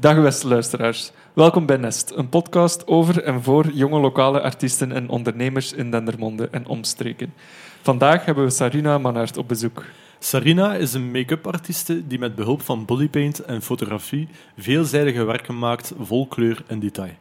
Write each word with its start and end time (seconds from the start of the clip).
Dag 0.00 0.22
beste 0.22 0.48
luisteraars. 0.48 1.10
Welkom 1.32 1.66
bij 1.66 1.76
Nest, 1.76 2.12
een 2.16 2.28
podcast 2.28 2.86
over 2.86 3.22
en 3.22 3.42
voor 3.42 3.70
jonge 3.72 4.00
lokale 4.00 4.40
artiesten 4.40 4.92
en 4.92 5.08
ondernemers 5.08 5.72
in 5.72 5.90
Dendermonde 5.90 6.48
en 6.50 6.66
omstreken. 6.66 7.34
Vandaag 7.82 8.24
hebben 8.24 8.44
we 8.44 8.50
Sarina 8.50 8.98
Manhart 8.98 9.36
op 9.36 9.48
bezoek. 9.48 9.84
Sarina 10.18 10.74
is 10.74 10.92
een 10.92 11.10
make-up 11.10 11.46
artieste 11.46 12.06
die 12.06 12.18
met 12.18 12.34
behulp 12.34 12.62
van 12.62 12.84
bodypaint 12.84 13.38
en 13.38 13.62
fotografie 13.62 14.28
veelzijdige 14.56 15.24
werken 15.24 15.58
maakt 15.58 15.92
vol 15.98 16.26
kleur 16.26 16.62
en 16.66 16.78
detail. 16.78 17.14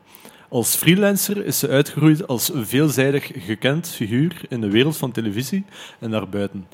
Als 0.50 0.76
freelancer 0.76 1.46
is 1.46 1.60
ze 1.60 1.70
uitgegroeid 1.70 2.28
als 2.28 2.52
veelzijdig 2.54 3.32
gekend 3.36 3.88
figuur 3.88 4.42
in 4.50 4.62
de 4.62 4.70
wereld 4.70 4.98
van 4.98 5.12
televisie 5.12 5.66
en 6.00 6.12
daarbuiten. 6.12 6.68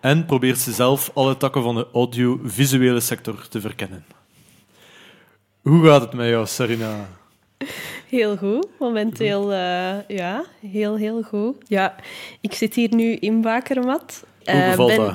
En 0.00 0.24
probeert 0.24 0.58
ze 0.58 0.72
zelf 0.72 1.10
alle 1.14 1.36
takken 1.36 1.62
van 1.62 1.74
de 1.74 1.86
audiovisuele 1.92 3.00
sector 3.00 3.48
te 3.48 3.60
verkennen. 3.60 4.21
Hoe 5.62 5.86
gaat 5.86 6.00
het 6.00 6.12
met 6.12 6.28
jou, 6.28 6.46
Sarina? 6.46 7.08
Heel 8.08 8.36
goed. 8.36 8.66
Momenteel, 8.78 9.52
uh, 9.52 10.08
ja, 10.08 10.44
heel, 10.70 10.96
heel 10.96 11.22
goed. 11.22 11.56
Ja, 11.66 11.94
ik 12.40 12.54
zit 12.54 12.74
hier 12.74 12.94
nu 12.94 13.14
in 13.14 13.40
Bakermat. 13.40 14.24
Hoe 14.44 14.54
Uh, 14.54 14.68
bevalt 14.68 14.96
ben 14.96 14.98
dat? 14.98 15.14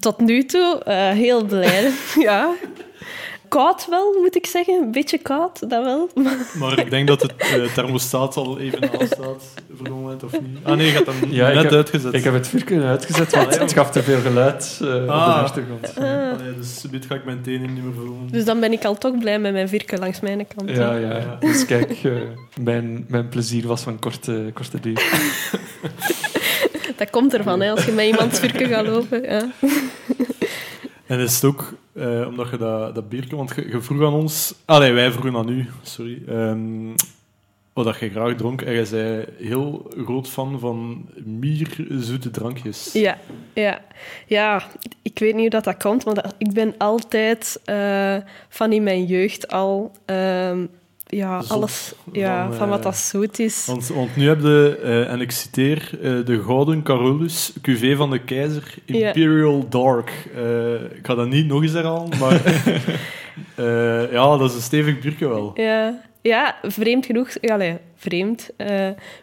Tot 0.00 0.18
nu 0.18 0.44
toe 0.44 0.82
uh, 0.86 1.10
heel 1.10 1.44
blij. 1.44 1.92
ja. 2.28 2.54
Koud 3.48 3.86
wel, 3.90 4.12
moet 4.20 4.36
ik 4.36 4.46
zeggen. 4.46 4.82
Een 4.82 4.90
beetje 4.92 5.18
koud, 5.18 5.70
dat 5.70 5.84
wel. 5.84 6.08
Maar 6.60 6.78
ik 6.78 6.90
denk 6.90 7.08
dat 7.08 7.22
het 7.22 7.32
uh, 7.56 7.72
thermostaat 7.72 8.36
al 8.36 8.58
even 8.58 8.90
aanstaat 9.00 9.18
voor 9.76 9.86
het 9.86 9.88
moment, 9.94 10.22
of 10.24 10.32
niet? 10.40 10.58
Ah 10.62 10.76
nee, 10.76 10.86
je 10.86 10.92
gaat 10.92 11.06
hem 11.06 11.30
Ja, 11.30 11.48
ik 11.48 11.54
net 11.54 11.62
heb- 11.62 11.72
uitgezet. 11.72 12.14
Ik 12.14 12.24
heb 12.24 12.32
het 12.34 12.48
vuurtje 12.48 12.82
uitgezet, 12.82 13.30
want 13.34 13.58
het 13.58 13.72
gaf 13.72 13.90
te 13.90 14.02
veel 14.02 14.20
geluid 14.20 14.78
eh, 14.82 14.86
op 14.88 14.92
de 15.06 15.12
Ah. 15.12 15.42
achtergrond. 15.42 15.94
Allee, 15.98 16.54
dus 16.56 16.80
dit 16.90 17.06
ga 17.06 17.14
ik 17.14 17.24
mijn 17.24 17.42
tenen 17.42 17.74
niet 17.74 17.84
meer 17.84 17.94
voelen. 17.94 18.28
Dus 18.30 18.44
dan 18.44 18.60
ben 18.60 18.72
ik 18.72 18.84
al 18.84 18.98
toch 18.98 19.18
blij 19.18 19.38
met 19.38 19.52
mijn 19.52 19.68
virke 19.68 19.98
langs 19.98 20.20
mijn 20.20 20.46
kant. 20.56 20.70
Ja, 20.70 20.94
ja. 20.96 21.36
Dus 21.40 21.66
kijk, 21.66 21.90
eh, 22.04 22.12
mijn, 22.62 23.04
mijn 23.08 23.28
plezier 23.28 23.66
was 23.66 23.82
van 23.82 23.98
korte, 23.98 24.50
korte 24.54 24.80
duur. 24.80 25.02
Dat 26.96 27.10
komt 27.10 27.34
ervan, 27.34 27.60
hè, 27.60 27.70
als 27.70 27.84
je 27.84 27.92
met 27.92 28.04
iemands 28.06 28.38
virke 28.38 28.66
gaat 28.66 28.86
lopen. 28.86 29.22
Ja. 29.22 29.50
En 31.06 31.18
is 31.18 31.34
het 31.34 31.44
ook, 31.44 31.72
eh, 31.98 32.26
omdat 32.26 32.50
je 32.50 32.56
dat, 32.56 32.94
dat 32.94 33.08
biertje, 33.08 33.36
want 33.36 33.54
je, 33.54 33.80
vroeg 33.80 34.06
aan 34.06 34.12
ons, 34.12 34.54
allee, 34.64 34.92
wij 34.92 35.10
vroegen 35.10 35.36
aan 35.36 35.48
u, 35.48 35.66
sorry, 35.82 36.22
ehm, 36.28 36.94
wat 37.72 37.96
graag 37.96 38.34
dronk. 38.34 38.62
En 38.62 38.72
jij 38.72 38.84
zei 38.84 39.24
heel 39.38 39.90
groot 40.04 40.28
fan 40.28 40.58
van 40.58 41.08
mierzoete 41.24 42.30
drankjes. 42.30 42.92
Ja, 42.92 43.18
ja. 43.52 43.80
ja, 44.26 44.62
ik 45.02 45.18
weet 45.18 45.32
niet 45.32 45.40
hoe 45.40 45.50
dat, 45.50 45.64
dat 45.64 45.76
komt, 45.76 46.04
want 46.04 46.20
ik 46.38 46.52
ben 46.52 46.74
altijd 46.78 47.60
eh, 47.64 48.16
van 48.48 48.72
in 48.72 48.82
mijn 48.82 49.04
jeugd 49.04 49.48
al 49.48 49.92
ehm, 50.04 50.66
ja, 51.08 51.42
alles 51.48 51.92
ja, 52.12 52.46
van, 52.46 52.54
van, 52.54 52.68
wat 52.68 52.78
eh, 52.78 52.84
dat 52.84 52.96
zoet 52.96 53.38
is. 53.38 53.66
Want, 53.66 53.88
want 53.88 54.16
nu 54.16 54.28
heb 54.28 54.40
je, 54.40 54.80
eh, 54.82 55.12
en 55.12 55.20
ik 55.20 55.30
citeer, 55.30 55.90
eh, 55.92 56.24
de 56.24 56.42
Gouden 56.42 56.82
Carolus 56.82 57.52
QV 57.62 57.96
van 57.96 58.10
de 58.10 58.18
Keizer 58.18 58.74
Ja. 58.84 59.06
Imperial 59.06 59.68
Dark. 59.68 60.10
Ik 60.94 61.06
ga 61.06 61.14
dat 61.14 61.28
niet 61.28 61.46
nog 61.46 61.62
eens 61.62 61.72
herhalen, 61.72 62.18
maar 62.18 62.40
ja, 64.12 64.36
dat 64.36 64.50
is 64.50 64.56
een 64.56 64.62
stevig 64.62 64.98
biertje 64.98 65.28
wel. 65.28 65.50
Ja, 65.54 66.02
ja 66.20 66.56
vreemd 66.62 67.06
genoeg. 67.06 67.28
Ja, 67.40 67.54
allee, 67.54 67.76
vreemd. 67.96 68.50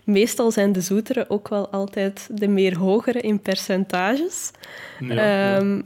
Meestal 0.04 0.52
zijn 0.52 0.72
de 0.72 0.82
zoetere 0.82 1.26
ook 1.28 1.48
wel 1.48 1.70
altijd 1.70 2.30
de 2.32 2.48
meer 2.48 2.78
hogere 2.78 3.20
in 3.22 3.40
percentages. 3.40 4.52
Ja, 5.00 5.14
ja. 5.14 5.56
Ehm, 5.56 5.82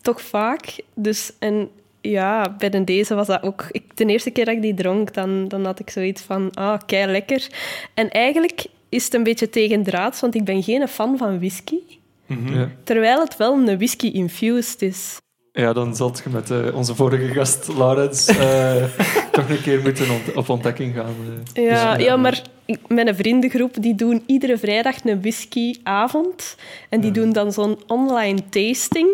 Toch 0.00 0.20
vaak. 0.20 0.76
Dus, 0.94 1.32
en 1.38 1.70
ja, 2.02 2.54
bij 2.58 2.68
de 2.70 2.84
deze 2.84 3.14
was 3.14 3.26
dat 3.26 3.42
ook... 3.42 3.66
Ik, 3.70 3.96
de 3.96 4.04
eerste 4.06 4.30
keer 4.30 4.44
dat 4.44 4.54
ik 4.54 4.62
die 4.62 4.74
dronk, 4.74 5.14
dan, 5.14 5.48
dan 5.48 5.64
had 5.64 5.78
ik 5.80 5.90
zoiets 5.90 6.22
van... 6.22 6.50
Ah, 6.54 6.80
kei 6.86 7.10
lekker. 7.10 7.46
En 7.94 8.10
eigenlijk 8.10 8.64
is 8.88 9.04
het 9.04 9.14
een 9.14 9.22
beetje 9.22 9.50
tegendraads, 9.50 10.20
want 10.20 10.34
ik 10.34 10.44
ben 10.44 10.62
geen 10.62 10.88
fan 10.88 11.18
van 11.18 11.38
whisky. 11.38 11.78
Mhm. 12.26 12.58
Ja. 12.58 12.68
Terwijl 12.84 13.20
het 13.20 13.36
wel 13.36 13.54
een 13.54 13.76
whisky-infused 13.76 14.82
is. 14.82 15.20
ja, 15.52 15.72
dan 15.72 15.96
zult 15.96 16.20
je 16.24 16.30
met 16.30 16.50
eh, 16.50 16.76
onze 16.76 16.94
vorige 16.94 17.26
gast, 17.32 17.68
Laurens, 17.76 18.26
eh, 18.26 18.84
toch 19.32 19.48
een 19.48 19.62
keer 19.62 19.80
moeten 19.82 20.10
ont- 20.10 20.34
op 20.34 20.48
ontdekking 20.48 20.94
gaan. 20.94 21.14
eh. 21.54 21.64
Ja, 21.64 21.96
Dus, 21.96 22.04
ja 22.06 22.16
maar 22.16 22.42
mijn 22.88 23.14
vriendengroep 23.14 23.74
die 23.80 23.94
doen 23.94 24.22
iedere 24.26 24.58
vrijdag 24.58 25.04
een 25.04 25.20
whiskyavond. 25.20 26.56
En 26.88 27.00
die 27.00 27.10
doen 27.10 27.32
dan 27.32 27.52
zo'n 27.52 27.78
online 27.86 28.48
tasting. 28.50 29.08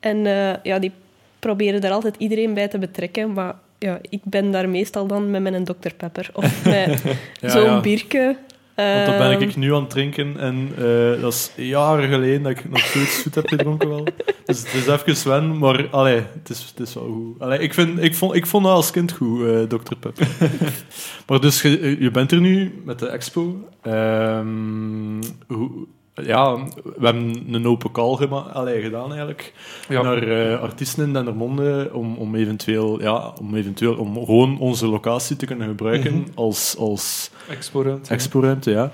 En 0.00 0.26
eh, 0.26 0.54
ja, 0.62 0.78
die 0.78 0.92
proberen 1.42 1.80
daar 1.80 1.90
altijd 1.90 2.14
iedereen 2.18 2.54
bij 2.54 2.68
te 2.68 2.78
betrekken. 2.78 3.32
Maar 3.32 3.54
ja, 3.78 3.98
ik 4.08 4.20
ben 4.24 4.50
daar 4.50 4.68
meestal 4.68 5.06
dan 5.06 5.30
met 5.30 5.42
mijn 5.42 5.64
Dr. 5.64 5.92
Pepper. 5.96 6.30
Of 6.32 6.64
met 6.64 7.02
Ja, 7.40 7.48
zo'n 7.48 7.64
ja. 7.64 7.80
bierke. 7.80 8.36
Want 8.74 9.06
dat 9.06 9.18
ben 9.18 9.30
Ehm, 9.30 9.42
ik 9.42 9.56
nu 9.56 9.74
aan 9.74 9.80
het 9.80 9.90
drinken 9.90 10.38
en 10.38 10.68
eh, 10.76 11.20
dat 11.20 11.32
is 11.32 11.52
jaren 11.56 12.08
geleden 12.08 12.42
dat 12.42 12.52
ik 12.52 12.70
nog 12.70 12.80
zoiets 12.80 13.22
zoet 13.22 13.34
heb 13.34 13.48
gedronken 13.48 13.88
wel. 13.88 14.04
Dus 14.44 14.58
het 14.58 14.74
is 14.74 14.86
even 14.86 15.30
wen, 15.30 15.58
maar 15.58 15.88
allee, 15.90 16.22
het, 16.32 16.50
is, 16.50 16.72
het 16.76 16.88
is 16.88 16.94
wel 16.94 17.04
goed. 17.04 17.40
Allee, 17.40 17.58
ik, 17.58 17.74
vind, 17.74 18.02
ik, 18.02 18.14
vond, 18.14 18.34
ik 18.34 18.46
vond 18.46 18.64
dat 18.64 18.74
als 18.74 18.90
kind 18.90 19.12
goed, 19.12 19.46
eh 19.46 19.62
Dr. 19.62 19.94
Pepper. 20.00 20.26
maar 21.26 21.40
dus, 21.40 21.62
je, 21.62 21.96
je 22.00 22.10
bent 22.10 22.32
er 22.32 22.40
nu 22.40 22.82
met 22.84 22.98
de 22.98 23.06
expo. 23.08 23.68
Ehm, 23.82 25.22
hoe, 25.46 25.86
ja, 26.14 26.56
we 26.96 27.04
hebben 27.06 27.44
een 27.54 27.66
open 27.66 27.90
call 27.90 28.26
allee, 28.52 28.82
gedaan 28.82 29.08
eigenlijk 29.08 29.52
Ja. 29.88 30.02
naar 30.02 30.22
eh, 30.22 30.60
artiesten 30.60 31.04
in 31.04 31.12
Dendermonde 31.12 31.90
om, 31.92 32.16
om, 32.16 32.34
eventueel, 32.34 33.00
ja, 33.02 33.32
om 33.40 33.54
eventueel 33.54 33.94
om 33.94 34.14
gewoon 34.24 34.58
onze 34.58 34.86
locatie 34.86 35.36
te 35.36 35.46
kunnen 35.46 35.68
gebruiken 35.68 36.12
Mhm. 36.14 36.22
als, 36.34 36.76
als 36.78 37.30
Expo-ruimte. 38.12 38.70
ja. 38.70 38.90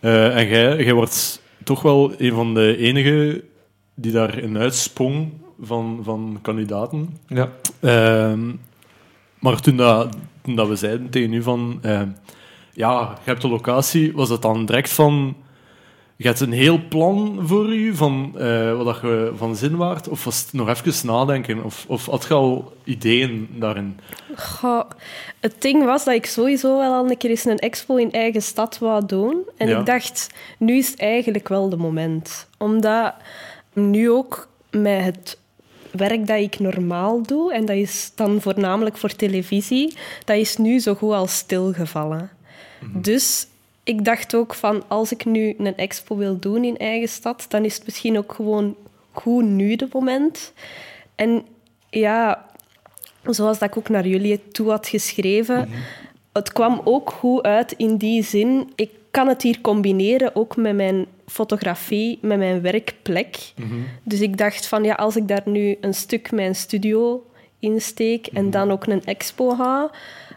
Eh, 0.00 0.36
en 0.36 0.48
jij, 0.48 0.84
jij 0.84 0.92
wordt 0.92 1.42
toch 1.64 1.82
wel 1.82 2.12
een 2.18 2.32
van 2.32 2.54
de 2.54 2.76
enigen 2.76 3.42
die 3.94 4.12
daarin 4.12 4.58
uitsprong 4.58 5.32
van, 5.60 6.00
van 6.02 6.38
kandidaten. 6.42 7.16
Ja. 7.26 7.48
Ehm, 7.80 8.52
maar 9.38 9.60
toen, 9.60 9.76
dat, 9.76 10.16
toen 10.42 10.56
dat 10.56 10.68
we 10.68 10.76
zeiden 10.76 11.10
tegen 11.10 11.32
u 11.32 11.42
van... 11.42 11.78
eh, 11.82 12.02
ja, 12.72 13.00
je 13.24 13.30
hebt 13.30 13.42
de 13.42 13.48
locatie, 13.48 14.12
was 14.12 14.28
dat 14.28 14.42
dan 14.42 14.66
direct 14.66 14.92
van... 14.92 15.36
Je 16.16 16.26
hebt 16.28 16.40
een 16.40 16.52
heel 16.52 16.80
plan 16.88 17.38
voor 17.42 17.72
u 17.74 17.94
van 17.94 18.32
eh, 18.38 18.82
wat 18.82 18.98
je 19.02 19.32
van 19.36 19.56
zin 19.56 19.76
waard? 19.76 20.08
Of 20.08 20.24
was 20.24 20.40
het 20.40 20.52
nog 20.52 20.68
even 20.68 21.06
nadenken? 21.06 21.64
Of, 21.64 21.84
of 21.88 22.06
had 22.06 22.24
je 22.28 22.34
al 22.34 22.72
ideeën 22.84 23.48
daarin? 23.50 23.98
goh, 24.36 24.90
het 25.40 25.54
ding 25.58 25.84
was 25.84 26.04
dat 26.04 26.14
ik 26.14 26.26
sowieso 26.26 26.78
wel 26.78 26.92
al 26.92 27.10
een 27.10 27.16
keer 27.16 27.30
eens 27.30 27.44
een 27.44 27.58
expo 27.58 27.96
in 27.96 28.12
eigen 28.12 28.42
stad 28.42 28.78
wou 28.78 29.06
doen. 29.06 29.36
En 29.56 29.68
Ja. 29.68 29.78
ik 29.78 29.86
dacht, 29.86 30.26
nu 30.58 30.76
is 30.76 30.90
het 30.90 31.00
eigenlijk 31.00 31.48
wel 31.48 31.68
de 31.68 31.76
moment. 31.76 32.48
Omdat 32.58 33.14
nu 33.72 34.10
ook 34.10 34.48
met 34.70 35.04
het 35.04 35.38
werk 35.90 36.26
dat 36.26 36.38
ik 36.38 36.58
normaal 36.58 37.22
doe, 37.22 37.52
en 37.52 37.64
dat 37.66 37.76
is 37.76 38.12
dan 38.14 38.40
voornamelijk 38.40 38.96
voor 38.96 39.16
televisie, 39.16 39.94
dat 40.24 40.36
is 40.36 40.56
nu 40.56 40.78
zo 40.78 40.94
goed 40.94 41.12
als 41.12 41.36
stilgevallen. 41.36 42.30
Dus 42.92 43.46
ik 43.84 44.04
dacht 44.04 44.34
ook 44.34 44.54
van, 44.54 44.82
als 44.88 45.12
ik 45.12 45.24
nu 45.24 45.54
een 45.58 45.76
expo 45.76 46.16
wil 46.16 46.38
doen 46.38 46.64
in 46.64 46.76
eigen 46.76 47.08
stad, 47.08 47.46
dan 47.48 47.64
is 47.64 47.74
het 47.74 47.84
misschien 47.84 48.18
ook 48.18 48.32
gewoon 48.32 48.76
goed 49.12 49.44
nu 49.44 49.76
de 49.76 49.88
moment. 49.92 50.52
En 51.14 51.44
ja, 51.90 52.46
zoals 53.24 53.58
dat 53.58 53.68
ik 53.68 53.76
ook 53.76 53.88
naar 53.88 54.06
jullie 54.06 54.48
toe 54.48 54.70
had 54.70 54.88
geschreven, 54.88 55.68
het 56.32 56.52
kwam 56.52 56.80
ook 56.84 57.10
goed 57.10 57.42
uit 57.42 57.72
in 57.72 57.96
die 57.96 58.22
zin. 58.22 58.72
Ik 58.74 58.90
kan 59.10 59.28
het 59.28 59.42
hier 59.42 59.60
combineren 59.60 60.36
ook 60.36 60.56
met 60.56 60.74
mijn 60.74 61.06
fotografie, 61.26 62.18
met 62.22 62.38
mijn 62.38 62.60
werkplek. 62.60 63.52
Dus 64.02 64.20
ik 64.20 64.36
dacht 64.36 64.66
van 64.66 64.84
ja, 64.84 64.94
als 64.94 65.16
ik 65.16 65.28
daar 65.28 65.42
nu 65.44 65.76
een 65.80 65.94
stuk 65.94 66.30
mijn 66.30 66.54
studio 66.54 67.26
insteek 67.58 68.26
en 68.26 68.50
dan 68.50 68.70
ook 68.70 68.86
een 68.86 69.04
expo 69.04 69.50
ga, 69.50 69.90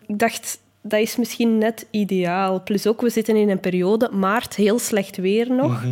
ik 0.07 0.19
dacht 0.19 0.59
dat 0.87 0.99
is 0.99 1.15
misschien 1.15 1.57
net 1.57 1.85
ideaal. 1.89 2.63
Plus 2.63 2.87
ook, 2.87 3.01
we 3.01 3.09
zitten 3.09 3.35
in 3.35 3.49
een 3.49 3.59
periode, 3.59 4.09
maart, 4.11 4.55
heel 4.55 4.79
slecht 4.79 5.17
weer 5.17 5.51
nog. 5.51 5.83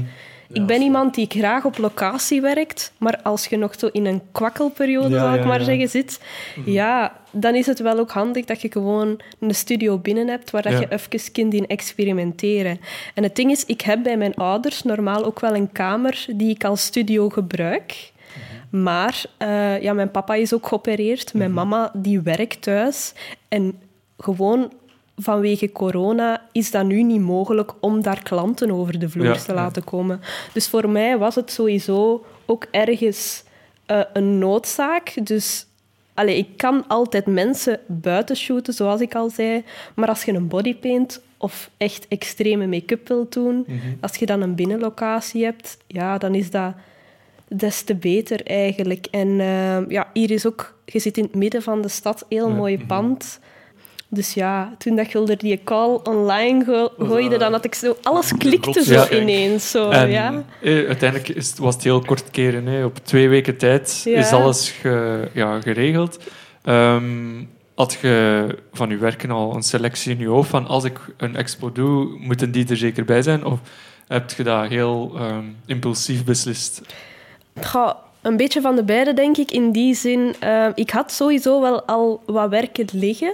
ik 0.51 0.65
ben 0.65 0.81
iemand 0.81 1.15
die 1.15 1.25
graag 1.29 1.65
op 1.65 1.77
locatie 1.77 2.41
werkt, 2.41 2.93
maar 2.97 3.19
als 3.23 3.45
je 3.45 3.57
nog 3.57 3.73
zo 3.79 3.89
in 3.91 4.05
een 4.05 4.21
kwakkelperiode, 4.31 5.09
Ja, 5.09 5.19
zou 5.19 5.33
ik 5.33 5.41
ja, 5.41 5.47
maar 5.47 5.61
zeggen, 5.61 5.89
zit, 5.89 6.19
ja, 6.65 7.19
dan 7.31 7.55
is 7.55 7.65
het 7.65 7.79
wel 7.79 7.99
ook 7.99 8.11
handig 8.11 8.45
dat 8.45 8.61
je 8.61 8.71
gewoon 8.71 9.19
een 9.39 9.55
studio 9.55 9.97
binnen 9.97 10.27
hebt 10.27 10.51
waar 10.51 10.61
dat 10.61 10.79
je 10.79 10.87
even 10.89 11.31
kunt 11.31 11.53
in 11.53 11.67
experimenteren. 11.67 12.79
En 13.13 13.23
het 13.23 13.35
ding 13.35 13.51
is, 13.51 13.65
ik 13.65 13.81
heb 13.81 14.03
bij 14.03 14.17
mijn 14.17 14.35
ouders 14.35 14.83
normaal 14.83 15.25
ook 15.25 15.39
wel 15.39 15.55
een 15.55 15.71
kamer 15.71 16.25
die 16.35 16.49
ik 16.49 16.63
als 16.63 16.81
studio 16.83 17.29
gebruik. 17.29 18.11
Maar 18.69 19.23
eh, 19.37 19.81
ja, 19.81 19.93
mijn 19.93 20.11
papa 20.11 20.33
is 20.33 20.53
ook 20.53 20.67
geopereerd. 20.67 21.33
Mijn 21.33 21.53
mama 21.53 21.91
die 21.93 22.21
werkt 22.21 22.61
thuis. 22.61 23.13
En 23.47 23.79
gewoon 24.17 24.71
vanwege 25.15 25.71
corona 25.71 26.41
is 26.51 26.71
dat 26.71 26.85
nu 26.85 27.03
niet 27.03 27.21
mogelijk 27.21 27.71
om 27.79 28.01
daar 28.01 28.23
klanten 28.23 28.71
over 28.71 28.99
de 28.99 29.09
vloer 29.09 29.25
Ja, 29.25 29.35
te 29.35 29.53
laten 29.53 29.83
komen. 29.83 30.21
Dus 30.53 30.67
voor 30.67 30.89
mij 30.89 31.17
was 31.17 31.35
het 31.35 31.51
sowieso 31.51 32.25
ook 32.45 32.67
ergens 32.71 33.43
eh, 33.85 34.01
een 34.13 34.37
noodzaak. 34.37 35.13
Dus 35.23 35.67
Allee, 36.13 36.37
ik 36.37 36.57
kan 36.57 36.87
altijd 36.87 37.25
mensen 37.25 37.79
buiten 37.87 38.35
shooten, 38.35 38.73
zoals 38.73 39.01
ik 39.01 39.15
al 39.15 39.29
zei. 39.29 39.63
Maar 39.95 40.07
als 40.07 40.23
je 40.23 40.33
een 40.33 40.47
bodypaint 40.47 41.21
of 41.37 41.69
echt 41.77 42.07
extreme 42.07 42.67
make-up 42.67 43.07
wilt 43.07 43.33
doen, 43.33 43.65
als 44.01 44.15
je 44.15 44.25
dan 44.25 44.41
een 44.41 44.55
binnenlocatie 44.55 45.43
hebt, 45.43 45.77
ja, 45.87 46.17
dan 46.17 46.35
is 46.35 46.49
dat 46.49 46.73
des 47.47 47.81
te 47.81 47.95
beter 47.95 48.45
eigenlijk. 48.45 49.07
En 49.11 49.39
eh, 49.39 49.89
ja, 49.89 50.09
hier 50.13 50.31
is 50.31 50.45
ook, 50.45 50.77
je 50.85 50.99
zit 50.99 51.17
in 51.17 51.23
het 51.23 51.35
midden 51.35 51.61
van 51.61 51.81
de 51.81 51.87
stad, 51.87 52.25
heel 52.29 52.49
mooi 52.49 52.85
pand. 52.85 53.39
Dus 54.13 54.33
ja, 54.33 54.73
toen 54.77 54.95
dat 54.95 55.07
Gulder 55.07 55.37
die 55.37 55.61
call 55.63 55.99
online 56.03 56.65
go 56.65 56.89
gooide, 56.99 57.37
dan 57.37 57.51
had 57.51 57.65
ik 57.65 57.75
zo... 57.75 57.95
Alles 58.03 58.31
klikte 58.37 58.83
zo 58.83 59.05
ineens. 59.11 59.71
Zo, 59.71 59.89
En 59.89 60.09
ja. 60.09 60.43
eh, 60.61 60.85
uiteindelijk 60.87 61.29
is, 61.29 61.49
het- 61.49 61.57
was 61.57 61.73
het 61.75 61.83
heel 61.83 61.99
kort 62.01 62.31
keren. 62.31 62.65
Hè. 62.65 62.85
Op 62.85 62.97
twee 63.03 63.29
weken 63.29 63.57
tijd 63.57 64.01
Ja. 64.03 64.19
is 64.19 64.31
alles 64.31 64.69
ge- 64.71 65.29
ja, 65.33 65.61
geregeld. 65.61 66.17
Ehm, 66.63 67.43
had 67.75 67.97
je 68.01 68.47
van 68.73 68.89
je 68.89 68.97
werken 68.97 69.31
al 69.31 69.55
een 69.55 69.63
selectie 69.63 70.11
in 70.11 70.19
je 70.19 70.27
hoofd 70.27 70.49
van 70.49 70.67
als 70.67 70.83
ik 70.83 70.99
een 71.17 71.35
expo 71.35 71.71
doe, 71.71 72.17
moeten 72.19 72.51
die 72.51 72.69
er 72.69 72.77
zeker 72.77 73.05
bij 73.05 73.21
zijn? 73.21 73.45
Of 73.45 73.59
heb 74.07 74.31
je 74.31 74.43
dat 74.43 74.67
heel 74.67 75.11
ehm, 75.17 75.43
impulsief 75.65 76.23
beslist? 76.23 76.81
Goh, 77.61 77.91
een 78.21 78.37
beetje 78.37 78.61
van 78.61 78.75
de 78.75 78.83
beide, 78.83 79.13
denk 79.13 79.37
ik. 79.37 79.51
In 79.51 79.71
die 79.71 79.95
zin, 79.95 80.35
eh, 80.39 80.67
ik 80.75 80.89
had 80.89 81.11
sowieso 81.11 81.61
wel 81.61 81.83
al 81.83 82.21
wat 82.25 82.49
werken 82.49 82.85
liggen. 82.91 83.33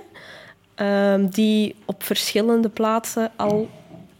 Ehm, 0.79 1.27
die 1.27 1.75
op 1.85 2.03
verschillende 2.03 2.69
plaatsen 2.69 3.31
al 3.35 3.69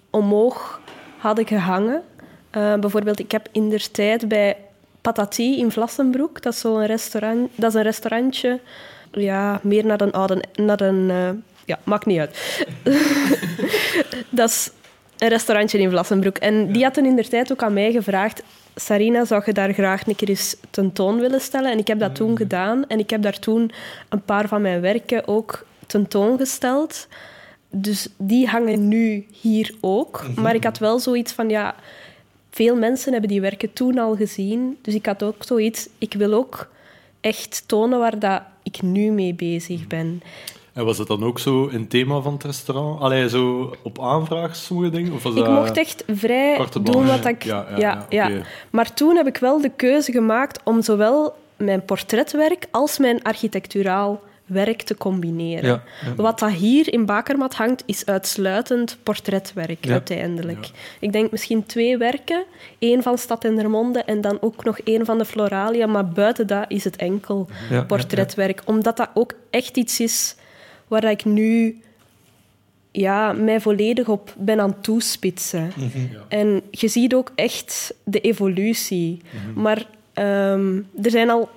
omhoog 0.10 0.82
hadden 1.18 1.48
gehangen. 1.48 2.02
Eh, 2.50 2.76
bijvoorbeeld, 2.76 3.20
ik 3.20 3.32
heb 3.32 3.48
in 3.52 3.70
der 3.70 3.92
tijd 3.92 4.28
bij 4.28 4.58
Patati 5.02 5.60
in 5.60 5.72
Vlassenbroek, 5.72 6.42
dat 6.42 6.54
is, 6.54 6.60
zo'n 6.60 6.86
restaurant, 6.86 7.50
dat 7.56 7.70
is 7.70 7.76
een 7.76 7.84
restaurantje, 7.84 8.60
ja, 9.12 9.60
meer 9.64 9.86
naar 9.86 10.02
een 10.02 10.12
oude... 10.12 10.44
Naar 10.56 10.82
een, 10.82 11.10
eh, 11.10 11.30
ja, 11.66 11.80
maakt 11.84 12.06
niet 12.06 12.20
uit. 12.20 12.66
dat 14.30 14.50
is 14.50 14.72
een 15.18 15.30
restaurantje 15.30 15.80
in 15.80 15.90
Vlassenbroek. 15.90 16.38
En 16.38 16.72
die 16.72 16.84
hadden 16.84 17.06
in 17.06 17.16
der 17.16 17.30
tijd 17.30 17.52
ook 17.52 17.64
aan 17.64 17.74
mij 17.74 17.92
gevraagd... 17.92 18.44
Sarina, 18.76 19.26
zou 19.26 19.42
je 19.46 19.54
daar 19.54 19.74
graag 19.74 20.08
een 20.08 20.16
keer 20.16 20.30
eens 20.30 20.56
tentoon 20.70 21.20
willen 21.20 21.42
stellen? 21.42 21.72
En 21.72 21.78
ik 21.78 21.88
heb 21.88 22.00
dat 22.00 22.16
toen 22.16 22.38
gedaan. 22.38 22.88
En 22.88 23.00
ik 23.00 23.10
heb 23.10 23.22
daar 23.22 23.40
toen 23.40 23.72
een 24.10 24.22
paar 24.22 24.48
van 24.48 24.62
mijn 24.62 24.82
werken 24.82 25.28
ook 25.28 25.66
tentoongesteld. 25.90 27.08
Dus 27.70 28.08
die 28.18 28.48
hangen 28.48 28.88
nu 28.88 29.26
hier 29.42 29.76
ook. 29.82 30.26
Maar 30.36 30.56
ik 30.56 30.64
had 30.64 30.78
wel 30.78 31.00
zoiets 31.00 31.32
van, 31.32 31.50
ja... 31.50 31.76
Veel 32.52 32.76
mensen 32.76 33.12
hebben 33.12 33.30
die 33.30 33.42
werken 33.42 33.74
toen 33.74 33.98
al 33.98 34.16
gezien. 34.16 34.78
Dus 34.82 34.94
ik 34.94 35.06
had 35.06 35.24
ook 35.24 35.44
zoiets... 35.44 35.90
Ik 35.98 36.14
wil 36.14 36.34
ook 36.34 36.70
echt 37.22 37.64
tonen 37.66 38.00
waar 38.00 38.20
dat 38.20 38.42
ik 38.64 38.82
nu 38.82 39.12
mee 39.12 39.34
bezig 39.34 39.88
ben. 39.88 40.22
En 40.74 40.86
was 40.86 40.98
het 40.98 41.08
dan 41.08 41.24
ook 41.24 41.40
zo 41.40 41.70
een 41.72 41.88
thema 41.88 42.20
van 42.20 42.34
het 42.34 42.44
restaurant? 42.44 43.02
Allee, 43.02 43.30
zo 43.30 43.74
op 43.84 44.00
aanvraag 44.00 44.56
sommige 44.56 44.90
dingen? 44.90 45.14
Of 45.14 45.24
was 45.24 45.36
Ik 45.36 45.44
dat 45.44 45.54
mocht 45.54 45.78
echt 45.78 46.04
vrij 46.08 46.68
doen 46.84 47.06
wat 47.06 47.26
ik... 47.26 47.44
Ja, 47.44 47.66
ja, 47.70 47.78
ja, 47.78 48.06
ja, 48.10 48.28
ja. 48.28 48.36
oké. 48.36 48.46
Maar 48.70 48.94
toen 48.94 49.16
heb 49.16 49.28
ik 49.28 49.38
wel 49.38 49.62
de 49.62 49.72
keuze 49.76 50.12
gemaakt 50.12 50.62
om 50.64 50.82
zowel 50.82 51.36
mijn 51.58 51.86
portretwerk 51.86 52.66
als 52.72 52.98
mijn 52.98 53.24
architecturaal 53.24 54.22
werk 54.50 54.82
te 54.82 54.96
combineren. 54.98 55.70
Ja, 55.70 55.84
ja. 56.06 56.16
Wat 56.16 56.40
dat 56.40 56.52
hier 56.52 56.94
in 56.94 57.06
Bakermat 57.06 57.54
hangt, 57.54 57.84
is 57.86 58.06
uitsluitend 58.06 58.98
portretwerk 59.04 59.86
Ja. 59.86 59.92
uiteindelijk. 59.92 60.70
Ik 61.00 61.12
denk 61.12 61.32
misschien 61.32 61.66
twee 61.66 61.98
werken. 61.98 62.44
één 62.80 63.04
van 63.04 63.18
Stad 63.18 63.46
en 63.46 63.56
Dermonde 63.56 64.04
en 64.04 64.22
dan 64.22 64.38
ook 64.42 64.64
nog 64.64 64.80
één 64.80 65.06
van 65.06 65.18
de 65.18 65.26
Floralia. 65.26 65.86
Maar 65.86 66.08
buiten 66.08 66.48
dat 66.48 66.66
is 66.68 66.84
het 66.84 66.96
enkel 66.96 67.48
Ja, 67.70 67.76
ja, 67.76 67.84
portretwerk. 67.84 68.62
Omdat 68.66 68.98
dat 68.98 69.10
ook 69.14 69.34
echt 69.50 69.78
iets 69.78 70.00
is 70.00 70.36
waar 70.88 71.04
ik 71.04 71.26
nu 71.26 71.82
ja, 72.92 73.34
mij 73.34 73.62
volledig 73.62 74.08
op 74.08 74.34
ben 74.38 74.60
aan 74.60 74.70
het 74.70 74.84
toespitsen. 74.84 75.72
En 76.28 76.62
je 76.72 76.88
ziet 76.88 77.14
ook 77.14 77.32
echt 77.36 77.94
de 78.04 78.20
evolutie. 78.22 79.22
Maar 79.56 79.86
ehm, 80.14 80.76
er 81.02 81.12
zijn 81.12 81.30
al 81.30 81.50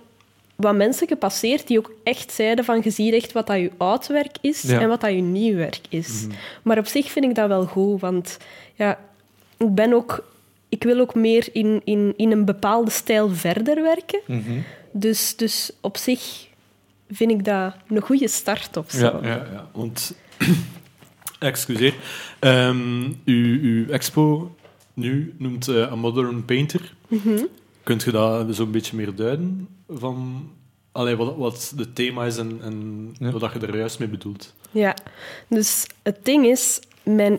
wat 0.62 0.74
mensen 0.76 1.08
gepasseerd 1.08 1.66
die 1.66 1.78
ook 1.78 1.90
echt 2.04 2.32
zeiden 2.32 2.64
van 2.64 2.80
je 2.84 2.90
ziet 2.90 3.12
echt 3.14 3.32
wat 3.32 3.46
dat 3.46 3.56
je 3.56 3.70
oud 3.76 4.06
werk 4.06 4.36
is 4.40 4.62
Ja. 4.62 4.80
en 4.80 4.88
wat 4.88 5.00
dat 5.00 5.10
je 5.10 5.20
nieuw 5.20 5.56
werk 5.56 5.80
is. 5.88 6.26
Maar 6.62 6.78
op 6.78 6.86
zich 6.86 7.10
vind 7.10 7.24
ik 7.24 7.34
dat 7.34 7.48
wel 7.48 7.66
goed, 7.66 8.00
want 8.00 8.38
ja, 8.74 8.98
ik 9.58 9.74
ben 9.74 9.92
ook... 9.92 10.30
Ik 10.68 10.82
wil 10.82 11.00
ook 11.00 11.14
meer 11.14 11.48
in, 11.52 11.80
in, 11.84 12.14
in 12.16 12.30
een 12.32 12.44
bepaalde 12.44 12.90
stijl 12.90 13.30
verder 13.30 13.82
werken. 13.82 14.20
Mhm. 14.26 14.58
Dus, 14.92 15.36
dus 15.36 15.70
op 15.80 15.96
zich 15.96 16.46
vind 17.10 17.30
ik 17.30 17.44
dat 17.44 17.74
een 17.88 18.00
goede 18.00 18.28
start 18.28 18.76
of 18.76 18.90
zo. 18.90 18.98
Ja, 19.06 19.18
ja. 19.22 19.46
Ja. 19.52 19.68
Want, 19.72 20.14
excuseer, 21.38 21.94
Ehm, 22.38 23.02
uw, 23.24 23.60
uw 23.62 23.88
expo 23.88 24.54
nu 24.94 25.34
noemt 25.38 25.68
eh, 25.68 25.92
A 25.92 25.94
Modern 25.94 26.44
Painter. 26.44 26.94
Mhm. 27.08 27.44
Kunt 27.82 28.02
je 28.02 28.10
dat 28.10 28.46
zo'n 28.56 28.70
beetje 28.70 28.96
meer 28.96 29.14
duiden? 29.14 29.68
Van, 29.88 30.50
allee, 30.92 31.16
wat, 31.16 31.36
wat 31.36 31.72
het 31.76 31.94
thema 31.94 32.24
is 32.24 32.36
en, 32.36 32.58
en 32.62 33.08
Ja. 33.18 33.30
wat 33.30 33.40
dat 33.40 33.52
je 33.52 33.66
er 33.66 33.76
juist 33.76 33.98
mee 33.98 34.08
bedoelt? 34.08 34.54
Ja, 34.70 34.96
dus 35.48 35.86
het 36.02 36.24
ding 36.24 36.46
is, 36.46 36.80
mijn 37.02 37.38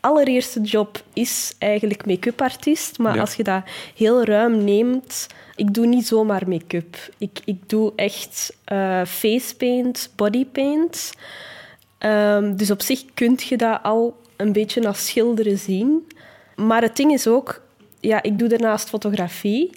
allereerste 0.00 0.60
job 0.60 1.02
is 1.12 1.54
eigenlijk 1.58 2.06
make-up 2.06 2.40
artiest. 2.42 2.98
Maar 2.98 3.14
Ja. 3.14 3.20
als 3.20 3.34
je 3.34 3.42
dat 3.42 3.62
heel 3.96 4.24
ruim 4.24 4.64
neemt, 4.64 5.26
ik 5.56 5.74
doe 5.74 5.86
niet 5.86 6.06
zomaar 6.06 6.48
make-up. 6.48 6.96
Ik, 7.18 7.40
ik 7.44 7.68
doe 7.68 7.92
echt 7.96 8.56
eh 8.64 9.04
face 9.04 9.56
paint, 9.56 10.10
body 10.16 10.46
paint. 10.46 11.12
Ehm, 11.98 12.56
dus 12.56 12.70
op 12.70 12.82
zich 12.82 13.04
kun 13.14 13.38
je 13.48 13.56
dat 13.56 13.80
al 13.82 14.16
een 14.36 14.52
beetje 14.52 14.86
als 14.86 15.06
schilderen 15.06 15.58
zien. 15.58 16.08
Maar 16.56 16.82
het 16.82 16.96
ding 16.96 17.12
is 17.12 17.26
ook, 17.26 17.60
ja, 18.00 18.22
ik 18.22 18.38
doe 18.38 18.48
daarnaast 18.48 18.88
fotografie. 18.88 19.70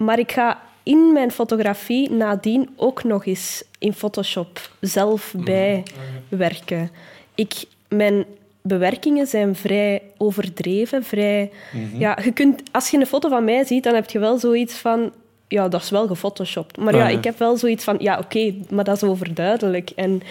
Maar 0.00 0.18
ik 0.18 0.32
ga 0.32 0.60
in 0.82 1.12
mijn 1.12 1.30
fotografie 1.30 2.10
nadien 2.10 2.68
ook 2.76 3.04
nog 3.04 3.26
eens 3.26 3.62
in 3.78 3.92
Photoshop 3.92 4.70
zelf 4.80 5.34
bijwerken. 5.36 6.90
Ik, 7.34 7.52
mijn 7.88 8.24
bewerkingen 8.62 9.26
zijn 9.26 9.56
vrij 9.56 10.02
overdreven, 10.16 11.04
vrij... 11.04 11.50
Ja, 11.92 12.18
je 12.24 12.32
kunt, 12.32 12.62
als 12.72 12.90
je 12.90 12.96
een 12.98 13.06
foto 13.06 13.28
van 13.28 13.44
mij 13.44 13.64
ziet, 13.64 13.82
dan 13.84 13.94
heb 13.94 14.10
je 14.10 14.18
wel 14.18 14.38
zoiets 14.38 14.74
van... 14.74 15.12
Ja, 15.48 15.68
dat 15.68 15.82
is 15.82 15.90
wel 15.90 16.06
gefotoshopt. 16.06 16.76
Maar 16.76 16.96
ja, 16.96 17.04
Ah, 17.04 17.10
ik 17.10 17.24
heb 17.24 17.38
wel 17.38 17.56
zoiets 17.56 17.84
van... 17.84 17.96
Ja, 17.98 18.18
oké, 18.18 18.54
maar 18.70 18.84
dat 18.84 18.96
is 18.96 19.02
overduidelijk. 19.02 19.90
En 19.90 20.22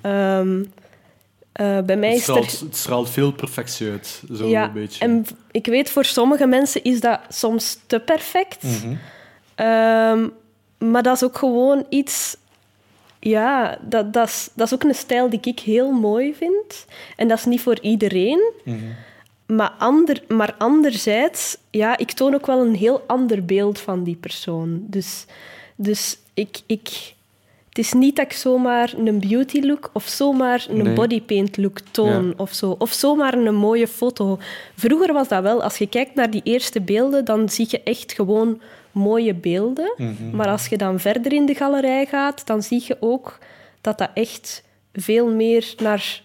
ehm, 0.00 0.62
eh, 1.52 1.80
bij 1.80 1.96
mij 1.96 2.08
Het 2.10 2.18
is 2.18 2.28
er... 2.28 2.34
straalt, 2.34 2.60
het 2.60 2.76
straalt 2.76 3.10
veel 3.10 3.32
perfectie 3.32 3.90
uit, 3.90 4.22
zo 4.34 4.46
Ja, 4.48 4.64
een 4.64 4.72
beetje. 4.72 5.04
en 5.04 5.26
ik 5.50 5.66
weet, 5.66 5.90
voor 5.90 6.04
sommige 6.04 6.46
mensen 6.46 6.84
is 6.84 7.00
dat 7.00 7.20
soms 7.28 7.78
te 7.86 8.00
perfect. 8.00 8.62
Mhm. 8.62 8.94
Ehm, 9.54 10.28
maar 10.78 11.02
dat 11.02 11.14
is 11.16 11.22
ook 11.24 11.38
gewoon 11.38 11.86
iets... 11.88 12.36
Ja, 13.20 13.78
dat, 13.82 14.12
dat, 14.12 14.28
is, 14.28 14.48
dat 14.54 14.66
is 14.66 14.74
ook 14.74 14.82
een 14.82 14.94
stijl 14.94 15.30
die 15.30 15.40
ik 15.42 15.58
heel 15.60 15.90
mooi 15.90 16.34
vind. 16.34 16.86
En 17.16 17.28
dat 17.28 17.38
is 17.38 17.44
niet 17.44 17.60
voor 17.60 17.78
iedereen. 17.80 18.52
Mhm. 18.64 18.76
Maar, 19.46 19.72
ander, 19.78 20.22
maar 20.28 20.54
anderzijds, 20.58 21.56
ja, 21.70 21.96
ik 21.96 22.10
toon 22.12 22.34
ook 22.34 22.46
wel 22.46 22.60
een 22.60 22.74
heel 22.74 23.02
ander 23.06 23.44
beeld 23.44 23.78
van 23.78 24.02
die 24.04 24.16
persoon. 24.16 24.84
Dus, 24.86 25.24
dus 25.76 26.18
ik, 26.34 26.60
ik, 26.66 27.14
het 27.68 27.78
is 27.78 27.92
niet 27.92 28.16
dat 28.16 28.24
ik 28.24 28.32
zomaar 28.32 28.92
een 29.04 29.20
beauty 29.20 29.60
look 29.60 29.90
of 29.92 30.06
zomaar 30.06 30.66
een 30.68 30.82
Nee. 30.82 30.94
bodypaint 30.94 31.56
look 31.56 31.78
toon 31.90 32.26
Ja. 32.26 32.32
of 32.36 32.52
zo. 32.52 32.74
Of 32.78 32.92
zomaar 32.92 33.34
een 33.34 33.54
mooie 33.54 33.88
foto. 33.88 34.38
Vroeger 34.76 35.12
was 35.12 35.28
dat 35.28 35.42
wel. 35.42 35.62
Als 35.62 35.78
je 35.78 35.86
kijkt 35.86 36.14
naar 36.14 36.30
die 36.30 36.42
eerste 36.44 36.80
beelden, 36.80 37.24
dan 37.24 37.48
zie 37.48 37.66
je 37.70 37.82
echt 37.82 38.12
gewoon 38.12 38.60
mooie 38.94 39.34
beelden. 39.34 39.94
Mhm. 39.96 40.36
Maar 40.36 40.48
als 40.48 40.66
je 40.66 40.76
dan 40.76 41.00
verder 41.00 41.32
in 41.32 41.46
de 41.46 41.54
galerij 41.54 42.06
gaat, 42.06 42.46
dan 42.46 42.62
zie 42.62 42.84
je 42.86 42.96
ook 43.00 43.38
dat 43.80 43.98
dat 43.98 44.10
echt 44.14 44.64
veel 44.92 45.34
meer 45.34 45.74
naar 45.82 46.22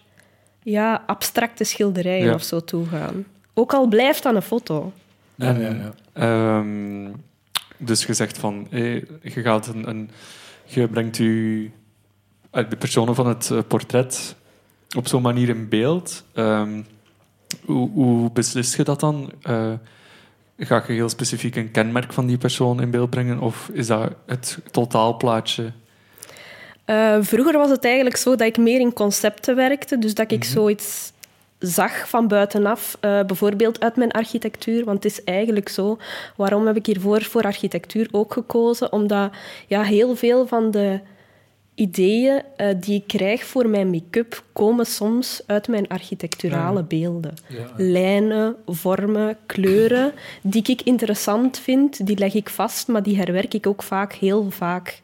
ja, 0.62 1.02
abstracte 1.06 1.64
schilderijen 1.64 2.26
Ja. 2.26 2.34
of 2.34 2.42
zo 2.42 2.60
toe 2.60 2.86
gaan. 2.86 3.24
Ook 3.54 3.72
al 3.72 3.86
blijft 3.86 4.22
dat 4.22 4.34
een 4.34 4.42
foto. 4.42 4.92
Ja, 5.34 5.50
ja, 5.50 5.68
ja. 5.68 5.92
ehm, 6.12 7.08
dus 7.76 8.04
je 8.06 8.14
zegt 8.14 8.38
van, 8.38 8.66
je 8.70 9.06
gaat 9.22 9.66
een, 9.66 9.88
een, 9.88 10.10
je 10.64 10.88
brengt 10.88 11.18
u, 11.18 11.72
de 12.50 12.76
personen 12.78 13.14
van 13.14 13.26
het 13.26 13.50
eh, 13.50 13.58
portret 13.68 14.36
op 14.96 15.08
zo'n 15.08 15.22
manier 15.22 15.48
in 15.48 15.68
beeld. 15.68 16.24
Ehm, 16.34 16.82
hoe, 17.64 17.90
hoe 17.90 18.30
beslis 18.30 18.76
je 18.76 18.82
dat 18.84 19.00
dan? 19.00 19.32
Eh, 19.42 19.72
ga 20.66 20.84
je 20.86 20.92
heel 20.92 21.08
specifiek 21.08 21.56
een 21.56 21.70
kenmerk 21.70 22.12
van 22.12 22.26
die 22.26 22.38
persoon 22.38 22.80
in 22.80 22.90
beeld 22.90 23.10
brengen, 23.10 23.38
of 23.38 23.70
is 23.72 23.86
dat 23.86 24.12
het 24.26 24.58
totaalplaatje? 24.70 25.72
Eh, 26.84 27.16
vroeger 27.20 27.58
was 27.58 27.70
het 27.70 27.84
eigenlijk 27.84 28.16
zo 28.16 28.30
dat 28.30 28.46
ik 28.46 28.56
meer 28.56 28.80
in 28.80 28.92
concepten 28.92 29.56
werkte. 29.56 29.98
Dus 29.98 30.14
dat 30.14 30.30
ik 30.30 30.44
zoiets 30.44 31.12
zag 31.58 32.08
van 32.08 32.28
buitenaf, 32.28 32.96
eh, 33.00 33.24
bijvoorbeeld 33.24 33.80
uit 33.80 33.96
mijn 33.96 34.10
architectuur. 34.10 34.84
Want 34.84 35.02
het 35.02 35.12
is 35.12 35.24
eigenlijk 35.24 35.68
zo. 35.68 35.98
Waarom 36.36 36.66
heb 36.66 36.76
ik 36.76 36.86
hiervoor 36.86 37.22
voor 37.22 37.42
architectuur 37.42 38.08
ook 38.10 38.32
gekozen? 38.32 38.92
Omdat 38.92 39.32
ja, 39.66 39.82
heel 39.82 40.16
veel 40.16 40.46
van 40.46 40.70
de 40.70 41.00
ideeën 41.80 42.42
uh, 42.56 42.66
die 42.76 42.94
ik 42.94 43.06
krijg 43.06 43.44
voor 43.44 43.68
mijn 43.68 43.90
make-up 43.90 44.44
komen 44.52 44.86
soms 44.86 45.42
uit 45.46 45.68
mijn 45.68 45.88
architecturale 45.88 46.82
beelden. 46.82 47.34
Ja. 47.48 47.70
Lijnen, 47.76 48.56
vormen, 48.66 49.36
kleuren, 49.46 50.12
die 50.42 50.62
ik 50.66 50.82
interessant 50.82 51.58
vind, 51.58 52.06
die 52.06 52.18
leg 52.18 52.34
ik 52.34 52.48
vast, 52.48 52.88
maar 52.88 53.02
die 53.02 53.16
herwerk 53.16 53.54
ik 53.54 53.66
ook 53.66 53.82
vaak, 53.82 54.12
heel 54.12 54.50
vaak, 54.50 55.00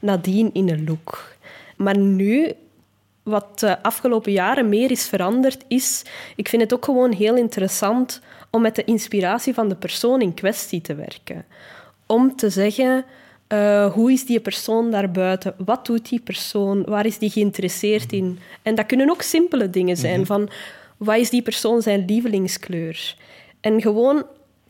nadien 0.00 0.50
in 0.52 0.68
een 0.68 0.84
look. 0.84 1.34
Maar 1.76 1.98
nu 1.98 2.52
wat 3.22 3.58
de 3.58 3.82
afgelopen 3.82 4.32
jaren 4.32 4.68
meer 4.68 4.90
is 4.90 5.08
veranderd, 5.08 5.64
is... 5.68 6.02
Ik 6.36 6.48
vind 6.48 6.62
het 6.62 6.74
ook 6.74 6.84
gewoon 6.84 7.12
heel 7.12 7.36
interessant 7.36 8.20
om 8.50 8.62
met 8.62 8.74
de 8.74 8.84
inspiratie 8.84 9.54
van 9.54 9.68
de 9.68 9.76
persoon 9.76 10.20
in 10.20 10.34
kwestie 10.34 10.80
te 10.80 10.94
werken. 10.94 11.44
Om 12.06 12.36
te 12.36 12.50
zeggen... 12.50 13.04
Uh, 13.48 13.92
hoe 13.92 14.12
is 14.12 14.26
die 14.26 14.40
persoon 14.40 14.90
daarbuiten? 14.90 15.54
Wat 15.58 15.86
doet 15.86 16.08
die 16.08 16.20
persoon? 16.20 16.84
Waar 16.84 17.06
is 17.06 17.18
die 17.18 17.30
geïnteresseerd 17.30 18.12
in? 18.12 18.38
En 18.62 18.74
dat 18.74 18.86
kunnen 18.86 19.10
ook 19.10 19.22
simpele 19.22 19.70
dingen 19.70 19.96
zijn, 19.96 20.20
mhm. 20.20 20.26
van 20.26 20.48
wat 20.96 21.16
is 21.16 21.30
die 21.30 21.42
persoon 21.42 21.82
zijn 21.82 22.04
lievelingskleur? 22.04 23.16
En 23.60 23.80
gewoon 23.80 24.26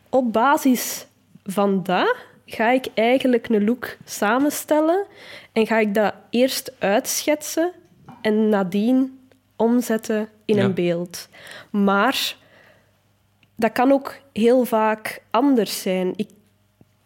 op 0.08 0.32
basis 0.32 1.06
van 1.44 1.82
dat 1.82 2.16
ga 2.46 2.70
ik 2.70 2.86
eigenlijk 2.94 3.48
een 3.48 3.64
look 3.64 3.96
samenstellen 4.04 5.06
en 5.52 5.66
ga 5.66 5.78
ik 5.78 5.94
dat 5.94 6.14
eerst 6.30 6.72
uitschetsen 6.78 7.72
en 8.20 8.48
nadien 8.48 9.18
omzetten 9.56 10.28
in 10.44 10.58
een 10.58 10.74
beeld. 10.74 11.28
Maar 11.70 12.36
dat 13.56 13.72
kan 13.72 13.92
ook 13.92 14.14
heel 14.32 14.64
vaak 14.64 15.22
anders 15.30 15.82
zijn. 15.82 16.12
Ik 16.16 16.28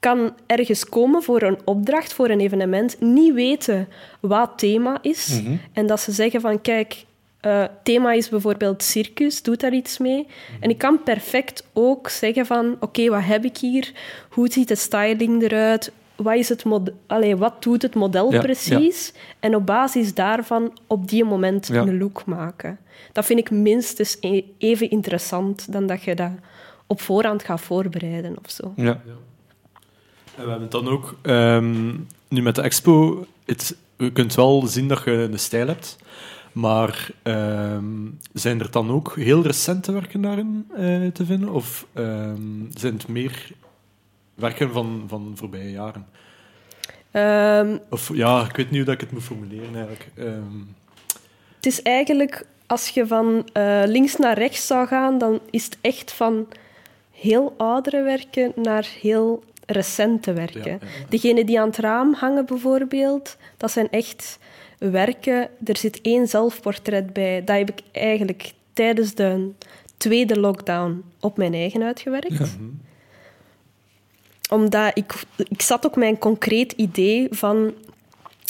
kan 0.01 0.35
ergens 0.47 0.89
komen 0.89 1.23
voor 1.23 1.43
een 1.43 1.59
opdracht, 1.65 2.13
voor 2.13 2.29
een 2.29 2.41
evenement, 2.41 3.01
niet 3.01 3.35
weten 3.35 3.89
wat 4.21 4.51
thema 4.57 4.99
is. 5.03 5.41
Mhm. 5.43 5.57
En 5.73 5.87
dat 5.87 6.01
ze 6.01 6.13
zeggen 6.13 6.41
van, 6.41 6.61
kijk, 6.61 7.05
uh, 7.47 7.65
thema 7.83 8.13
is 8.13 8.29
bijvoorbeeld 8.29 8.83
circus, 8.83 9.43
doet 9.43 9.61
daar 9.61 9.75
iets 9.75 9.99
mee. 9.99 10.27
En 10.61 10.71
ik 10.71 10.79
kan 10.79 11.03
perfect 11.03 11.67
ook 11.73 12.09
zeggen 12.09 12.47
van, 12.47 12.77
oké, 12.81 13.09
wat 13.09 13.25
heb 13.25 13.45
ik 13.45 13.57
hier? 13.57 13.93
Hoe 14.31 14.53
ziet 14.53 14.69
de 14.69 14.75
styling 14.75 15.43
eruit? 15.43 15.93
wat, 16.23 16.35
is 16.35 16.49
het 16.49 16.65
Allee, 17.07 17.37
wat 17.37 17.63
doet 17.63 17.83
het 17.83 17.95
model 17.95 18.29
precies? 18.29 19.13
En 19.41 19.55
op 19.55 19.67
basis 19.67 20.15
daarvan 20.15 20.79
op 20.87 21.09
die 21.09 21.25
moment 21.25 21.69
een 21.69 21.99
look 21.99 22.25
maken. 22.27 22.79
Dat 23.13 23.25
vind 23.25 23.39
ik 23.39 23.51
minstens 23.51 24.17
e-, 24.21 24.43
even 24.59 24.91
interessant 24.91 25.73
dan 25.73 25.87
dat 25.87 26.03
je 26.03 26.15
dat 26.15 26.31
op 26.87 27.01
voorhand 27.01 27.43
gaat 27.43 27.61
voorbereiden 27.61 28.37
of 28.45 28.51
zo. 28.51 28.73
Ja. 28.77 29.01
En 30.41 30.47
we 30.47 30.53
hebben 30.53 30.71
dan 30.71 30.89
ook, 30.89 31.19
ehm, 31.23 31.95
nu 32.29 32.43
met 32.43 32.55
de 32.55 32.63
expo, 32.63 33.27
het, 33.45 33.77
je 33.97 34.13
kunt 34.13 34.35
wel 34.35 34.67
zien 34.67 34.89
dat 34.89 35.05
je 35.05 35.11
een 35.11 35.39
stijl 35.39 35.67
hebt. 35.67 35.99
Maar 36.53 37.11
ehm, 37.23 37.85
zijn 38.33 38.61
er 38.61 38.71
dan 38.71 38.91
ook 38.91 39.17
heel 39.17 39.43
recente 39.43 39.93
werken 39.93 40.21
daarin 40.21 40.69
uh, 40.79 41.07
te 41.07 41.25
vinden? 41.25 41.49
Of 41.49 41.87
ehm, 41.93 42.41
zijn 42.75 42.95
het 42.95 43.09
meer 43.09 43.53
werken 44.35 44.73
van, 44.73 45.05
van 45.09 45.33
voorbije 45.35 45.71
jaren? 45.71 46.07
Of 47.91 48.11
ja, 48.15 48.45
ik 48.45 48.57
weet 48.57 48.71
niet 48.71 48.85
hoe 48.85 48.95
ik 48.95 49.01
het 49.01 49.13
moet 49.13 49.23
formuleren 49.23 49.75
eigenlijk. 49.75 50.11
Het 51.57 51.67
is 51.67 51.83
eigenlijk, 51.83 52.47
als 52.67 52.89
je 52.89 53.07
van 53.07 53.49
uh, 53.57 53.83
links 53.87 54.17
naar 54.17 54.39
rechts 54.39 54.67
zou 54.67 54.87
gaan, 54.87 55.19
dan 55.19 55.41
is 55.51 55.65
het 55.65 55.79
echt 55.81 56.13
van 56.13 56.47
heel 57.11 57.55
oudere 57.57 58.03
werken 58.03 58.53
naar 58.57 58.89
heel 59.01 59.43
recente 59.71 60.33
werken. 60.33 60.73
Ja, 60.73 60.79
Degene 61.09 61.45
die 61.45 61.61
aan 61.61 61.69
het 61.69 61.77
raam 61.77 62.15
hangen 62.15 62.47
bijvoorbeeld, 62.47 63.37
dat 63.57 63.71
zijn 63.71 63.91
echt 63.91 64.39
werken. 64.79 65.49
Er 65.65 65.77
zit 65.77 66.01
één 66.01 66.29
zelfportret 66.29 67.13
bij. 67.13 67.45
Dat 67.45 67.57
heb 67.57 67.71
ik 67.71 67.81
eigenlijk 67.93 68.53
tijdens 68.73 69.15
de 69.15 69.51
tweede 69.97 70.41
lockdown 70.41 71.03
op 71.21 71.37
mijn 71.37 71.55
eigen 71.55 71.83
uitgewerkt. 71.83 72.39
Ja. 72.39 72.45
Mhm 72.45 72.71
omdat 74.51 74.91
ik, 74.95 75.15
ik 75.37 75.63
zat 75.63 75.87
ook 75.87 75.97
mijn 75.97 76.19
concreet 76.19 76.73
idee 76.73 77.27
van 77.31 77.73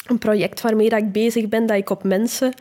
een 0.07 0.19
project 0.19 0.61
waarmee 0.61 0.89
dat 0.89 0.99
ik 0.99 1.13
bezig 1.13 1.49
ben, 1.49 1.67
dat 1.67 1.77
ik 1.77 1.91
op 1.91 2.03
mensen 2.03 2.55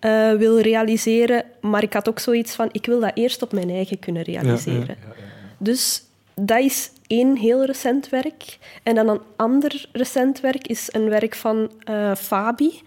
uh, 0.00 0.32
wil 0.32 0.60
realiseren. 0.60 1.44
Maar 1.60 1.82
ik 1.82 1.92
had 1.92 2.08
ook 2.08 2.18
zoiets 2.18 2.54
van, 2.54 2.68
ik 2.72 2.86
wil 2.86 3.00
dat 3.00 3.10
eerst 3.14 3.42
op 3.42 3.52
mijn 3.52 3.70
eigen 3.70 3.98
kunnen 3.98 4.22
realiseren. 4.22 4.96
Ja, 5.00 5.14
ja, 5.16 5.24
dus 5.58 6.02
dat 6.40 6.58
is 6.58 6.90
één 7.06 7.36
heel 7.36 7.64
recent 7.64 8.08
werk. 8.08 8.58
En 8.82 8.94
dan 8.94 9.08
een 9.08 9.20
ander 9.36 9.88
recent 9.92 10.40
werk 10.40 10.66
is 10.66 10.88
een 10.92 11.08
werk 11.08 11.34
van 11.34 11.70
uh, 11.90 12.14
Fabi. 12.14 12.80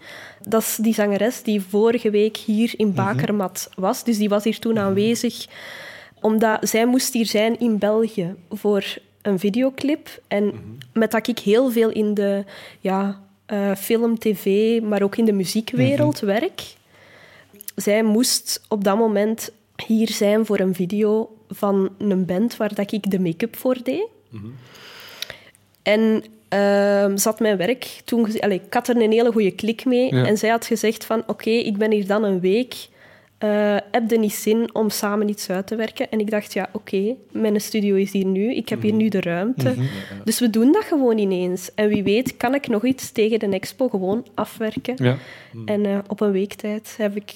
Dat 0.48 0.62
is 0.62 0.76
die 0.76 0.94
zangeres 0.94 1.42
die 1.42 1.62
vorige 1.62 2.10
week 2.10 2.36
hier 2.36 2.74
in 2.76 2.86
mhm. 2.86 2.96
Bakermat 2.96 3.70
was. 3.74 4.04
Dus 4.04 4.18
die 4.18 4.28
was 4.28 4.44
hier 4.44 4.58
toen 4.58 4.78
aanwezig 4.78 5.46
omdat 6.20 6.68
zij 6.68 6.86
moest 6.86 7.12
hier 7.12 7.26
zijn 7.26 7.58
in 7.58 7.78
België 7.78 8.34
voor 8.50 8.84
een 9.22 9.38
videoclip. 9.38 10.20
En 10.28 10.44
mhm. 10.46 10.56
met 10.92 11.10
dat 11.10 11.28
ik 11.28 11.38
heel 11.38 11.70
veel 11.70 11.90
in 11.90 12.14
de 12.14 12.44
ja, 12.80 13.20
uh, 13.52 13.74
film, 13.74 14.18
tv, 14.18 14.80
maar 14.82 15.02
ook 15.02 15.16
in 15.16 15.24
de 15.24 15.32
muziekwereld 15.32 16.22
mhm. 16.22 16.26
werk. 16.26 16.74
Zij 17.74 18.02
moest 18.02 18.62
op 18.68 18.84
dat 18.84 18.98
moment 18.98 19.50
hier 19.86 20.10
zijn 20.10 20.46
voor 20.46 20.58
een 20.58 20.74
video 20.74 21.36
van 21.48 21.90
een 21.98 22.24
band 22.24 22.56
waar 22.56 22.74
dat 22.74 22.92
ik 22.92 23.10
de 23.10 23.20
make-up 23.20 23.56
voor 23.56 23.76
deed. 23.82 24.06
Mhm. 24.28 24.46
En 25.82 26.24
uh, 26.54 27.16
zat 27.16 27.40
mijn 27.40 27.56
werk 27.56 28.00
toen... 28.04 28.40
Allez, 28.40 28.60
ik 28.64 28.74
had 28.74 28.88
er 28.88 28.96
een 28.96 29.12
hele 29.12 29.32
goede 29.32 29.50
klik 29.50 29.84
mee. 29.84 30.10
En 30.10 30.38
zij 30.38 30.50
had 30.50 30.66
gezegd 30.66 31.04
van... 31.04 31.22
Oké, 31.26 31.50
ik 31.50 31.76
ben 31.76 31.90
hier 31.90 32.06
dan 32.06 32.24
een 32.24 32.40
week 32.40 32.74
uh, 33.44 33.76
heb 33.90 34.10
je 34.10 34.18
niet 34.18 34.34
zin 34.34 34.74
om 34.74 34.90
samen 34.90 35.28
iets 35.28 35.50
uit 35.50 35.66
te 35.66 35.76
werken? 35.76 36.10
En 36.10 36.20
ik 36.20 36.30
dacht, 36.30 36.52
ja, 36.52 36.68
oké, 36.72 37.14
mijn 37.30 37.60
studio 37.60 37.94
is 37.94 38.12
hier 38.12 38.24
nu, 38.24 38.54
ik 38.54 38.68
heb 38.68 38.82
hier 38.82 38.92
mhm. 38.92 39.02
nu 39.02 39.08
de 39.08 39.20
ruimte. 39.20 39.70
Mhm. 39.70 39.86
Dus 40.24 40.40
we 40.40 40.50
doen 40.50 40.72
dat 40.72 40.84
gewoon 40.84 41.18
ineens. 41.18 41.74
En 41.74 41.88
wie 41.88 42.02
weet 42.02 42.36
kan 42.36 42.54
ik 42.54 42.68
nog 42.68 42.84
iets 42.84 43.10
tegen 43.10 43.38
de 43.38 43.46
expo 43.46 43.88
gewoon 43.88 44.26
afwerken. 44.34 44.94
Ja. 45.04 45.16
En 45.64 45.84
uh, 45.84 45.98
op 46.06 46.20
een 46.20 46.32
week 46.32 46.54
tijd 46.54 46.94
heb 46.98 47.16
ik... 47.16 47.34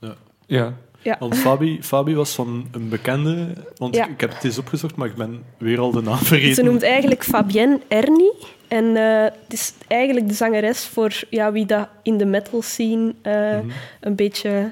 Ja. 0.00 0.14
ja. 0.46 0.76
Ja. 1.08 1.16
Want 1.18 1.36
Fabi, 1.36 1.78
Fabi 1.82 2.14
was 2.14 2.34
van 2.34 2.68
een 2.72 2.88
bekende, 2.88 3.52
want 3.76 3.96
ik 3.96 4.20
heb 4.20 4.34
het 4.34 4.44
eens 4.44 4.58
opgezocht, 4.58 4.96
maar 4.96 5.08
ik 5.08 5.14
ben 5.14 5.42
weer 5.58 5.78
al 5.78 5.90
de 5.90 6.02
naam 6.02 6.18
vergeten. 6.18 6.54
Ze 6.54 6.62
noemt 6.62 6.82
eigenlijk 6.82 7.24
Fabienne 7.24 7.80
Ernie. 7.88 8.32
En 8.68 8.84
uh, 8.84 9.22
het 9.22 9.52
is 9.52 9.72
eigenlijk 9.86 10.28
de 10.28 10.34
zangeres 10.34 10.84
voor 10.84 11.20
ja, 11.30 11.52
wie 11.52 11.66
dat 11.66 11.88
in 12.02 12.18
de 12.18 12.24
metal 12.24 12.62
scene 12.62 13.14
uh, 13.22 13.58
een 14.00 14.14
beetje 14.14 14.70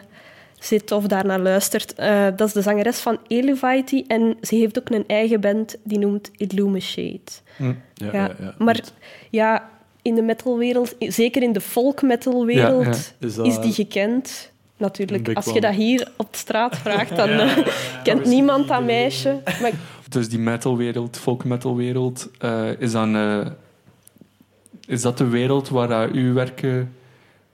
zit 0.59 0.93
of 0.93 1.07
daarnaar 1.07 1.41
luistert. 1.41 1.95
Uh, 2.01 2.27
dat 2.37 2.49
is 2.49 2.53
de 2.53 2.63
zangeres 2.63 2.99
van 2.99 3.19
Elevity 3.27 4.05
en 4.07 4.37
ze 4.43 4.55
heeft 4.55 4.79
ook 4.79 4.91
een 4.91 5.05
eigen 5.07 5.41
band 5.41 5.77
die 5.85 5.99
noemt. 5.99 6.31
Hm. 6.37 7.73
Ja, 7.95 8.11
ja. 8.13 8.35
Ja, 8.39 8.55
maar 8.59 8.81
ja, 9.31 9.71
in 10.03 10.15
de 10.15 10.23
metalwereld, 10.23 10.95
zeker 10.99 11.43
in 11.43 11.53
de 11.53 11.61
folk 11.61 12.03
metalwereld, 12.03 13.15
is, 13.21 13.39
is, 13.39 13.59
die 13.59 13.73
gekend. 13.73 14.55
Natuurlijk, 14.77 15.35
als 15.35 15.45
je 15.45 15.61
dat 15.61 15.75
hier 15.75 16.09
op 16.17 16.33
de 16.33 16.39
straat 16.39 16.77
vraagt, 16.77 17.17
dan 17.17 17.31
uh, 17.41 17.59
kent 18.03 18.25
niemand 18.25 18.69
dat 18.69 18.85
meisje. 18.85 19.41
Maar... 19.61 19.73
Dus 20.09 20.29
die 20.29 20.39
metalwereld, 20.39 21.17
folk 21.17 21.45
metalwereld, 21.45 22.31
uh, 22.45 22.81
is, 22.81 22.93
dan, 22.93 23.17
is 24.87 25.03
dat 25.03 25.19
de 25.19 25.29
wereld 25.29 25.69
waar 25.69 26.11
uw 26.11 26.35
werken 26.35 26.95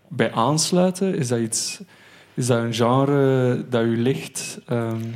bij 0.09 0.33
aansluiten? 0.33 1.15
Is 1.15 1.29
dat 1.29 1.39
iets 1.39 1.81
is 2.35 2.47
dat 2.47 2.59
een 2.59 2.75
genre 2.75 3.65
dat 3.69 3.83
u 3.83 3.97
ligt? 3.97 4.59
Um... 4.71 5.15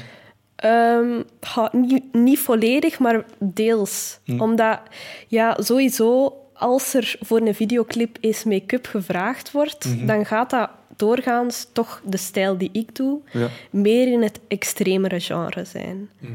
Um, 0.64 1.24
niet, 1.72 2.12
niet, 2.12 2.38
volledig, 2.38 2.98
maar 2.98 3.24
deels. 3.38 4.18
Hm. 4.24 4.40
Omdat, 4.40 4.80
ja, 5.28 5.56
sowieso, 5.58 6.36
als 6.52 6.94
er 6.94 7.16
voor 7.20 7.40
een 7.40 7.54
videoclip 7.54 8.16
eens 8.20 8.44
make-up 8.44 8.86
gevraagd 8.86 9.52
wordt, 9.52 9.84
mhm. 9.84 10.06
dan 10.06 10.26
gaat 10.26 10.50
dat 10.50 10.70
doorgaans 10.96 11.66
toch 11.72 12.00
de 12.04 12.16
stijl 12.16 12.58
die 12.58 12.70
ik 12.72 12.96
doe, 12.96 13.20
ja. 13.32 13.48
meer 13.70 14.12
in 14.12 14.22
het 14.22 14.40
extremere 14.48 15.20
genre 15.20 15.64
zijn. 15.64 16.10
Mhm. 16.18 16.32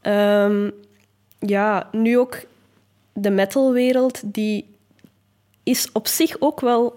Ehm, 0.00 0.70
ja, 1.38 1.88
nu 1.92 2.18
ook 2.18 2.40
de 3.12 3.30
metalwereld, 3.30 4.20
die 4.24 4.64
is 5.62 5.88
op 5.92 6.06
zich 6.06 6.36
ook 6.40 6.60
wel 6.60 6.94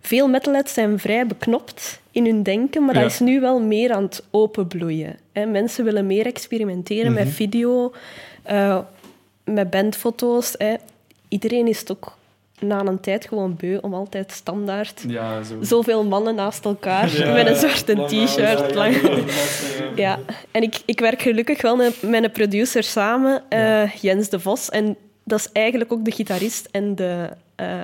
veel 0.00 0.28
metalheads 0.28 0.72
zijn 0.72 0.98
vrij 0.98 1.26
beknopt 1.26 2.00
in 2.10 2.24
hun 2.24 2.42
denken, 2.42 2.84
maar 2.84 2.94
dat 2.94 3.04
is 3.04 3.20
nu 3.20 3.40
wel 3.40 3.60
meer 3.60 3.92
aan 3.92 4.02
het 4.02 4.24
openbloeien. 4.30 5.16
Hè. 5.32 5.46
Mensen 5.46 5.84
willen 5.84 6.06
meer 6.06 6.26
experimenteren 6.26 7.12
met 7.12 7.24
mhm. 7.24 7.34
video, 7.34 7.92
uh, 8.50 8.78
met 9.44 9.70
bandfoto's. 9.70 10.54
Hè. 10.58 10.74
Iedereen 11.28 11.66
is 11.66 11.80
het 11.80 11.90
ook 11.90 12.16
na 12.60 12.80
een 12.84 13.00
tijd 13.00 13.26
gewoon 13.28 13.56
beu 13.56 13.76
om 13.80 13.94
altijd 13.94 14.32
standaard 14.32 15.04
Ja, 15.08 15.42
zo. 15.42 15.54
zoveel 15.60 16.04
mannen 16.04 16.34
naast 16.34 16.64
elkaar 16.64 17.10
met 17.34 17.46
een 17.46 17.56
zwarte 17.56 18.04
t-shirt. 18.06 18.74
lang- 18.74 18.96
Ja, 19.96 20.18
en 20.50 20.62
ik, 20.62 20.80
ik 20.84 21.00
werk 21.00 21.22
gelukkig 21.22 21.62
wel 21.62 21.76
met, 21.76 21.94
een 22.02 22.30
producer 22.30 22.82
samen, 22.82 23.42
eh, 23.48 23.90
Jens 23.94 24.28
de 24.28 24.40
Vos. 24.40 24.68
En 24.68 24.96
dat 25.24 25.38
is 25.38 25.48
eigenlijk 25.52 25.92
ook 25.92 26.04
de 26.04 26.10
gitarist 26.12 26.68
en 26.70 26.94
de, 26.94 27.28
eh, 27.56 27.82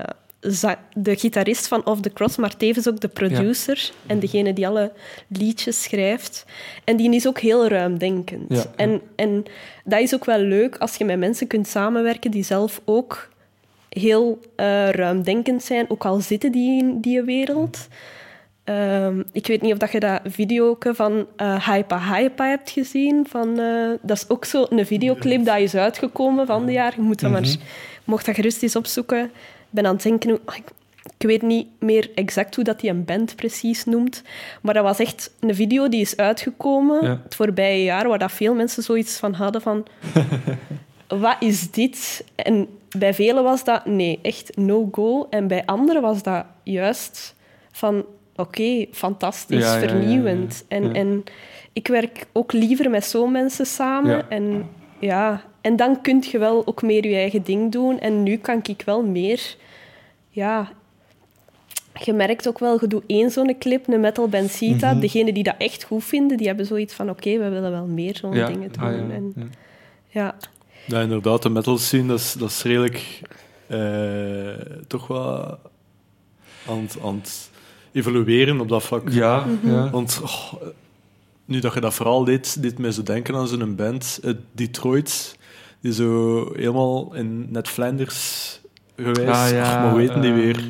de 0.94 1.16
gitarist 1.16 1.68
van 1.68 1.86
Off 1.86 2.00
the 2.00 2.12
Cross, 2.12 2.36
maar 2.36 2.56
tevens 2.56 2.88
ook 2.88 3.00
de 3.00 3.08
producer 3.08 3.90
en 4.06 4.18
degene 4.18 4.52
die 4.52 4.66
alle 4.66 4.92
liedjes 5.28 5.82
schrijft. 5.82 6.44
En 6.84 6.96
die 6.96 7.14
is 7.14 7.26
ook 7.26 7.38
heel 7.38 7.66
ruimdenkend. 7.68 8.68
En, 8.76 9.00
en 9.16 9.44
dat 9.84 10.00
is 10.00 10.14
ook 10.14 10.24
wel 10.24 10.38
leuk 10.38 10.76
als 10.78 10.96
je 10.96 11.04
met 11.04 11.18
mensen 11.18 11.46
kunt 11.46 11.68
samenwerken 11.68 12.30
die 12.30 12.44
zelf 12.44 12.80
ook 12.84 13.28
heel 14.00 14.40
eh, 14.56 14.88
ruimdenkend 14.90 15.62
zijn, 15.62 15.90
ook 15.90 16.04
al 16.04 16.20
zitten 16.20 16.52
die 16.52 16.82
in 16.82 17.00
die 17.00 17.22
wereld. 17.22 17.88
Ehm, 18.64 19.22
ik 19.32 19.46
weet 19.46 19.62
niet 19.62 19.72
of 19.72 19.78
dat 19.78 19.92
je 19.92 20.00
dat 20.00 20.20
video 20.24 20.76
van 20.80 21.26
eh 21.36 21.68
Hypa 21.68 21.98
Hypa 22.14 22.48
hebt 22.48 22.70
gezien. 22.70 23.26
Van, 23.28 23.58
eh, 23.58 23.90
dat 24.02 24.16
is 24.16 24.28
ook 24.28 24.44
zo 24.44 24.66
een 24.70 24.86
videoclip 24.86 25.44
dat 25.44 25.58
is 25.58 25.74
uitgekomen 25.74 26.46
van 26.46 26.66
de 26.66 26.72
jaar. 26.72 26.92
Je 26.96 27.02
moet 27.02 27.20
dat 27.20 27.30
maar, 27.30 27.44
je 27.44 27.58
mocht 28.04 28.26
dat 28.26 28.34
gerust 28.34 28.62
eens 28.62 28.76
opzoeken. 28.76 29.24
Ik 29.24 29.30
ben 29.70 29.86
aan 29.86 29.94
het 29.94 30.02
denken, 30.02 30.30
hoe- 30.30 30.40
ik, 30.56 30.64
ik 31.18 31.26
weet 31.26 31.42
niet 31.42 31.66
meer 31.78 32.10
exact 32.14 32.54
hoe 32.54 32.64
dat 32.64 32.80
die 32.80 32.90
een 32.90 33.04
band 33.04 33.36
precies 33.36 33.84
noemt. 33.84 34.22
Maar 34.62 34.74
dat 34.74 34.82
was 34.82 34.98
echt 34.98 35.30
een 35.40 35.54
video 35.54 35.88
die 35.88 36.00
is 36.00 36.16
uitgekomen 36.16 37.04
Ja. 37.04 37.20
het 37.24 37.34
voorbije 37.34 37.82
jaar, 37.84 38.08
waar 38.08 38.18
dat 38.18 38.32
veel 38.32 38.54
mensen 38.54 38.82
zoiets 38.82 39.16
van 39.18 39.32
hadden 39.34 39.60
van... 39.62 39.86
wat 41.08 41.36
is 41.40 41.70
dit? 41.70 42.24
En 42.34 42.68
bij 42.98 43.14
velen 43.14 43.42
was 43.42 43.64
dat, 43.64 43.86
nee, 43.86 44.18
echt 44.22 44.56
no-go. 44.56 45.26
En 45.30 45.46
bij 45.46 45.62
anderen 45.66 46.02
was 46.02 46.22
dat 46.22 46.44
juist 46.62 47.34
van, 47.72 48.04
oké, 48.36 48.86
fantastisch, 48.92 49.64
Ja, 49.64 49.74
ja, 49.76 49.82
ja, 49.82 49.88
vernieuwend. 49.88 50.64
ja. 50.68 50.76
En, 50.76 50.94
en 50.94 51.24
ik 51.72 51.88
werk 51.88 52.26
ook 52.32 52.52
liever 52.52 52.90
met 52.90 53.04
zo'n 53.04 53.32
mensen 53.32 53.66
samen. 53.66 54.30
En, 54.30 54.68
ja, 54.98 55.42
en 55.60 55.76
dan 55.76 56.00
kun 56.00 56.22
je 56.30 56.38
wel 56.38 56.66
ook 56.66 56.82
meer 56.82 57.06
je 57.06 57.14
eigen 57.14 57.42
ding 57.42 57.72
doen. 57.72 57.98
En 58.00 58.22
nu 58.22 58.36
kan 58.36 58.60
ik 58.62 58.82
wel 58.84 59.02
meer... 59.02 59.56
Ja, 60.30 60.68
je 62.04 62.12
merkt 62.12 62.48
ook 62.48 62.58
wel, 62.58 62.78
je 62.80 62.86
doet 62.86 63.02
één 63.06 63.30
zo'n 63.30 63.58
clip, 63.58 63.88
een 63.88 64.00
Metal 64.00 64.28
Benzita. 64.28 64.90
Mhm. 64.90 65.00
Degenen 65.00 65.34
die 65.34 65.42
dat 65.42 65.54
echt 65.58 65.84
goed 65.84 66.04
vinden, 66.04 66.36
die 66.36 66.46
hebben 66.46 66.66
zoiets 66.66 66.94
van, 66.94 67.10
oké, 67.10 67.38
we 67.38 67.48
willen 67.48 67.70
wel 67.70 67.86
meer 67.86 68.16
zo'n 68.16 68.30
dingen 68.30 68.72
doen. 68.72 68.82
ah, 68.84 68.92
ja, 68.92 69.14
En, 69.14 69.52
ja. 70.08 70.34
Ja. 70.86 71.00
Inderdaad, 71.00 71.42
de 71.42 71.48
metal 71.48 71.78
scene, 71.78 72.08
dat 72.08 72.18
is, 72.18 72.32
dat 72.32 72.50
is 72.50 72.62
redelijk 72.62 73.20
eh, 73.66 74.76
toch 74.86 75.06
wel 75.06 75.58
aan 76.68 76.78
het, 76.82 76.96
aan 77.04 77.14
het 77.14 77.50
evolueren 77.92 78.60
op 78.60 78.68
dat 78.68 78.82
vlak. 78.82 79.08
Ja, 79.10 79.44
Mhm. 79.46 79.70
ja. 79.74 79.90
Want 79.90 80.20
oh, 80.22 80.52
nu 81.44 81.58
dat 81.60 81.74
je 81.74 81.80
dat 81.80 81.94
verhaal 81.94 82.24
deed, 82.24 82.62
deed 82.62 82.78
mij 82.78 82.90
zo 82.92 83.02
denken 83.02 83.34
aan 83.34 83.48
zo'n 83.48 83.74
band, 83.74 84.18
uit 84.24 84.36
Detroit, 84.52 85.38
die 85.80 85.92
zo 85.92 86.44
helemaal 86.54 87.14
in 87.14 87.46
net 87.50 87.68
Flanders 87.68 88.60
geweest. 88.96 89.18
Ah, 89.28 89.50
ja, 89.50 89.62
Ach, 89.74 89.78
maar 89.80 89.88
hoe 89.90 89.98
weten 89.98 90.20
die 90.20 90.30
ehm, 90.30 90.40
weer? 90.40 90.64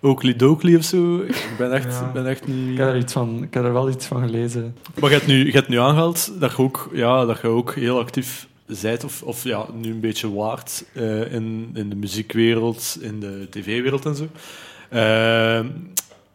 Oakley 0.00 0.36
Doakley 0.36 0.76
of 0.76 0.84
zo? 0.84 1.18
Ik 1.20 1.54
ben 1.58 1.72
echt, 1.72 1.84
Ja. 1.92 2.10
ben 2.12 2.26
echt 2.26 2.46
niet... 2.46 2.68
Ik 2.70 2.78
heb, 2.78 2.88
er 2.88 2.96
iets 2.96 3.12
van, 3.12 3.42
ik 3.42 3.54
heb 3.54 3.64
er 3.64 3.72
wel 3.72 3.90
iets 3.90 4.06
van 4.06 4.22
gelezen. 4.22 4.76
Maar 5.00 5.10
je 5.10 5.16
hebt 5.16 5.26
nu, 5.28 5.46
je 5.46 5.52
hebt 5.52 5.68
nu 5.68 5.78
aangehaald 5.78 6.40
dat 6.40 6.50
je 6.56 6.58
ook, 6.62 6.90
ja, 6.92 7.24
dat 7.24 7.40
je 7.40 7.46
ook 7.48 7.74
heel 7.74 7.98
actief 7.98 8.46
bent, 8.66 9.04
of, 9.04 9.22
of 9.22 9.44
ja, 9.44 9.66
nu 9.74 9.90
een 9.90 10.00
beetje 10.00 10.34
waard 10.34 10.84
eh, 10.92 11.32
in, 11.32 11.70
in 11.74 11.88
de 11.88 11.96
muziekwereld, 11.96 12.98
in 13.00 13.20
de 13.20 13.46
tv-wereld 13.50 14.06
en 14.06 14.14
zo. 14.16 14.28
Eh, 14.88 15.64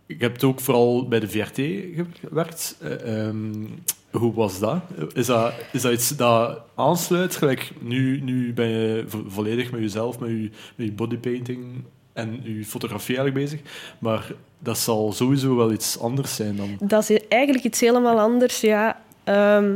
je 0.05 0.15
hebt 0.17 0.43
ook 0.43 0.59
vooral 0.59 1.07
bij 1.07 1.19
de 1.19 1.29
VRT 1.29 1.61
gewerkt. 2.19 2.77
Eh, 2.81 3.25
ehm, 3.27 3.65
hoe 4.11 4.33
was 4.33 4.59
dat? 4.59 4.79
Is 5.13 5.25
dat, 5.25 5.53
is 5.71 5.81
dat 5.81 5.91
iets 5.93 6.09
dat 6.15 6.59
aansluit? 6.75 7.35
Gelijk, 7.35 7.71
nu, 7.79 8.21
nu 8.21 8.53
ben 8.53 8.67
je 8.67 9.03
vo- 9.07 9.23
volledig 9.27 9.71
met 9.71 9.81
jezelf, 9.81 10.19
met 10.19 10.29
je, 10.29 10.49
met 10.75 10.87
je 10.87 10.91
bodypainting 10.91 11.83
en 12.13 12.39
je 12.43 12.65
fotografie 12.65 13.17
eigenlijk 13.17 13.45
bezig. 13.45 13.61
Maar 13.99 14.31
dat 14.59 14.77
zal 14.77 15.11
sowieso 15.13 15.55
wel 15.55 15.71
iets 15.71 15.99
anders 15.99 16.35
zijn 16.35 16.55
dan... 16.55 16.77
Dat 16.79 17.09
is 17.09 17.27
eigenlijk 17.27 17.65
iets 17.65 17.79
helemaal 17.79 18.19
anders. 18.19 18.61
Ja, 18.61 19.01
Ehm, 19.23 19.71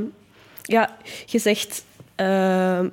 ja 0.61 0.97
je 1.25 1.39
zegt... 1.39 1.83
ehm, 2.15 2.87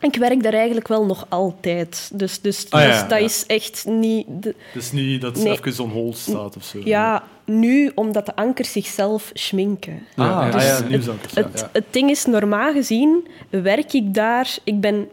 ik 0.00 0.16
werk 0.16 0.42
daar 0.42 0.52
eigenlijk 0.52 0.88
wel 0.88 1.06
nog 1.06 1.26
altijd. 1.28 2.10
Dus, 2.14 2.40
dus, 2.40 2.66
Ah, 2.70 2.80
ja, 2.82 2.88
dus 2.90 3.00
dat 3.00 3.18
ja. 3.18 3.24
is 3.24 3.44
echt 3.46 3.84
niet... 3.86 4.26
de- 4.28 4.54
Dus 4.74 4.92
niet 4.92 5.20
dat 5.20 5.34
het 5.36 5.44
Nee. 5.44 5.58
even 5.64 5.84
on 5.84 5.90
hold 5.90 6.16
staat 6.16 6.56
of 6.56 6.64
zo. 6.64 6.78
ja, 6.84 7.22
nu 7.44 7.92
omdat 7.94 8.26
de 8.26 8.36
ankers 8.36 8.72
zichzelf 8.72 9.30
schminken. 9.34 10.06
Ah, 10.16 10.52
dus 10.52 10.64
ja, 10.64 10.76
het- 10.76 10.88
nieuwsankers. 10.88 11.32
Ja, 11.32 11.42
Het, 11.42 11.60
ja. 11.60 11.68
het 11.72 11.84
ding 11.90 12.10
is, 12.10 12.24
normaal 12.24 12.72
gezien 12.72 13.28
werk 13.50 13.92
ik 13.92 14.14
daar... 14.14 14.56
Ik 14.64 14.80
ben, 14.80 15.08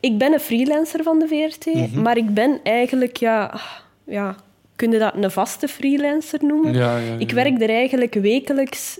ik 0.00 0.18
ben 0.18 0.32
een 0.32 0.40
freelancer 0.40 1.02
van 1.02 1.18
de 1.18 1.26
VRT, 1.28 1.74
Mhm. 1.74 2.02
maar 2.02 2.16
ik 2.16 2.34
ben 2.34 2.60
eigenlijk... 2.62 3.16
Ja, 3.16 3.60
ja, 4.04 4.36
kun 4.76 4.90
je 4.90 4.98
dat 4.98 5.14
een 5.14 5.30
vaste 5.30 5.68
freelancer 5.68 6.38
noemen? 6.44 6.72
Ja, 6.74 6.98
ja, 6.98 7.04
ja. 7.12 7.18
Ik 7.18 7.30
werk 7.30 7.62
er 7.62 7.68
eigenlijk 7.70 8.14
wekelijks 8.14 8.98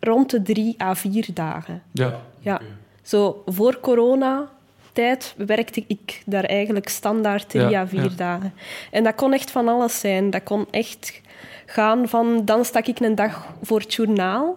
rond 0.00 0.30
de 0.30 0.42
drie 0.42 0.74
à 0.82 0.94
vier 0.94 1.26
dagen. 1.34 1.82
Ja. 1.92 2.20
Ja. 2.38 2.60
Zo 3.02 3.42
voor 3.46 3.78
corona-tijd 3.80 5.34
werkte 5.36 5.84
ik 5.86 6.22
daar 6.26 6.44
eigenlijk 6.44 6.88
standaard 6.88 7.48
drie 7.48 7.76
à 7.78 7.86
vier 7.86 8.16
dagen. 8.16 8.52
En 8.90 9.04
dat 9.04 9.14
kon 9.14 9.32
echt 9.32 9.50
van 9.50 9.68
alles 9.68 10.00
zijn. 10.00 10.30
Dat 10.30 10.42
kon 10.42 10.66
echt 10.70 11.20
gaan 11.66 12.08
van... 12.08 12.44
Dan 12.44 12.64
stak 12.64 12.86
ik 12.86 13.00
een 13.00 13.14
dag 13.14 13.46
voor 13.62 13.80
het 13.80 13.94
journaal 13.94 14.56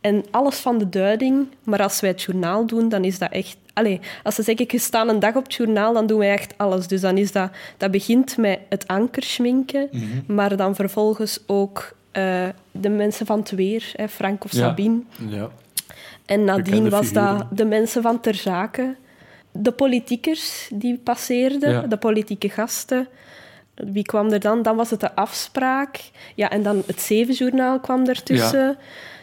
en 0.00 0.24
alles 0.30 0.56
van 0.58 0.78
de 0.78 0.88
duiding. 0.88 1.46
Maar 1.62 1.82
als 1.82 2.00
wij 2.00 2.10
het 2.10 2.22
journaal 2.22 2.66
doen, 2.66 2.88
dan 2.88 3.04
is 3.04 3.18
dat 3.18 3.30
echt... 3.32 3.56
Allee, 3.72 4.00
als 4.22 4.34
ze 4.34 4.42
zeggen, 4.42 4.66
je 4.68 4.78
staat 4.78 5.08
een 5.08 5.18
dag 5.20 5.34
op 5.36 5.42
het 5.44 5.54
journaal, 5.54 5.92
dan 5.92 6.06
doen 6.06 6.18
wij 6.18 6.32
echt 6.32 6.54
alles. 6.56 6.86
Dus 6.86 7.00
dan 7.00 7.16
is 7.16 7.32
dat... 7.32 7.50
Dat 7.76 7.90
begint 7.90 8.36
met 8.36 8.58
het 8.68 8.86
ankerschminken, 8.86 9.88
Mhm. 9.92 10.34
maar 10.34 10.56
dan 10.56 10.74
vervolgens 10.74 11.40
ook 11.46 11.96
eh, 12.12 12.48
de 12.70 12.88
mensen 12.88 13.26
van 13.26 13.38
het 13.38 13.50
weer, 13.50 13.92
hè, 13.96 14.08
Frank 14.08 14.44
of 14.44 14.52
Ja. 14.52 14.58
Sabine. 14.58 15.00
Ja. 15.28 15.48
En 16.26 16.44
nadien 16.44 16.88
was 16.90 17.12
dat 17.12 17.46
de 17.50 17.64
mensen 17.64 18.02
van 18.02 18.20
ter 18.20 18.34
zake, 18.34 18.96
de 19.52 19.72
politiekers 19.72 20.68
die 20.74 20.96
passeerden, 20.98 21.70
Ja. 21.70 21.80
de 21.80 21.96
politieke 21.96 22.48
gasten. 22.48 23.08
Wie 23.74 24.02
kwam 24.02 24.30
er 24.32 24.40
dan? 24.40 24.62
Dan 24.62 24.76
was 24.76 24.90
het 24.90 25.00
de 25.00 25.14
afspraak. 25.14 26.00
Ja, 26.34 26.50
en 26.50 26.62
dan 26.62 26.82
het 26.86 27.00
Zevenjournaal 27.00 27.80
kwam 27.80 28.06
ertussen. 28.06 28.76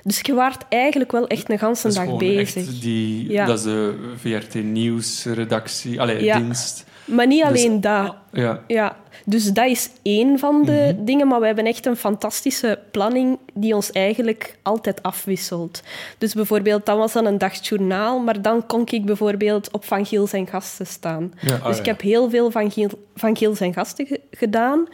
Dus 0.03 0.19
je 0.21 0.33
waart 0.33 0.65
eigenlijk 0.69 1.11
wel 1.11 1.27
echt 1.27 1.49
een 1.49 1.59
ganse 1.59 1.93
dag 1.93 2.17
bezig. 2.17 2.55
echt 2.67 2.81
die, 2.81 3.31
Ja. 3.31 3.45
Dat 3.45 3.57
is 3.57 3.63
de 3.63 4.13
VRT 4.15 4.53
Nieuwsredactie, 4.63 6.01
allee, 6.01 6.23
Ja. 6.23 6.37
dienst. 6.39 6.85
Maar 7.05 7.27
niet 7.27 7.39
Dus- 7.41 7.47
alleen 7.49 7.81
dat. 7.81 8.15
Ja, 8.31 8.61
Ja, 8.67 8.95
dus 9.25 9.45
dat 9.53 9.65
is 9.69 9.89
één 10.01 10.39
van 10.39 10.63
de 10.65 10.91
Mhm. 10.95 11.05
dingen, 11.05 11.27
maar 11.27 11.39
we 11.39 11.45
hebben 11.45 11.65
echt 11.65 11.85
een 11.85 11.95
fantastische 11.95 12.79
planning 12.91 13.37
die 13.53 13.75
ons 13.75 13.91
eigenlijk 13.91 14.57
altijd 14.61 15.03
afwisselt. 15.03 15.81
Dus 16.17 16.33
bijvoorbeeld, 16.33 16.85
dan 16.85 16.97
was 16.97 17.13
dan 17.13 17.25
een 17.25 17.37
dag 17.37 17.67
journaal, 17.67 18.19
maar 18.19 18.41
dan 18.41 18.65
kon 18.65 18.81
ik 18.85 19.05
bijvoorbeeld 19.05 19.71
op 19.71 19.85
Van 19.85 20.05
Giel 20.05 20.27
zijn 20.27 20.47
gasten 20.47 20.87
staan. 20.87 21.33
ja. 21.41 21.55
Ah, 21.55 21.65
dus 21.65 21.73
ja. 21.75 21.79
ik 21.79 21.85
heb 21.85 22.01
heel 22.01 22.29
veel 22.29 22.51
Van 22.51 22.71
Giel, 22.71 22.89
van 23.15 23.37
Giel 23.37 23.55
zijn 23.55 23.73
gasten 23.73 24.05
ge- 24.05 24.21
gedaan, 24.31 24.87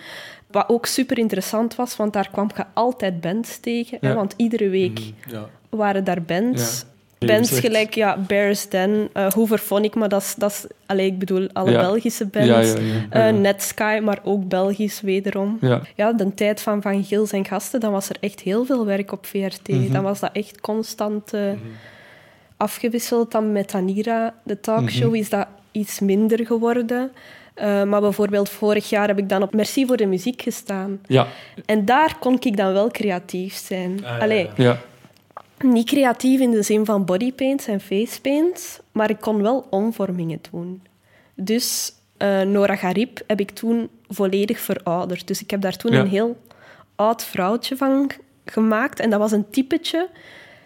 wat 0.51 0.69
ook 0.69 0.85
super 0.85 1.17
interessant 1.17 1.75
was, 1.75 1.95
want 1.95 2.13
daar 2.13 2.29
kwam 2.31 2.49
je 2.55 2.63
altijd 2.73 3.21
bands 3.21 3.59
tegen, 3.59 3.97
hè, 4.01 4.13
want 4.13 4.33
iedere 4.37 4.69
week 4.69 4.99
Mhm, 4.99 5.41
waren 5.69 6.03
daar 6.03 6.21
bands. 6.21 6.85
Bands 7.25 7.59
gelijk 7.59 7.93
ja, 7.93 8.17
Bears 8.27 8.69
Den, 8.69 9.09
uh, 9.17 9.27
Hooverphonic, 9.31 9.95
maar 9.95 10.09
dat 10.09 10.21
is, 10.21 10.35
dat 10.35 10.51
is 10.51 10.65
allee, 10.85 11.05
ik 11.05 11.19
bedoel 11.19 11.49
alle 11.53 11.71
Ja. 11.71 11.79
Belgische 11.79 12.25
bands. 12.25 12.47
Ja, 12.47 12.59
ja, 12.59 12.67
ja. 12.79 13.05
Eh, 13.09 13.25
ja. 13.25 13.31
Netsky, 13.31 13.99
maar 14.03 14.19
ook 14.23 14.47
Belgisch 14.47 15.01
wederom. 15.01 15.57
Ja. 15.61 15.81
Ja, 15.95 16.13
de 16.13 16.33
tijd 16.33 16.61
van 16.61 16.81
Van 16.81 17.03
Giel 17.03 17.25
zijn 17.25 17.45
gasten, 17.45 17.79
dan 17.79 17.91
was 17.91 18.09
er 18.09 18.15
echt 18.19 18.39
heel 18.39 18.65
veel 18.65 18.85
werk 18.85 19.11
op 19.11 19.25
VRT. 19.25 19.67
Mhm. 19.67 19.91
Dan 19.91 20.03
was 20.03 20.19
dat 20.19 20.29
echt 20.33 20.61
constant 20.61 21.33
eh, 21.33 21.41
afgewisseld. 22.57 23.31
Dan 23.31 23.51
met 23.51 23.67
Tanira, 23.67 24.33
de 24.43 24.59
talkshow, 24.59 25.07
Mhm. 25.09 25.15
is 25.15 25.29
dat 25.29 25.47
iets 25.71 25.99
minder 25.99 26.45
geworden. 26.45 27.11
Eh, 27.53 27.83
maar 27.83 28.01
bijvoorbeeld 28.01 28.49
vorig 28.49 28.89
jaar 28.89 29.07
heb 29.07 29.17
ik 29.17 29.29
dan 29.29 29.41
op 29.43 29.53
Merci 29.53 29.85
voor 29.85 29.97
de 29.97 30.05
Muziek 30.05 30.41
gestaan. 30.41 30.99
Ja. 31.07 31.27
En 31.65 31.85
daar 31.85 32.15
kon 32.19 32.37
ik 32.39 32.57
dan 32.57 32.73
wel 32.73 32.87
creatief 32.89 33.53
zijn. 33.53 33.91
Ah, 34.03 34.09
ja, 34.09 34.17
Allee, 34.17 34.49
ja. 34.55 34.77
Niet 35.63 35.87
creatief 35.87 36.39
in 36.39 36.51
de 36.51 36.61
zin 36.61 36.85
van 36.85 37.05
bodypaints 37.05 37.67
en 37.67 37.79
facepaints, 37.81 38.79
maar 38.91 39.09
ik 39.09 39.19
kon 39.19 39.41
wel 39.41 39.67
omvormingen 39.69 40.39
doen. 40.51 40.81
Dus 41.35 41.93
eh, 42.17 42.41
Nora 42.41 42.75
Garib 42.75 43.19
heb 43.27 43.39
ik 43.39 43.51
toen 43.51 43.89
volledig 44.09 44.59
verouderd. 44.59 45.27
Dus 45.27 45.41
ik 45.41 45.51
heb 45.51 45.61
daar 45.61 45.77
toen 45.77 45.91
Ja. 45.91 45.99
een 45.99 46.07
heel 46.07 46.37
oud 46.95 47.23
vrouwtje 47.23 47.77
van 47.77 48.09
gemaakt. 48.45 48.99
En 48.99 49.09
dat 49.09 49.19
was 49.19 49.31
een 49.31 49.49
typetje 49.49 50.07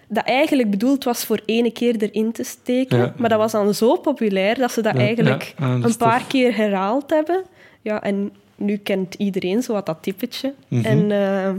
dat 0.07 0.23
eigenlijk 0.25 0.69
bedoeld 0.69 1.03
was 1.03 1.25
voor 1.25 1.39
ene 1.45 1.71
keer 1.71 1.95
erin 1.97 2.31
te 2.31 2.43
steken. 2.43 2.97
Ja. 2.97 3.13
Maar 3.17 3.29
dat 3.29 3.37
was 3.39 3.51
dan 3.51 3.73
zo 3.73 3.95
populair 3.97 4.57
dat 4.57 4.71
ze 4.71 4.81
dat 4.81 4.93
Ja, 4.93 4.99
eigenlijk 4.99 5.53
dat 5.59 5.83
een 5.83 5.97
paar 5.97 6.19
tof. 6.19 6.27
keer 6.27 6.55
herhaald 6.55 7.09
hebben. 7.09 7.43
Ja, 7.81 8.01
en 8.03 8.33
nu 8.55 8.77
kent 8.77 9.13
iedereen 9.13 9.63
zo 9.63 9.73
wat 9.73 9.85
dat 9.85 9.97
typetje. 10.01 10.53
Mhm. 10.67 10.85
En 10.85 11.11
eh, 11.11 11.51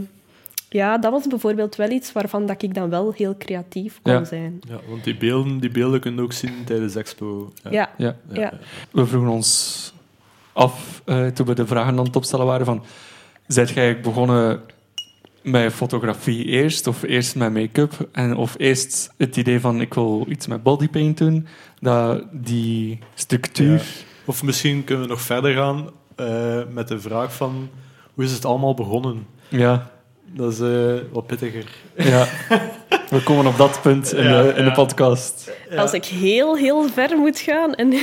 ja, 0.77 0.99
dat 0.99 1.12
was 1.12 1.27
bijvoorbeeld 1.27 1.77
wel 1.77 1.91
iets 1.91 2.12
waarvan 2.12 2.47
dat 2.47 2.62
ik 2.62 2.75
dan 2.75 2.91
wel 2.91 3.12
heel 3.12 3.37
creatief 3.39 3.99
kon 4.03 4.12
Ja. 4.12 4.25
zijn. 4.25 4.61
Ja, 4.69 4.79
want 4.89 5.05
die 5.05 5.17
beelden, 5.17 5.59
die 5.59 5.71
beelden 5.71 6.01
kun 6.01 6.15
je 6.15 6.21
ook 6.23 6.33
zien 6.33 6.65
tijdens 6.65 6.95
Expo. 6.95 7.53
Ja, 7.62 7.71
Ja. 7.71 7.91
Ja, 7.97 8.17
ja. 8.33 8.53
We 8.91 9.07
vroegen 9.07 9.31
ons 9.31 9.93
af, 10.53 11.03
eh, 11.05 11.27
toen 11.27 11.47
we 11.47 11.55
de 11.55 11.67
vragen 11.67 11.99
aan 11.99 12.05
het 12.05 12.17
opstellen 12.17 12.47
waren, 12.47 12.67
van... 12.67 12.85
Zijt 13.47 13.69
jij 13.71 14.01
begonnen 14.01 14.61
met 15.43 15.73
fotografie 15.73 16.45
eerst, 16.45 16.87
of 16.87 17.03
eerst 17.03 17.37
met 17.37 17.53
make-up? 17.53 18.09
En, 18.12 18.37
of 18.37 18.55
eerst 18.59 19.12
het 19.17 19.37
idee 19.37 19.61
van, 19.61 19.81
ik 19.81 19.95
wil 19.95 20.25
iets 20.29 20.47
met 20.47 20.62
bodypaint 20.62 21.19
doen? 21.19 21.47
Dat, 21.81 22.23
die 22.33 22.99
structuur... 23.15 23.73
Ja. 23.73 23.83
Of 24.25 24.43
misschien 24.43 24.85
kunnen 24.85 25.05
we 25.05 25.11
nog 25.11 25.21
verder 25.21 25.55
gaan 25.55 25.91
eh, 26.17 26.62
met 26.71 26.89
de 26.89 27.01
vraag 27.01 27.35
van 27.35 27.69
hoe 28.15 28.25
is 28.25 28.33
het 28.33 28.45
allemaal 28.45 28.75
begonnen? 28.75 29.27
Ja, 29.49 29.91
Dat 30.33 30.53
is 30.53 30.61
eh, 30.61 30.95
wat 31.12 31.27
pittiger. 31.27 31.65
ja. 31.97 32.27
We 33.11 33.23
komen 33.23 33.47
op 33.47 33.57
dat 33.57 33.83
punt 33.83 34.12
in, 34.12 34.23
Ja, 34.25 34.43
de, 34.43 34.49
in 34.49 34.55
de 34.55 34.62
ja. 34.62 34.71
podcast. 34.75 35.51
Als 35.77 35.93
ik 35.93 36.05
heel, 36.05 36.57
heel 36.57 36.89
ver 36.89 37.17
moet 37.19 37.39
gaan, 37.39 37.75
en 37.75 37.95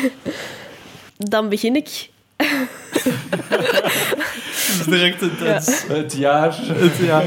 dan 1.17 1.49
begin 1.49 1.75
ik... 1.75 2.09
Het 3.53 4.79
is 4.79 4.86
direct 4.86 5.21
intens. 5.21 5.83
Het 5.88 6.13
jaar... 6.13 6.57
Het- 6.62 6.97
ja. 6.97 7.23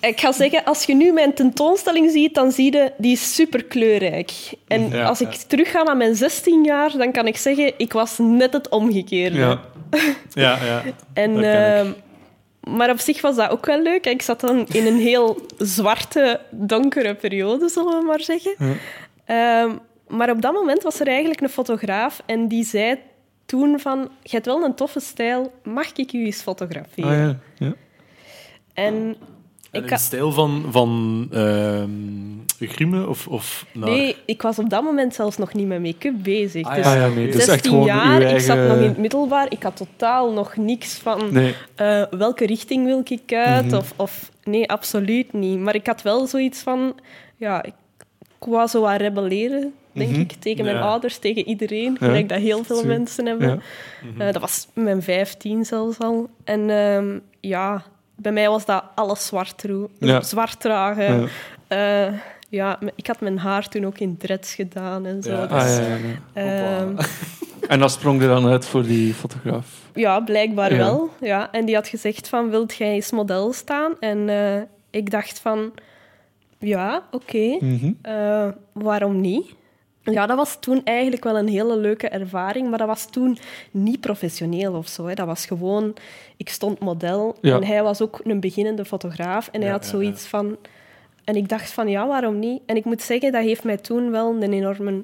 Ik 0.00 0.20
ga 0.20 0.32
zeggen, 0.32 0.64
als 0.64 0.84
je 0.84 0.94
nu 0.94 1.12
mijn 1.12 1.34
tentoonstelling 1.34 2.10
ziet, 2.10 2.34
dan 2.34 2.52
zie 2.52 2.72
je, 2.72 2.92
die 2.98 3.12
is 3.12 3.34
super 3.34 3.64
kleurrijk. 3.64 4.32
En 4.66 4.88
Ja, 4.88 5.04
als 5.04 5.20
ik 5.20 5.30
terug 5.32 5.70
ga 5.70 5.82
naar 5.82 5.96
mijn 5.96 6.14
16 6.14 6.64
jaar, 6.64 6.90
dan 6.96 7.12
kan 7.12 7.26
ik 7.26 7.36
zeggen, 7.36 7.72
ik 7.76 7.92
was 7.92 8.18
net 8.18 8.52
het 8.52 8.68
omgekeerde. 8.68 9.38
Ja. 9.38 9.60
Ja, 10.32 10.58
ja. 10.64 10.82
En, 11.12 11.32
Dat 11.34 11.42
ken 11.42 11.78
ik. 11.78 11.84
ehm, 11.86 11.92
maar 12.70 12.90
op 12.90 12.98
zich 12.98 13.20
was 13.20 13.36
dat 13.36 13.50
ook 13.50 13.66
wel 13.66 13.82
leuk. 13.82 14.06
Ik 14.06 14.22
zat 14.22 14.40
dan 14.40 14.66
in 14.66 14.86
een 14.86 14.98
heel 14.98 15.46
zwarte, 15.58 16.40
donkere 16.50 17.14
periode, 17.14 17.68
zullen 17.68 17.98
we 17.98 18.04
maar 18.04 18.20
zeggen. 18.20 18.54
Ja. 18.58 18.74
Ehm, 19.24 19.76
maar 20.08 20.30
op 20.30 20.42
dat 20.42 20.52
moment 20.52 20.82
was 20.82 21.00
er 21.00 21.06
eigenlijk 21.06 21.40
een 21.40 21.48
fotograaf 21.48 22.22
en 22.26 22.48
die 22.48 22.64
zei 22.64 22.98
toen 23.46 23.80
van... 23.80 23.98
Je 24.22 24.30
hebt 24.30 24.46
wel 24.46 24.64
een 24.64 24.74
toffe 24.74 25.00
stijl, 25.00 25.52
mag 25.62 25.92
ik 25.92 26.12
u 26.12 26.24
eens 26.24 26.42
fotograferen? 26.42 27.10
Ah, 27.10 27.16
ja. 27.16 27.66
ja. 27.66 27.74
En 28.74 29.16
En 29.70 29.84
ik 29.84 29.90
in 29.90 29.98
stijl 29.98 30.32
van, 30.32 30.64
van 30.70 31.28
Grimme 32.58 33.08
of, 33.08 33.26
of 33.26 33.66
naar... 33.72 33.88
Nee, 33.88 34.16
ik 34.24 34.42
was 34.42 34.58
op 34.58 34.70
dat 34.70 34.82
moment 34.82 35.14
zelfs 35.14 35.36
nog 35.36 35.54
niet 35.54 35.66
met 35.66 35.82
make-up 35.82 36.14
bezig. 36.22 36.66
Ah, 36.66 36.74
dus 36.74 36.84
Ah 36.86 36.94
ja, 36.94 37.08
nee. 37.08 37.26
Dus 37.26 37.34
16 37.44 37.52
echt 37.54 37.66
gewoon 37.68 37.84
jaar, 37.84 38.22
ik 38.22 38.40
zat 38.40 38.56
nog 38.56 38.76
in 38.76 38.82
het 38.88 38.98
middelbaar. 38.98 39.46
Ik 39.48 39.62
had 39.62 39.76
totaal 39.76 40.32
nog 40.32 40.56
niks 40.56 40.94
van 40.98 41.32
Nee. 41.32 41.54
eh, 41.74 42.02
welke 42.10 42.46
richting 42.46 42.84
wil 42.86 43.00
ik 43.04 43.32
uit. 43.32 43.66
Mhm. 43.66 43.74
of, 43.76 43.92
of 43.96 44.30
nee, 44.44 44.70
absoluut 44.70 45.32
niet. 45.32 45.58
Maar 45.58 45.74
ik 45.74 45.86
had 45.86 46.02
wel 46.02 46.26
zoiets 46.26 46.60
van... 46.60 46.94
Ja, 47.36 47.62
ik, 47.62 47.72
wou 48.38 48.68
zo 48.68 48.80
wat 48.80 48.96
rebelleren, 49.00 49.74
denk 49.92 50.10
Mhm. 50.10 50.20
ik. 50.20 50.32
Tegen 50.32 50.64
mijn 50.64 50.76
Ja. 50.76 50.82
ouders, 50.82 51.18
tegen 51.18 51.48
iedereen. 51.48 51.96
Ja. 52.00 52.06
Gelijk 52.06 52.28
dat 52.28 52.38
heel 52.38 52.64
veel 52.64 52.84
mensen 52.86 53.26
hebben. 53.26 53.48
Ja. 53.48 53.58
Mhm. 54.12 54.20
Eh, 54.20 54.32
dat 54.32 54.40
was 54.40 54.66
mijn 54.74 55.02
15 55.02 55.64
zelfs 55.64 55.98
al. 55.98 56.28
En 56.44 56.70
ehm, 56.70 57.18
ja, 57.40 57.82
bij 58.16 58.32
mij 58.32 58.48
was 58.48 58.64
dat 58.64 58.84
alles 58.94 59.26
zwart, 59.26 59.58
tro- 59.58 59.90
Ja. 59.98 60.20
zwart 60.20 60.60
dragen. 60.60 61.20
Ja. 61.20 62.06
Eh, 62.06 62.12
ja, 62.48 62.78
ik 62.94 63.06
had 63.06 63.20
mijn 63.20 63.38
haar 63.38 63.68
toen 63.68 63.86
ook 63.86 63.98
in 63.98 64.16
dreads 64.16 64.54
gedaan 64.54 65.06
en 65.06 65.22
zo. 65.22 65.30
Ja. 65.30 65.46
dus, 65.46 65.62
Ah, 65.62 65.68
ja, 65.68 65.80
ja, 65.86 65.96
ja. 65.96 66.78
ehm, 66.80 66.96
En 67.68 67.78
dat 67.78 67.90
sprong 67.90 68.22
er 68.22 68.28
dan 68.28 68.46
uit 68.46 68.66
voor 68.66 68.82
die 68.82 69.14
fotograaf. 69.14 69.66
ja, 69.94 70.20
blijkbaar 70.20 70.70
Ja. 70.70 70.76
wel. 70.76 71.10
Ja. 71.20 71.52
En 71.52 71.64
die 71.64 71.74
had 71.74 71.88
gezegd 71.88 72.28
van, 72.28 72.50
wilt 72.50 72.74
jij 72.74 72.92
eens 72.92 73.10
model 73.10 73.52
staan? 73.52 73.92
En 74.00 74.28
eh, 74.28 74.60
ik 74.90 75.10
dacht 75.10 75.38
van, 75.40 75.72
ja, 76.58 77.02
oké, 77.10 77.56
Mhm. 77.60 77.92
eh, 78.02 78.48
waarom 78.72 79.20
niet? 79.20 79.54
Ja, 80.12 80.26
dat 80.26 80.36
was 80.36 80.56
toen 80.60 80.80
eigenlijk 80.84 81.24
wel 81.24 81.38
een 81.38 81.48
hele 81.48 81.76
leuke 81.76 82.08
ervaring, 82.08 82.68
maar 82.68 82.78
dat 82.78 82.86
was 82.86 83.10
toen 83.10 83.38
niet 83.70 84.00
professioneel 84.00 84.74
of 84.74 84.88
zo. 84.88 85.06
Hè. 85.06 85.14
Dat 85.14 85.26
was 85.26 85.46
gewoon, 85.46 85.94
ik 86.36 86.48
stond 86.48 86.78
model 86.78 87.36
Ja. 87.40 87.56
en 87.56 87.64
hij 87.64 87.82
was 87.82 88.00
ook 88.02 88.20
een 88.24 88.40
beginnende 88.40 88.84
fotograaf 88.84 89.48
en 89.52 89.60
hij 89.60 89.68
Ja, 89.68 89.74
had 89.76 89.84
ja, 89.84 89.90
zoiets 89.90 90.26
van... 90.26 90.56
En 91.24 91.36
ik 91.36 91.48
dacht 91.48 91.70
van, 91.70 91.88
ja, 91.88 92.06
waarom 92.06 92.38
niet? 92.38 92.62
En 92.66 92.76
ik 92.76 92.84
moet 92.84 93.02
zeggen, 93.02 93.32
dat 93.32 93.42
heeft 93.42 93.64
mij 93.64 93.76
toen 93.76 94.10
wel 94.10 94.34
een 94.42 94.52
enorme 94.52 95.02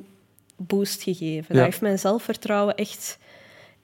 boost 0.57 1.03
gegeven. 1.03 1.55
Dat 1.55 1.65
heeft 1.65 1.81
mijn 1.81 1.99
zelfvertrouwen 1.99 2.75
echt 2.75 3.19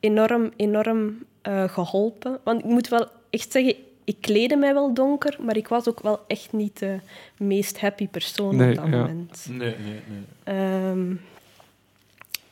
enorm, 0.01 0.51
enorm 0.57 1.25
eh, 1.43 1.69
geholpen. 1.69 2.39
Want 2.45 2.59
ik 2.59 2.65
moet 2.65 2.89
wel 2.89 3.07
echt 3.31 3.53
zeggen, 3.53 3.75
ik 4.09 4.17
kleedde 4.21 4.57
mij 4.57 4.75
wel 4.75 4.95
donker, 4.95 5.37
maar 5.41 5.57
ik 5.57 5.69
was 5.69 5.89
ook 5.89 6.01
wel 6.01 6.21
echt 6.27 6.53
niet 6.53 6.79
de 6.79 6.99
meest 7.37 7.81
happy 7.81 8.09
persoon 8.09 8.57
Nee, 8.57 8.69
op 8.71 8.75
dat 8.77 8.85
ja. 8.85 8.91
moment. 8.91 9.47
Nee, 9.51 9.75
nee, 9.85 10.01
nee. 10.09 10.57
Ehm, 10.57 11.15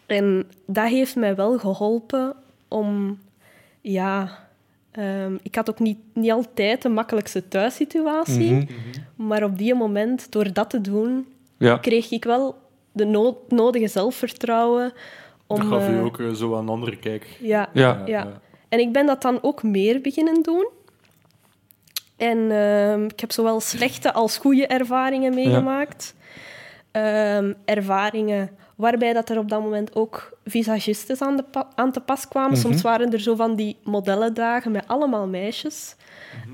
en 0.07 0.47
dat 0.67 0.89
heeft 0.89 1.17
mij 1.17 1.35
wel 1.35 1.59
geholpen 1.59 2.35
om, 2.69 3.19
ja, 3.81 4.39
ehm, 4.91 5.37
ik 5.43 5.55
had 5.55 5.71
ook 5.71 5.79
niet, 5.79 5.99
niet 6.13 6.31
altijd 6.33 6.83
de 6.83 6.89
makkelijkste 6.89 7.49
thuissituatie, 7.49 8.53
Mhm. 8.53 8.67
maar 9.17 9.45
op 9.45 9.59
die 9.59 9.75
moment, 9.75 10.33
door 10.33 10.53
dat 10.53 10.71
te 10.71 10.81
doen, 10.81 11.27
Ja. 11.57 11.77
kreeg 11.79 12.11
ik 12.11 12.25
wel 12.25 12.59
de 12.93 13.05
no- 13.05 13.41
nodige 13.49 13.89
zelfvertrouwen 13.89 14.93
om. 15.47 15.57
dat 15.59 15.67
gaf 15.67 15.89
u 15.89 15.95
eh, 15.97 16.05
ook 16.05 16.21
eh, 16.21 16.33
zo 16.33 16.55
een 16.55 16.69
andere 16.69 16.97
kijk. 16.97 17.39
ja, 17.41 17.69
Ja. 17.73 18.03
ja. 18.07 18.41
En 18.69 18.79
ik 18.79 18.93
ben 18.93 19.07
dat 19.07 19.23
dan 19.23 19.39
ook 19.43 19.63
meer 19.63 20.01
beginnen 20.01 20.43
doen. 20.43 20.67
En 22.17 22.51
ehm, 22.51 23.05
ik 23.05 23.21
heb 23.21 23.33
zowel 23.33 23.61
slechte 23.61 24.13
als 24.13 24.37
goede 24.39 24.67
ervaringen 24.67 25.35
meegemaakt. 25.35 26.15
Ehm, 26.91 27.53
ervaringen 27.65 28.51
waarbij 28.75 29.13
dat 29.13 29.29
er 29.31 29.39
op 29.39 29.49
dat 29.49 29.61
moment 29.63 29.97
ook 29.97 30.39
visagistes 30.45 31.21
aan, 31.23 31.37
de 31.37 31.43
pa- 31.43 31.69
aan 31.75 31.93
te 31.93 32.01
pas 32.01 32.29
kwamen. 32.29 32.51
Mhm. 32.51 32.61
Soms 32.61 32.83
waren 32.83 33.13
er 33.13 33.21
zo 33.21 33.35
van 33.35 33.55
die 33.57 33.77
modellendagen 33.85 34.71
met 34.73 34.85
allemaal 34.89 35.27
meisjes. 35.27 35.97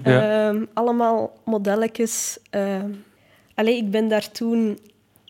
Ja. 0.05 0.49
Ehm, 0.49 0.65
allemaal 0.73 1.33
modelletjes. 1.45 2.39
Allee, 3.55 3.77
ik 3.77 3.91
ben 3.91 4.09
daar 4.09 4.31
toen 4.31 4.79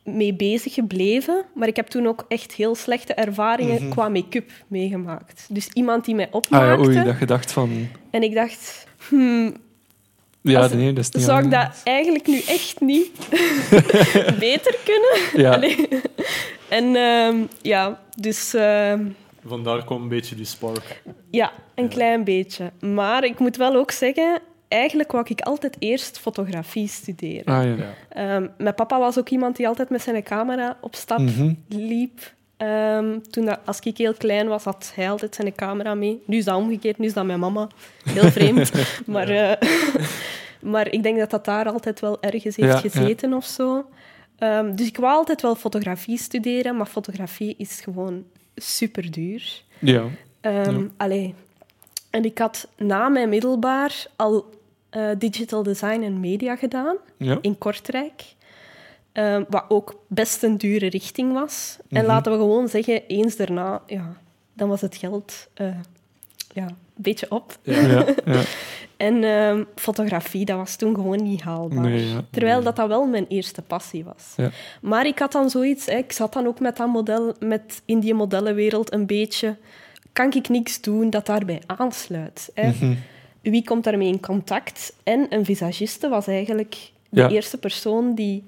mee 0.04 0.34
bezig 0.34 0.74
gebleven, 0.74 1.44
maar 1.54 1.68
ik 1.68 1.76
heb 1.76 1.86
toen 1.86 2.06
ook 2.06 2.24
echt 2.28 2.52
heel 2.52 2.74
slechte 2.74 3.14
ervaringen 3.14 3.88
qua 3.88 4.08
make-up 4.08 4.50
meegemaakt. 4.66 5.46
Dus 5.48 5.68
iemand 5.72 6.04
die 6.04 6.14
mij 6.14 6.26
Mhm. 6.26 6.36
Ah 6.36 6.42
ja, 6.50 6.58
opmaakte 6.72 6.88
oei, 6.88 7.04
dat 7.04 7.18
je 7.18 7.26
dacht 7.26 7.52
van... 7.52 7.88
en 8.10 8.22
ik 8.22 8.34
dacht, 8.34 8.86
hmm, 9.08 9.56
Ja, 10.42 10.60
Als- 10.60 10.72
nee, 10.72 10.92
dat 10.92 11.04
is 11.04 11.10
niet 11.10 11.24
zou 11.24 11.44
ik 11.44 11.50
dat 11.50 11.80
eigenlijk 11.84 12.26
nu 12.26 12.40
echt 12.46 12.80
niet 12.80 13.10
beter 14.38 14.76
kunnen? 14.84 15.44
Ja. 15.44 15.52
Allee. 15.56 15.88
En 16.68 16.96
ehm, 16.96 17.36
ja, 17.62 18.00
dus 18.16 18.54
ehm, 18.54 19.04
Vandaar 19.46 19.84
kwam 19.84 20.02
een 20.02 20.08
beetje 20.08 20.34
die 20.36 20.44
spark. 20.44 21.02
ja, 21.30 21.52
een 21.74 21.88
klein 21.88 22.24
beetje. 22.24 22.72
Maar 22.80 23.24
ik 23.24 23.38
moet 23.38 23.56
wel 23.56 23.74
ook 23.76 23.90
zeggen, 23.90 24.40
eigenlijk 24.68 25.12
wou 25.12 25.24
ik 25.28 25.40
altijd 25.40 25.76
eerst 25.78 26.18
fotografie 26.18 26.88
studeren. 26.88 27.54
Ah 27.54 27.64
ja. 27.64 27.74
Ja. 27.76 27.94
Ehm, 28.08 28.46
mijn 28.58 28.74
papa 28.74 28.98
was 28.98 29.18
ook 29.18 29.28
iemand 29.28 29.56
die 29.56 29.68
altijd 29.68 29.90
met 29.90 30.02
zijn 30.02 30.22
camera 30.22 30.78
op 30.80 30.94
stap 30.94 31.18
Mhm. 31.18 31.52
liep. 31.68 32.32
Ehm, 32.62 33.18
toen 33.30 33.44
dat, 33.44 33.58
als 33.64 33.80
ik 33.80 33.96
heel 33.96 34.14
klein 34.14 34.48
was, 34.48 34.64
had 34.64 34.92
hij 34.94 35.10
altijd 35.10 35.34
zijn 35.34 35.54
camera 35.54 35.94
mee. 35.94 36.22
Nu 36.26 36.36
is 36.36 36.44
dat 36.44 36.56
omgekeerd, 36.56 36.98
nu 36.98 37.06
is 37.06 37.12
dat 37.12 37.24
mijn 37.24 37.38
mama. 37.40 37.68
Heel 38.04 38.30
vreemd. 38.30 38.72
maar, 39.06 39.28
eh, 39.28 39.68
maar 40.72 40.92
ik 40.92 41.02
denk 41.02 41.18
dat 41.18 41.30
dat 41.30 41.44
daar 41.44 41.66
altijd 41.68 42.00
wel 42.00 42.22
ergens 42.22 42.56
heeft 42.56 42.72
Ja, 42.72 42.78
gezeten 42.78 43.32
of 43.32 43.44
zo. 43.44 43.84
Ehm, 44.38 44.74
dus 44.74 44.86
ik 44.86 44.96
wou 44.96 45.12
altijd 45.14 45.42
wel 45.42 45.54
fotografie 45.54 46.18
studeren, 46.18 46.76
maar 46.76 46.86
fotografie 46.86 47.54
is 47.58 47.80
gewoon 47.80 48.24
super 48.56 49.10
duur. 49.10 49.62
Ja. 49.78 50.04
Ehm, 50.40 50.80
Ja. 50.80 50.86
allee. 50.96 51.34
En 52.10 52.24
ik 52.24 52.38
had 52.38 52.68
na 52.76 53.08
mijn 53.08 53.28
middelbaar 53.28 54.06
al 54.16 54.50
eh, 54.90 55.08
digital 55.18 55.62
design 55.62 56.02
en 56.02 56.20
media 56.20 56.56
gedaan 56.56 56.96
in 57.40 57.58
Kortrijk. 57.58 58.22
Ehm, 59.12 59.44
wat 59.48 59.64
ook 59.68 60.02
best 60.08 60.42
een 60.42 60.56
dure 60.58 60.88
richting 60.88 61.32
was. 61.32 61.76
En 61.88 61.98
Mhm. 61.98 62.06
laten 62.06 62.32
we 62.32 62.38
gewoon 62.38 62.68
zeggen, 62.68 63.06
eens 63.06 63.36
daarna, 63.36 63.82
ja, 63.86 64.16
dan 64.52 64.68
was 64.68 64.80
het 64.80 64.96
geld 64.96 65.48
eh, 65.54 65.66
ja, 66.52 66.66
een 66.66 66.76
beetje 66.94 67.30
op. 67.30 67.58
Ja. 67.62 67.80
Ja. 67.80 68.04
ja. 68.24 68.42
En 68.96 69.24
ehm, 69.24 69.64
fotografie, 69.74 70.44
dat 70.44 70.56
was 70.56 70.76
toen 70.76 70.94
gewoon 70.94 71.22
niet 71.22 71.42
haalbaar. 71.42 71.80
Nee, 71.80 72.08
ja. 72.08 72.24
Terwijl 72.30 72.62
dat, 72.62 72.76
dat 72.76 72.88
wel 72.88 73.06
mijn 73.06 73.26
eerste 73.28 73.62
passie 73.62 74.04
was. 74.04 74.32
Ja. 74.36 74.50
Maar 74.82 75.06
ik 75.06 75.18
had 75.18 75.32
dan 75.32 75.50
zoiets, 75.50 75.86
hè, 75.86 75.96
ik 75.96 76.12
zat 76.12 76.32
dan 76.32 76.46
ook 76.46 76.60
met 76.60 76.76
dat 76.76 76.88
model, 76.88 77.34
met 77.40 77.82
in 77.84 78.00
die 78.00 78.14
modellenwereld 78.14 78.92
een 78.92 79.06
beetje... 79.06 79.56
Kan 80.12 80.32
ik 80.32 80.48
niks 80.48 80.80
doen 80.80 81.10
dat 81.10 81.26
daarbij 81.26 81.62
aansluit? 81.66 82.50
Hè? 82.54 82.68
Mhm. 82.68 82.94
Wie 83.40 83.64
komt 83.64 83.84
daarmee 83.84 84.08
in 84.08 84.20
contact? 84.20 84.94
En 85.02 85.26
een 85.30 85.44
visagiste 85.44 86.08
was 86.08 86.26
eigenlijk 86.26 86.90
de 87.08 87.20
Ja. 87.20 87.28
eerste 87.28 87.58
persoon 87.58 88.14
die 88.14 88.44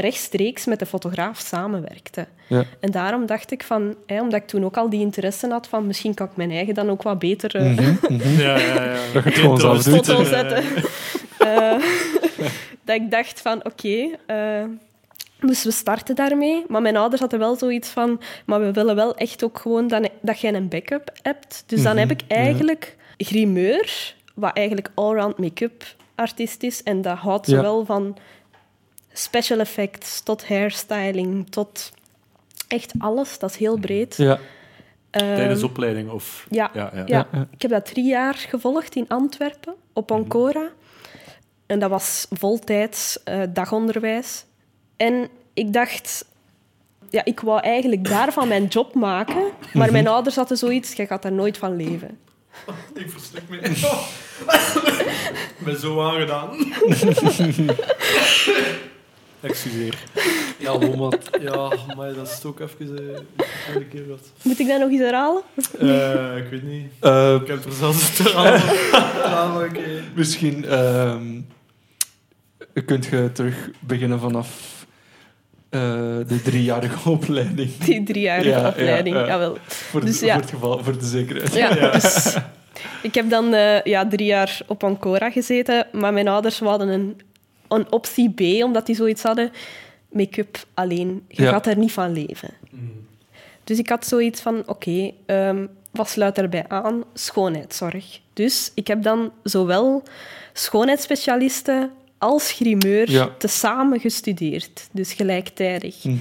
rechtstreeks 0.00 0.64
met 0.64 0.78
de 0.78 0.86
fotograaf 0.86 1.38
samenwerkte. 1.38 2.26
Ja. 2.46 2.64
En 2.80 2.90
daarom 2.90 3.26
dacht 3.26 3.50
ik 3.52 3.62
van, 3.62 3.94
hè, 4.06 4.20
omdat 4.20 4.40
ik 4.40 4.46
toen 4.46 4.64
ook 4.64 4.76
al 4.76 4.90
die 4.90 5.00
interesse 5.00 5.48
had 5.48 5.66
van 5.68 5.86
misschien 5.86 6.14
kan 6.14 6.26
ik 6.26 6.36
mijn 6.36 6.50
eigen 6.50 6.74
dan 6.74 6.90
ook 6.90 7.02
wat 7.02 7.18
beter 7.18 7.54
eh, 7.54 7.62
Mhm, 7.62 7.94
mhm. 8.14 8.40
Ja, 8.40 8.58
ja, 8.58 8.82
ja. 8.84 8.96
Dat 9.12 9.24
je 9.24 9.30
gewoon 9.30 9.58
zelf 9.60 9.82
doet. 9.82 10.06
foto 10.06 10.24
zetten. 10.24 10.64
Eh, 11.38 11.72
dat 12.84 12.96
ik 12.96 13.10
dacht 13.10 13.40
van, 13.40 13.64
oké, 13.64 14.08
eh, 14.26 14.64
dus 15.40 15.64
we 15.64 15.70
starten 15.70 16.14
daarmee. 16.14 16.64
Maar 16.68 16.82
mijn 16.82 16.96
ouders 16.96 17.20
hadden 17.20 17.38
wel 17.38 17.56
zoiets 17.56 17.88
van, 17.88 18.20
maar 18.46 18.60
we 18.60 18.72
willen 18.72 18.94
wel 18.96 19.14
echt 19.16 19.44
ook 19.44 19.58
gewoon 19.58 19.88
dat, 19.88 20.08
dat 20.22 20.40
jij 20.40 20.54
een 20.54 20.68
backup 20.68 21.10
hebt. 21.22 21.64
Dus 21.66 21.82
dan 21.82 21.92
Mhm, 21.96 22.00
heb 22.08 22.10
ik 22.10 22.20
eigenlijk 22.28 22.96
grimeur, 23.16 24.14
wat 24.34 24.56
eigenlijk 24.56 24.90
allround 24.94 25.38
make-up 25.38 25.84
artiest 26.14 26.62
is. 26.62 26.82
En 26.82 27.02
dat 27.02 27.16
houdt 27.18 27.46
Ja. 27.46 27.56
zowel 27.56 27.84
van 27.84 28.16
special 29.18 29.58
effects 29.58 30.20
tot 30.20 30.48
hairstyling, 30.48 31.50
tot 31.50 31.92
echt 32.68 32.92
alles. 32.98 33.38
Dat 33.38 33.50
is 33.50 33.56
heel 33.56 33.78
breed. 33.78 34.16
Ja. 34.16 34.38
Tijdens 35.10 35.60
Ehm, 35.60 35.70
opleiding 35.70 36.10
of... 36.10 36.46
ja. 36.50 36.70
Ja, 36.74 36.90
ja. 36.94 37.02
ja, 37.06 37.26
ja. 37.32 37.48
ik 37.50 37.62
heb 37.62 37.70
dat 37.70 37.86
drie 37.86 38.04
jaar 38.04 38.34
gevolgd 38.34 38.94
in 38.96 39.08
Antwerpen, 39.08 39.74
op 39.92 40.12
Ancora. 40.12 40.68
En 41.66 41.78
dat 41.78 41.90
was 41.90 42.26
voltijds 42.30 43.22
eh, 43.24 43.42
dagonderwijs. 43.48 44.44
En 44.96 45.28
ik 45.54 45.72
dacht, 45.72 46.24
ja, 47.10 47.24
ik 47.24 47.40
wou 47.40 47.60
eigenlijk 47.60 48.04
daarvan 48.04 48.48
mijn 48.48 48.66
job 48.66 48.94
maken. 48.94 49.44
Maar 49.72 49.92
mijn 49.92 50.08
ouders 50.08 50.36
hadden 50.36 50.56
zoiets, 50.56 50.92
je 50.92 51.06
gaat 51.06 51.22
daar 51.22 51.32
nooit 51.32 51.58
van 51.58 51.76
leven. 51.76 52.18
Ik 52.94 53.10
verstik 53.10 53.48
me. 53.48 53.56
Ik 55.58 55.64
ben 55.64 55.78
zo 55.78 56.00
aangedaan. 56.02 56.48
Excuseer. 59.40 59.94
Ja, 60.58 60.78
Lomat. 60.78 61.18
Ja, 61.40 61.72
maar 61.96 62.14
dat 62.14 62.26
is 62.28 62.44
ook 62.44 62.60
even 62.60 63.02
uh, 63.02 63.16
een 63.74 63.88
keer 63.88 64.08
wat. 64.08 64.20
Moet 64.42 64.58
ik 64.58 64.66
dat 64.68 64.80
nog 64.80 64.90
eens 64.90 65.00
herhalen? 65.00 65.42
Eh, 65.80 66.36
ik 66.36 66.50
weet 66.50 66.62
niet. 66.62 66.90
Eh, 67.00 67.34
Ik 67.40 67.46
heb 67.46 67.64
er 67.64 67.72
zelfs 67.72 68.18
het 68.18 68.34
aan. 68.34 69.56
Oké. 69.64 69.80
misschien 70.14 70.64
ehm 70.64 71.40
kunt 72.84 73.06
je 73.06 73.30
terug 73.32 73.70
beginnen 73.80 74.20
vanaf 74.20 74.86
eh, 75.70 75.80
de 76.26 76.42
driejarige 76.44 77.10
opleiding. 77.18 77.76
Die 77.78 78.02
driejarige 78.02 78.48
Ja, 78.48 78.58
ja, 78.60 78.68
opleiding. 78.68 79.16
ja. 79.16 79.26
Jawel. 79.26 79.58
Voor, 79.66 80.04
Dus 80.04 80.18
de, 80.18 80.26
ja. 80.26 80.32
voor 80.32 80.42
het 80.42 80.50
geval, 80.50 80.84
voor 80.84 80.98
de 80.98 81.06
zekerheid. 81.06 81.54
Ja, 81.54 81.90
dus 81.90 82.36
ik 83.02 83.14
heb 83.14 83.30
dan 83.30 83.54
eh, 83.54 83.82
ja, 83.82 84.08
drie 84.08 84.26
jaar 84.26 84.60
op 84.66 84.84
Ancora 84.84 85.30
gezeten, 85.30 85.86
maar 85.92 86.12
mijn 86.12 86.28
ouders 86.28 86.58
hadden 86.58 86.88
een, 86.88 87.20
een 87.68 87.92
optie 87.92 88.30
B, 88.30 88.64
omdat 88.64 88.86
die 88.86 88.94
zoiets 88.96 89.22
hadden, 89.22 89.50
make-up 90.10 90.66
alleen. 90.74 91.24
Je 91.28 91.42
Ja. 91.42 91.50
gaat 91.50 91.66
er 91.66 91.76
niet 91.78 91.92
van 91.92 92.12
leven. 92.12 92.50
Dus 93.64 93.78
ik 93.78 93.88
had 93.88 94.06
zoiets 94.06 94.40
van, 94.40 94.62
oké, 94.66 95.10
ehm, 95.26 95.66
wat 95.90 96.08
sluit 96.08 96.38
erbij 96.38 96.64
aan? 96.68 97.04
Schoonheidszorg. 97.14 98.20
Dus 98.32 98.72
ik 98.74 98.86
heb 98.86 99.02
dan 99.02 99.32
zowel 99.42 100.02
schoonheidsspecialisten 100.52 101.90
als 102.18 102.52
grimeur 102.52 103.10
Ja. 103.10 103.28
tezamen 103.38 104.00
gestudeerd. 104.00 104.88
Dus 104.92 105.12
gelijktijdig. 105.12 106.04
Mhm. 106.04 106.16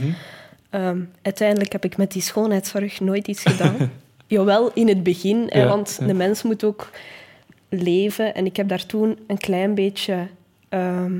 Ehm, 0.69 0.99
uiteindelijk 1.21 1.71
heb 1.71 1.85
ik 1.85 1.97
met 1.97 2.11
die 2.11 2.21
schoonheidszorg 2.21 2.99
nooit 2.99 3.27
iets 3.27 3.41
gedaan. 3.41 3.75
Jawel, 4.27 4.71
in 4.73 4.87
het 4.87 5.03
begin, 5.03 5.45
hè, 5.49 5.67
want 5.67 5.97
ja. 5.99 6.05
de 6.07 6.13
mens 6.13 6.43
moet 6.43 6.63
ook 6.63 6.89
leven. 7.69 8.35
En 8.35 8.45
ik 8.45 8.55
heb 8.55 8.67
daar 8.69 8.85
toen 8.85 9.17
een 9.27 9.37
klein 9.37 9.75
beetje 9.75 10.27
ehm, 10.69 11.13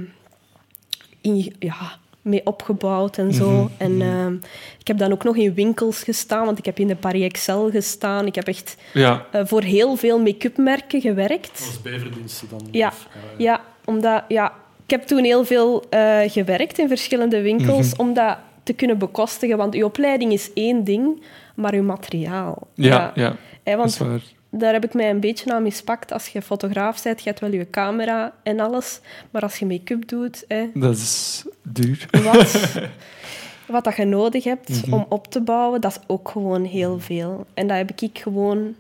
in, 1.27 1.55
ja, 1.59 1.75
mee 2.21 2.41
opgebouwd 2.45 3.17
en 3.17 3.33
zo. 3.33 3.49
Mhm, 3.51 3.67
En 3.77 4.01
ehm, 4.01 4.33
ik 4.79 4.87
heb 4.87 4.97
dan 4.97 5.11
ook 5.11 5.23
nog 5.23 5.35
in 5.35 5.53
winkels 5.53 6.03
gestaan, 6.03 6.45
want 6.45 6.57
ik 6.57 6.65
heb 6.65 6.79
in 6.79 6.87
de 6.87 6.95
Paris 6.95 7.23
Excel 7.23 7.69
gestaan. 7.71 8.25
Ik 8.25 8.35
heb 8.35 8.47
echt 8.47 8.75
Ja, 8.93 9.25
eh, 9.31 9.41
voor 9.45 9.61
heel 9.61 9.95
veel 9.95 10.19
make-up 10.19 10.57
merken 10.57 11.01
gewerkt. 11.01 11.63
Als 11.67 11.81
bijverdiensten 11.81 12.47
dan? 12.49 12.67
Ja. 12.71 12.87
Of, 12.87 13.07
Ja, 13.37 13.61
omdat 13.85 14.23
ja, 14.27 14.53
ik 14.83 14.89
heb 14.89 15.03
toen 15.03 15.23
heel 15.23 15.45
veel 15.45 15.83
eh, 15.89 16.19
gewerkt 16.25 16.77
in 16.79 16.87
verschillende 16.87 17.41
winkels 17.41 17.91
Mhm. 17.91 18.01
om 18.01 18.13
dat 18.13 18.37
te 18.63 18.73
kunnen 18.73 18.97
bekostigen. 18.97 19.57
Want 19.57 19.75
uw 19.75 19.85
opleiding 19.85 20.31
is 20.33 20.53
één 20.53 20.83
ding, 20.83 21.21
maar 21.55 21.73
uw 21.73 21.83
materiaal. 21.83 22.67
ja, 22.73 23.11
ja. 23.15 23.35
Hè, 23.63 23.75
dat 23.75 23.85
is 23.85 23.97
want 23.97 24.11
waar. 24.11 24.21
Daar 24.57 24.73
heb 24.73 24.83
ik 24.85 24.93
mij 24.93 25.09
een 25.09 25.19
beetje 25.19 25.53
aan 25.53 25.63
mispakt. 25.63 26.11
Als 26.11 26.27
je 26.27 26.41
fotograaf 26.41 27.03
bent, 27.03 27.19
je 27.23 27.29
hebt 27.29 27.39
wel 27.41 27.51
je 27.51 27.69
camera 27.69 28.33
en 28.43 28.59
alles. 28.59 28.99
Maar 29.31 29.41
als 29.41 29.59
je 29.59 29.65
make-up 29.65 30.07
doet, 30.07 30.45
hè, 30.47 30.65
Dat 30.73 30.95
is 30.95 31.45
duur. 31.63 32.05
wat, 32.23 32.73
wat 33.75 33.83
dat 33.83 33.95
je 33.95 34.05
nodig 34.05 34.43
hebt 34.43 34.69
Mhm. 34.85 34.93
om 34.93 35.05
op 35.09 35.27
te 35.27 35.41
bouwen, 35.41 35.81
dat 35.81 35.91
is 35.91 35.99
ook 36.07 36.29
gewoon 36.29 36.63
heel 36.63 36.99
veel. 36.99 37.45
En 37.53 37.67
dat 37.67 37.77
heb 37.77 37.91
ik 38.01 38.19
gewoon 38.19 38.75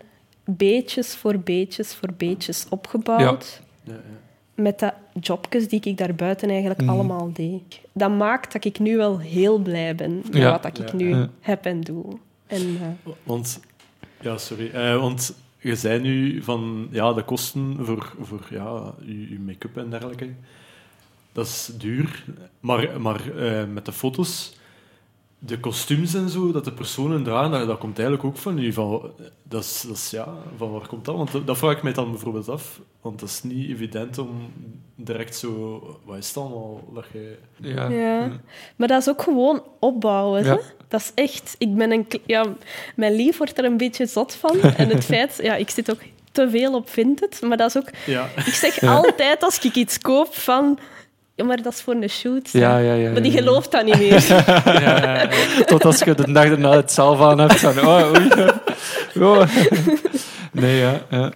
beetjes 0.45 1.15
voor 1.15 1.39
beetjes 1.39 1.93
voor 1.95 2.09
beetjes 2.17 2.65
opgebouwd 2.69 3.61
Ja, 3.83 3.93
ja. 3.93 3.99
met 4.55 4.79
de 4.79 4.91
jobjes 5.19 5.67
die 5.67 5.79
ik 5.83 5.97
daarbuiten 5.97 6.49
eigenlijk 6.49 6.81
Mhm. 6.81 6.89
allemaal 6.89 7.29
deed. 7.33 7.79
Dat 7.93 8.11
maakt 8.11 8.53
dat 8.53 8.65
ik 8.65 8.79
nu 8.79 8.97
wel 8.97 9.19
heel 9.19 9.57
blij 9.57 9.95
ben 9.95 10.15
met 10.25 10.35
Ja. 10.35 10.51
wat 10.51 10.63
dat 10.63 10.79
ik 10.79 10.89
Ja. 10.89 10.95
nu 10.95 11.09
Ja. 11.15 11.29
heb 11.41 11.65
en 11.65 11.81
doe. 11.81 12.05
En, 12.47 12.77
eh, 12.81 13.11
Want, 13.23 13.59
ja, 14.21 14.37
sorry. 14.37 14.69
Eh, 14.73 14.99
want 14.99 15.33
je 15.57 15.75
zei 15.75 15.99
nu 15.99 16.43
van 16.43 16.87
ja, 16.91 17.13
de 17.13 17.23
kosten 17.23 17.77
voor, 17.79 18.13
voor 18.21 18.47
ja, 18.49 18.93
je, 19.05 19.39
make-up 19.39 19.77
en 19.77 19.89
dergelijke. 19.89 20.29
Dat 21.31 21.45
is 21.45 21.69
duur. 21.77 22.25
Maar, 22.59 23.01
maar 23.01 23.37
eh, 23.37 23.67
met 23.67 23.85
de 23.85 23.91
foto's, 23.91 24.57
de 25.39 25.59
kostuums 25.59 26.13
en 26.13 26.29
zo, 26.29 26.51
dat 26.51 26.65
de 26.65 26.71
personen 26.71 27.23
dragen, 27.23 27.51
dat, 27.51 27.67
dat 27.67 27.77
komt 27.77 27.99
eigenlijk 27.99 28.27
ook 28.27 28.37
van 28.37 28.57
u. 28.59 28.73
Van, 28.73 29.11
dat 29.43 29.63
is, 29.63 29.83
dat 29.87 29.95
is, 29.95 30.09
ja, 30.09 30.27
van 30.57 30.71
waar 30.71 30.87
komt 30.87 31.05
dat? 31.05 31.15
Want 31.15 31.31
dat, 31.31 31.47
dat 31.47 31.57
vraag 31.57 31.75
ik 31.75 31.83
mij 31.83 31.93
dan 31.93 32.11
bijvoorbeeld 32.11 32.49
af. 32.49 32.79
Want 33.01 33.21
het 33.21 33.29
is 33.29 33.43
niet 33.43 33.69
evident 33.69 34.17
om 34.17 34.29
direct 34.95 35.35
zo... 35.35 35.81
Wat 36.05 36.17
is 36.17 36.27
het 36.27 36.37
allemaal 36.37 36.83
dat 36.93 37.05
je... 37.13 37.37
Ja. 37.57 37.87
Ja. 37.89 38.31
Maar 38.75 38.87
dat 38.87 39.01
is 39.01 39.09
ook 39.09 39.21
gewoon 39.21 39.63
opbouwen. 39.79 40.43
Ja. 40.43 40.49
Hè? 40.53 40.59
Dat 40.87 40.99
is 41.01 41.11
echt... 41.15 41.55
Ik 41.57 41.75
ben 41.75 41.91
een... 41.91 42.07
Ja, 42.25 42.45
mijn 42.95 43.13
lief 43.15 43.37
wordt 43.37 43.57
er 43.57 43.65
een 43.65 43.77
beetje 43.77 44.05
zot 44.05 44.33
van. 44.35 44.61
En 44.77 44.89
het 44.89 45.05
feit... 45.05 45.39
Ja, 45.41 45.55
ik 45.55 45.69
zit 45.69 45.91
ook 45.91 46.01
te 46.31 46.49
veel 46.49 46.73
op 46.75 46.89
Vinted. 46.89 47.41
Maar 47.41 47.57
dat 47.57 47.75
is 47.75 47.77
ook... 47.77 47.89
Ja, 48.05 48.29
Ik 48.35 48.53
zeg 48.53 48.81
Ja. 48.81 48.95
altijd 48.95 49.43
als 49.43 49.59
ik 49.59 49.75
iets 49.75 49.99
koop 49.99 50.35
van... 50.35 50.79
Ja, 51.37 51.45
maar 51.45 51.61
dat 51.61 51.73
is 51.73 51.81
voor 51.81 51.93
een 51.93 52.09
shoot. 52.09 52.49
Ja, 52.51 52.77
ja, 52.77 52.93
ja, 52.93 53.11
Maar 53.11 53.21
die 53.21 53.31
gelooft 53.31 53.71
dat 53.71 53.85
niet 53.85 53.97
meer. 53.97 54.25
Tot 55.65 55.85
als 55.85 55.99
je 55.99 56.15
de 56.15 56.31
dag 56.31 56.45
erna 56.45 56.71
het 56.71 56.91
zelf 56.91 57.21
aan 57.21 57.39
hebt. 57.39 57.59
Van, 57.59 57.79
oh, 57.79 58.13
oei. 58.15 58.29
Oh. 59.19 59.43
Nee, 60.51 60.77
ja, 60.77 61.01
ja. 61.09 61.31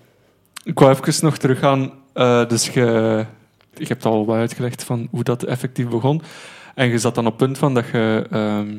Ik 0.64 0.80
wou 0.80 0.96
even 1.04 1.26
nog 1.26 1.38
teruggaan. 1.38 1.92
Eh, 2.14 2.48
dus 2.48 2.68
je, 2.68 3.26
je 3.74 3.86
hebt 3.86 4.06
al 4.06 4.26
wat 4.26 4.36
uitgelegd 4.36 4.84
van 4.84 5.08
hoe 5.12 5.24
dat 5.24 5.44
effectief 5.44 5.88
begon. 5.88 6.22
En 6.76 6.88
je 6.88 6.98
zat 6.98 7.16
dan 7.16 7.26
op 7.26 7.40
het 7.40 7.48
punt 7.48 7.58
van 7.58 7.74
dat 7.74 7.86
je 7.92 8.28
ehm, 8.32 8.78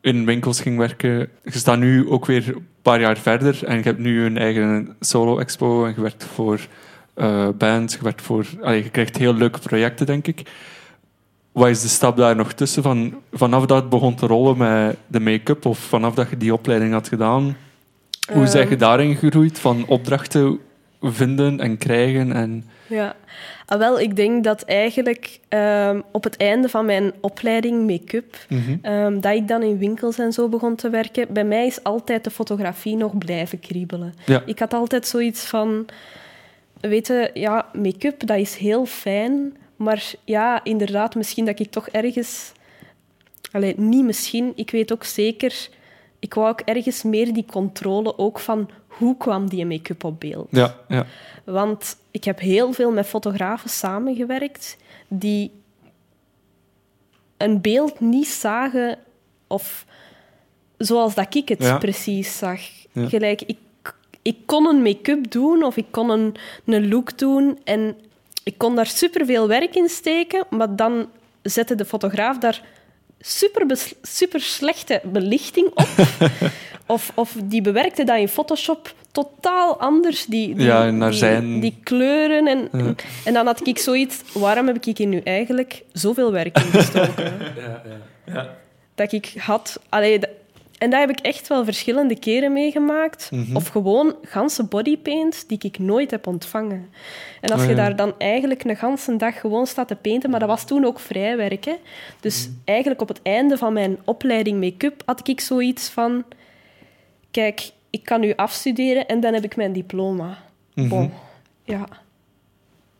in 0.00 0.24
winkels 0.24 0.60
ging 0.60 0.78
werken. 0.78 1.28
Je 1.42 1.58
staat 1.58 1.78
nu 1.78 2.08
ook 2.08 2.26
weer 2.26 2.48
een 2.48 2.66
paar 2.82 3.00
jaar 3.00 3.18
verder. 3.18 3.64
En 3.64 3.76
je 3.76 3.82
hebt 3.82 3.98
nu 3.98 4.24
een 4.24 4.38
eigen 4.38 4.96
solo-expo. 5.00 5.84
En 5.84 5.92
je 5.96 6.00
werkt 6.00 6.24
voor 6.34 6.60
eh, 7.14 7.48
bands. 7.58 7.94
Je, 8.02 8.12
voor, 8.16 8.46
allee, 8.62 8.82
je 8.82 8.90
krijgt 8.90 9.16
heel 9.16 9.34
leuke 9.34 9.58
projecten, 9.58 10.06
denk 10.06 10.26
ik. 10.26 10.42
Wat 11.52 11.68
is 11.68 11.82
de 11.82 11.88
stap 11.88 12.16
daar 12.16 12.36
nog 12.36 12.52
tussen? 12.52 12.82
Van, 12.82 13.14
vanaf 13.32 13.66
dat 13.66 13.80
het 13.80 13.88
begon 13.90 14.14
te 14.14 14.26
rollen 14.26 14.56
met 14.56 14.96
de 15.06 15.20
make-up, 15.20 15.66
of 15.66 15.78
vanaf 15.78 16.14
dat 16.14 16.30
je 16.30 16.36
die 16.36 16.52
opleiding 16.52 16.92
had 16.92 17.08
gedaan, 17.08 17.56
hoe 18.32 18.42
Ehm. 18.44 18.52
ben 18.52 18.68
je 18.68 18.76
daarin 18.76 19.16
gegroeid? 19.16 19.58
Van 19.58 19.84
opdrachten 19.86 20.58
vinden 21.00 21.60
en 21.60 21.78
krijgen? 21.78 22.32
En, 22.32 22.64
Ja, 22.86 23.16
ah, 23.66 23.78
wel, 23.78 24.00
ik 24.00 24.16
denk 24.16 24.44
dat 24.44 24.62
eigenlijk 24.62 25.40
ehm, 25.48 26.00
op 26.12 26.24
het 26.24 26.36
einde 26.36 26.68
van 26.68 26.86
mijn 26.86 27.12
opleiding 27.20 27.86
make-up, 27.90 28.36
Mhm. 28.48 28.76
ehm, 28.82 29.20
dat 29.20 29.34
ik 29.34 29.48
dan 29.48 29.62
in 29.62 29.78
winkels 29.78 30.18
en 30.18 30.32
zo 30.32 30.48
begon 30.48 30.74
te 30.76 30.90
werken, 30.90 31.26
bij 31.32 31.44
mij 31.44 31.66
is 31.66 31.82
altijd 31.84 32.24
de 32.24 32.30
fotografie 32.30 32.96
nog 32.96 33.18
blijven 33.18 33.60
kriebelen. 33.60 34.14
Ja. 34.26 34.42
Ik 34.46 34.58
had 34.58 34.74
altijd 34.74 35.06
zoiets 35.06 35.44
van, 35.44 35.86
weet 36.82 37.06
je, 37.06 37.30
ja, 37.34 37.68
make-up, 37.72 38.26
dat 38.26 38.38
is 38.38 38.56
heel 38.56 38.86
fijn, 38.86 39.56
maar 39.76 40.12
ja, 40.24 40.64
inderdaad, 40.64 41.14
misschien 41.14 41.44
dat 41.44 41.60
ik 41.60 41.70
toch 41.70 41.88
ergens... 41.88 42.52
Allee, 43.52 43.74
niet 43.76 44.04
misschien, 44.04 44.52
ik 44.54 44.70
weet 44.70 44.92
ook 44.92 45.04
zeker... 45.04 45.68
Ik 46.18 46.34
wou 46.34 46.48
ook 46.48 46.60
ergens 46.60 47.02
meer 47.02 47.32
die 47.32 47.44
controle 47.44 48.18
ook 48.18 48.38
van 48.38 48.70
hoe 48.86 49.16
kwam 49.16 49.48
die 49.48 49.66
make-up 49.66 50.04
op 50.04 50.20
beeld. 50.20 50.48
Ja, 50.50 50.76
ja. 50.88 51.06
Want 51.44 51.96
ik 52.10 52.24
heb 52.24 52.38
heel 52.40 52.72
veel 52.72 52.90
met 52.92 53.06
fotografen 53.06 53.70
samengewerkt 53.70 54.76
die 55.08 55.50
een 57.36 57.60
beeld 57.60 58.00
niet 58.00 58.26
zagen 58.28 58.98
of 59.46 59.86
zoals 60.76 61.14
dat 61.14 61.34
ik 61.34 61.48
het 61.48 61.62
Ja. 61.62 61.78
precies 61.78 62.38
zag. 62.38 62.60
Ja. 62.92 63.08
Gelijk, 63.08 63.42
ik, 63.42 63.58
ik 64.22 64.36
kon 64.46 64.66
een 64.66 64.82
make-up 64.82 65.30
doen 65.30 65.62
of 65.62 65.76
ik 65.76 65.86
kon 65.90 66.10
een, 66.10 66.34
een 66.66 66.88
look 66.88 67.18
doen 67.18 67.58
en 67.64 67.96
ik 68.44 68.58
kon 68.58 68.74
daar 68.76 68.86
superveel 68.86 69.48
werk 69.48 69.74
in 69.76 69.88
steken, 69.88 70.44
maar 70.50 70.76
dan 70.76 71.08
zette 71.42 71.74
de 71.74 71.84
fotograaf 71.84 72.38
daar 72.38 72.62
super, 73.20 73.78
super 74.02 74.40
slechte 74.40 75.00
belichting 75.04 75.66
op. 75.74 75.88
of, 76.86 77.12
of 77.14 77.36
die 77.44 77.62
bewerkte 77.62 78.04
dat 78.04 78.18
in 78.18 78.28
Photoshop 78.28 78.94
totaal 79.12 79.80
anders. 79.80 80.26
Die, 80.26 80.54
die, 80.54 80.66
Ja, 80.66 80.90
naar 80.90 81.10
die, 81.10 81.18
zijn- 81.18 81.60
die 81.60 81.78
kleuren. 81.82 82.46
En, 82.46 82.68
Ja. 82.84 82.94
en 83.24 83.32
dan 83.34 83.46
had 83.46 83.66
ik 83.66 83.78
zoiets... 83.78 84.22
Waarom 84.32 84.66
heb 84.66 84.84
ik 84.86 84.96
hier 84.98 85.06
nu 85.06 85.18
eigenlijk 85.24 85.82
zoveel 85.92 86.32
werk 86.32 86.56
in 86.58 86.62
gestoken? 86.80 87.24
Ja, 87.56 87.82
ja. 88.26 88.54
dat 88.94 89.12
ik 89.12 89.34
had... 89.38 89.80
Allee, 89.88 90.20
en 90.82 90.90
dat 90.90 91.00
heb 91.00 91.10
ik 91.10 91.20
echt 91.20 91.48
wel 91.48 91.64
verschillende 91.64 92.18
keren 92.18 92.52
meegemaakt. 92.52 93.30
Mhm. 93.30 93.56
Of 93.56 93.68
gewoon 93.68 94.16
ganse 94.22 94.64
bodypaint 94.64 95.48
die 95.48 95.58
ik 95.62 95.78
nooit 95.78 96.10
heb 96.10 96.26
ontvangen. 96.26 96.88
En 97.40 97.50
als 97.50 97.60
Oh, 97.60 97.66
je 97.66 97.74
ja. 97.74 97.76
daar 97.76 97.96
dan 97.96 98.14
eigenlijk 98.18 98.64
een 98.64 98.76
ganse 98.76 99.16
dag 99.16 99.40
gewoon 99.40 99.66
staat 99.66 99.88
te 99.88 99.96
painten, 99.96 100.30
maar 100.30 100.40
dat 100.40 100.48
was 100.48 100.64
toen 100.66 100.84
ook 100.84 101.00
vrijwerk. 101.00 101.64
Hè? 101.64 101.74
Dus 102.20 102.46
Mhm. 102.48 102.56
eigenlijk 102.64 103.00
op 103.00 103.08
het 103.08 103.20
einde 103.22 103.56
van 103.56 103.72
mijn 103.72 103.98
opleiding 104.04 104.60
make-up 104.60 105.02
had 105.04 105.28
ik 105.28 105.40
zoiets 105.40 105.88
van... 105.88 106.24
Kijk, 107.30 107.70
ik 107.90 108.04
kan 108.04 108.20
nu 108.20 108.32
afstuderen 108.36 109.06
en 109.08 109.20
dan 109.20 109.34
heb 109.34 109.44
ik 109.44 109.56
mijn 109.56 109.72
diploma. 109.72 110.38
Mhm. 110.74 110.88
Bon, 110.88 111.12
ja. 111.64 111.84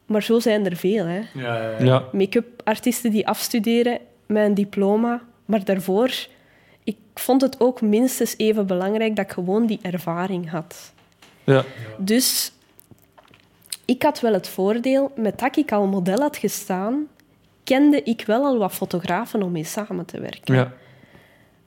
Maar 0.06 0.22
zo 0.22 0.40
zijn 0.40 0.64
er 0.66 0.76
veel, 0.76 1.04
hè 1.06 1.16
Ja, 1.16 1.24
ja, 1.34 1.70
ja. 1.78 1.84
Ja. 1.84 2.04
make-up 2.12 2.60
artiesten 2.64 3.10
die 3.10 3.28
afstuderen 3.28 3.98
met 4.26 4.44
een 4.46 4.54
diploma. 4.54 5.22
Maar 5.44 5.64
daarvoor, 5.64 6.10
ik 7.14 7.18
vond 7.18 7.40
het 7.40 7.60
ook 7.60 7.80
minstens 7.80 8.34
even 8.36 8.66
belangrijk 8.66 9.16
dat 9.16 9.24
ik 9.24 9.32
gewoon 9.32 9.66
die 9.66 9.78
ervaring 9.82 10.50
had. 10.50 10.92
Ja. 11.44 11.64
Dus 11.98 12.52
ik 13.84 14.02
had 14.02 14.20
wel 14.20 14.32
het 14.32 14.48
voordeel, 14.48 15.12
met 15.16 15.38
dat 15.38 15.56
ik 15.56 15.72
al 15.72 15.86
model 15.86 16.20
had 16.20 16.36
gestaan, 16.36 17.06
kende 17.64 18.02
ik 18.02 18.24
wel 18.26 18.44
al 18.44 18.58
wat 18.58 18.72
fotografen 18.72 19.42
om 19.42 19.52
mee 19.52 19.64
samen 19.64 20.04
te 20.04 20.20
werken. 20.20 20.54
Ja. 20.54 20.72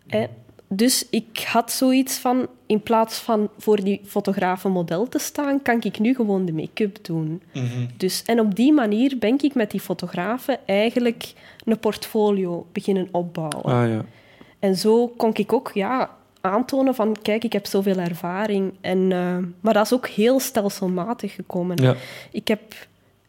Hè? 0.07 0.25
Dus 0.67 1.07
ik 1.09 1.45
had 1.47 1.71
zoiets 1.71 2.17
van, 2.17 2.47
in 2.65 2.81
plaats 2.81 3.19
van 3.19 3.49
voor 3.57 3.83
die 3.83 4.01
fotografen 4.05 4.71
model 4.71 5.07
te 5.07 5.19
staan, 5.19 5.61
kan 5.61 5.81
ik 5.81 5.99
nu 5.99 6.15
gewoon 6.15 6.45
de 6.45 6.53
make-up 6.53 6.97
doen. 7.01 7.41
Mhm. 7.53 7.85
Dus, 7.97 8.23
en 8.23 8.39
op 8.39 8.55
die 8.55 8.73
manier 8.73 9.17
ben 9.19 9.37
ik 9.41 9.53
met 9.53 9.71
die 9.71 9.79
fotografen 9.79 10.59
eigenlijk 10.65 11.33
een 11.65 11.79
portfolio 11.79 12.67
beginnen 12.71 13.07
opbouwen. 13.11 13.63
Ah 13.63 13.89
ja. 13.89 14.05
En 14.59 14.75
zo 14.75 15.07
kon 15.07 15.31
ik 15.33 15.53
ook 15.53 15.71
ja, 15.73 16.09
aantonen 16.41 16.95
van, 16.95 17.15
kijk, 17.21 17.43
ik 17.43 17.53
heb 17.53 17.65
zoveel 17.65 17.97
ervaring. 17.97 18.73
En, 18.81 19.11
eh, 19.11 19.37
maar 19.59 19.73
dat 19.73 19.85
is 19.85 19.93
ook 19.93 20.07
heel 20.07 20.39
stelselmatig 20.39 21.33
gekomen. 21.33 21.81
Ja. 21.81 21.95
Ik 22.31 22.47
heb 22.47 22.61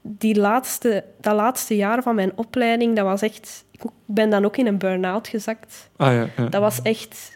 die 0.02 0.40
laatste, 0.40 1.04
dat 1.20 1.34
laatste 1.34 1.76
jaar 1.76 2.02
van 2.02 2.14
mijn 2.14 2.32
opleiding, 2.34 2.96
dat 2.96 3.04
was 3.04 3.22
echt... 3.22 3.64
Ik 3.70 3.82
ben 4.04 4.30
dan 4.30 4.44
ook 4.44 4.56
in 4.56 4.66
een 4.66 4.78
burn-out 4.78 5.28
gezakt. 5.28 5.90
Ah 5.96 6.12
ja. 6.12 6.28
ja. 6.36 6.48
Dat 6.48 6.60
was 6.60 6.82
echt... 6.82 7.34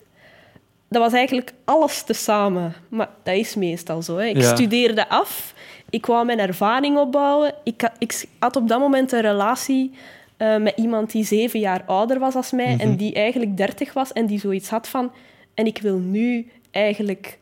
Dat 0.89 1.03
was 1.03 1.13
eigenlijk 1.13 1.53
alles 1.65 2.03
tezamen. 2.03 2.75
Maar 2.89 3.09
dat 3.23 3.35
is 3.35 3.55
meestal 3.55 4.03
zo. 4.03 4.17
Hè. 4.17 4.25
Ik 4.25 4.43
studeerde 4.43 5.09
af. 5.09 5.55
Ik 5.91 6.07
wou 6.07 6.27
mijn 6.27 6.39
ervaring 6.39 6.99
opbouwen. 6.99 7.55
Ik, 7.65 7.91
ik 7.99 8.25
had 8.39 8.57
op 8.57 8.69
dat 8.69 8.81
moment 8.81 9.13
een 9.13 9.21
relatie 9.21 9.93
eh, 10.41 10.57
met 10.57 10.73
iemand 10.77 11.11
die 11.11 11.25
zeven 11.25 11.61
jaar 11.61 11.83
ouder 11.87 12.19
was 12.19 12.35
als 12.35 12.51
mij 12.51 12.73
Mhm. 12.75 12.81
en 12.81 12.97
die 12.97 13.15
eigenlijk 13.15 13.57
dertig 13.57 13.93
was 13.93 14.13
en 14.13 14.27
die 14.27 14.39
zoiets 14.41 14.69
had 14.69 14.89
van... 14.89 15.13
En 15.55 15.67
ik 15.67 15.79
wil 15.79 15.99
nu 15.99 16.51
eigenlijk 16.71 17.39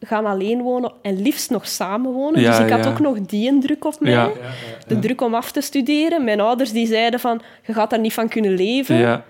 gaan 0.00 0.26
alleen 0.26 0.62
wonen 0.62 0.92
en 1.02 1.22
liefst 1.22 1.50
nog 1.50 1.68
samenwonen. 1.68 2.40
Ja, 2.40 2.50
dus 2.50 2.66
ik 2.66 2.72
had 2.72 2.84
ja. 2.84 2.90
ook 2.90 2.98
nog 3.00 3.20
die 3.20 3.48
een 3.48 3.60
druk 3.60 3.84
op 3.84 4.00
mij. 4.00 4.12
Ja. 4.12 4.24
Ja, 4.24 4.32
ja. 4.40 4.50
De 4.86 4.98
druk 4.98 5.20
om 5.20 5.34
af 5.34 5.52
te 5.52 5.60
studeren. 5.60 6.24
Mijn 6.24 6.40
ouders 6.40 6.72
die 6.72 6.86
zeiden 6.86 7.20
van, 7.20 7.42
je 7.66 7.72
gaat 7.72 7.90
daar 7.90 7.98
niet 7.98 8.12
van 8.12 8.28
kunnen 8.28 8.54
leven. 8.54 8.96
Ja. 8.96 9.24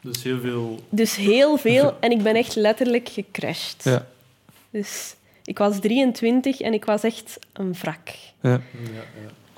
Dus 0.00 0.22
heel 0.22 0.40
veel... 0.40 0.78
Dus 0.88 1.16
heel 1.16 1.56
veel. 1.56 1.94
En 2.00 2.10
ik 2.10 2.22
ben 2.22 2.34
echt 2.34 2.54
letterlijk 2.54 3.08
gecrashed. 3.08 3.84
Ja. 3.84 4.06
Dus 4.70 5.14
ik 5.44 5.58
was 5.58 5.80
23 5.80 6.60
en 6.60 6.72
ik 6.72 6.84
was 6.84 7.02
echt 7.02 7.38
een 7.52 7.74
wrak. 7.80 8.08
Ja. 8.40 8.50
Ja, 8.50 8.60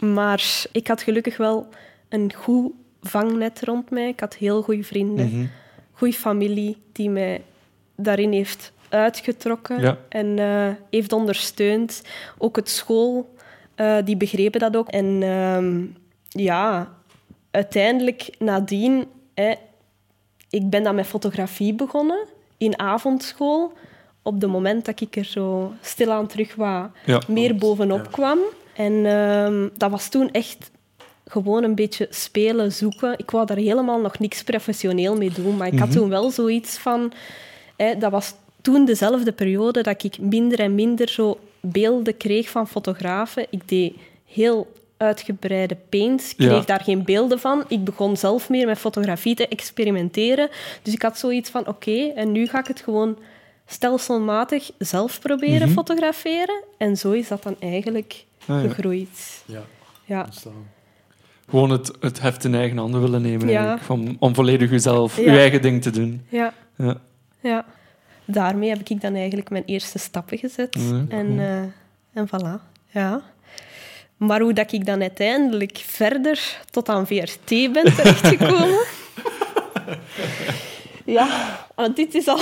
ja. 0.00 0.06
Maar 0.06 0.64
ik 0.72 0.86
had 0.86 1.02
gelukkig 1.02 1.36
wel 1.36 1.68
een 2.14 2.32
goed 2.34 2.72
vangnet 3.02 3.60
rond 3.64 3.90
mij. 3.90 4.08
Ik 4.08 4.20
had 4.20 4.34
heel 4.34 4.62
goede 4.62 4.82
vrienden, 4.82 5.26
Mhm. 5.26 5.46
goede 5.92 6.14
familie 6.14 6.76
die 6.92 7.10
mij 7.10 7.42
daarin 7.96 8.32
heeft 8.32 8.72
uitgetrokken 8.88 9.80
Ja. 9.80 9.98
en 10.08 10.38
eh, 10.38 10.68
heeft 10.90 11.12
ondersteund. 11.12 12.02
Ook 12.38 12.56
het 12.56 12.68
school, 12.68 13.34
eh, 13.74 13.96
die 14.04 14.16
begrepen 14.16 14.60
dat 14.60 14.76
ook. 14.76 14.88
En 14.88 15.22
ehm, 15.22 15.84
ja, 16.28 16.92
uiteindelijk 17.50 18.30
nadien, 18.38 19.06
hè, 19.34 19.54
ik 20.50 20.70
ben 20.70 20.82
dan 20.82 20.94
met 20.94 21.06
fotografie 21.06 21.74
begonnen 21.74 22.24
in 22.58 22.78
avondschool. 22.78 23.72
Op 24.22 24.40
het 24.40 24.50
moment 24.50 24.84
dat 24.84 25.00
ik 25.00 25.16
er 25.16 25.24
zo 25.24 25.72
stilaan 25.80 26.26
terug 26.26 26.54
wat 26.54 26.88
Ja. 27.06 27.20
meer 27.28 27.56
bovenop 27.56 28.04
Ja. 28.04 28.10
kwam. 28.10 28.38
En 28.76 29.06
ehm, 29.06 29.68
dat 29.76 29.90
was 29.90 30.08
toen 30.08 30.30
echt 30.30 30.70
gewoon 31.26 31.64
een 31.64 31.74
beetje 31.74 32.06
spelen, 32.10 32.72
zoeken. 32.72 33.14
Ik 33.18 33.30
wou 33.30 33.46
daar 33.46 33.56
helemaal 33.56 34.00
nog 34.00 34.18
niks 34.18 34.42
professioneel 34.42 35.16
mee 35.16 35.30
doen, 35.30 35.56
maar 35.56 35.66
ik 35.72 35.78
had 35.78 35.88
Mhm. 35.88 35.96
toen 35.98 36.08
wel 36.08 36.30
zoiets 36.30 36.78
van... 36.78 37.12
Hè, 37.76 37.98
dat 37.98 38.10
was 38.10 38.34
toen 38.60 38.84
dezelfde 38.84 39.32
periode 39.32 39.82
dat 39.82 40.02
ik 40.04 40.18
minder 40.18 40.60
en 40.60 40.74
minder 40.74 41.08
zo 41.08 41.38
beelden 41.60 42.16
kreeg 42.16 42.48
van 42.48 42.68
fotografen. 42.68 43.46
Ik 43.50 43.68
deed 43.68 43.94
heel 44.26 44.72
uitgebreide 44.96 45.76
paints. 45.88 46.34
Ja. 46.36 46.48
kreeg 46.48 46.64
daar 46.64 46.80
geen 46.80 47.04
beelden 47.04 47.38
van. 47.40 47.64
Ik 47.68 47.84
begon 47.84 48.16
zelf 48.16 48.48
meer 48.48 48.66
met 48.66 48.78
fotografie 48.78 49.34
te 49.34 49.48
experimenteren. 49.48 50.48
Dus 50.82 50.94
ik 50.94 51.02
had 51.02 51.18
zoiets 51.18 51.50
van, 51.50 51.66
oké, 51.68 52.12
en 52.14 52.32
nu 52.32 52.46
ga 52.46 52.58
ik 52.58 52.66
het 52.66 52.80
gewoon 52.80 53.18
stelselmatig 53.66 54.70
zelf 54.78 55.20
proberen 55.20 55.66
Mhm. 55.66 55.72
fotograferen. 55.76 56.62
En 56.78 56.96
zo 56.96 57.10
is 57.10 57.28
dat 57.28 57.42
dan 57.42 57.56
eigenlijk 57.58 58.24
Ah, 58.46 58.62
ja. 58.62 58.68
gegroeid. 58.68 59.42
Ja, 59.46 59.62
Ja. 60.04 60.22
ontstaan. 60.24 60.70
Gewoon 61.48 61.70
het, 61.70 61.90
het 62.00 62.20
heft 62.20 62.44
in 62.44 62.54
eigen 62.54 62.76
handen 62.78 63.00
willen 63.00 63.22
nemen. 63.22 63.48
Ja. 63.48 63.78
om 64.18 64.34
volledig 64.34 64.70
jezelf, 64.70 65.16
je 65.16 65.30
eigen 65.30 65.62
ding 65.62 65.82
te 65.82 65.90
doen. 65.90 66.26
Ja. 66.28 66.52
Ja. 66.76 66.96
ja. 67.40 67.64
Daarmee 68.24 68.68
heb 68.68 68.88
ik 68.88 69.00
dan 69.00 69.14
eigenlijk 69.14 69.50
mijn 69.50 69.62
eerste 69.66 69.98
stappen 69.98 70.38
gezet. 70.38 70.76
En, 71.08 71.34
eh, 71.38 71.56
en 72.12 72.28
voilà. 72.28 72.72
Ja. 72.90 73.20
Maar 74.16 74.40
hoe 74.40 74.52
dat 74.52 74.72
ik 74.72 74.86
dan 74.86 75.00
uiteindelijk 75.00 75.78
verder 75.86 76.58
tot 76.70 76.88
aan 76.88 77.06
VRT 77.06 77.48
ben 77.48 77.84
terechtgekomen... 77.96 78.84
ja, 81.04 81.28
want 81.74 81.96
dit 81.96 82.14
is 82.14 82.26
al, 82.28 82.38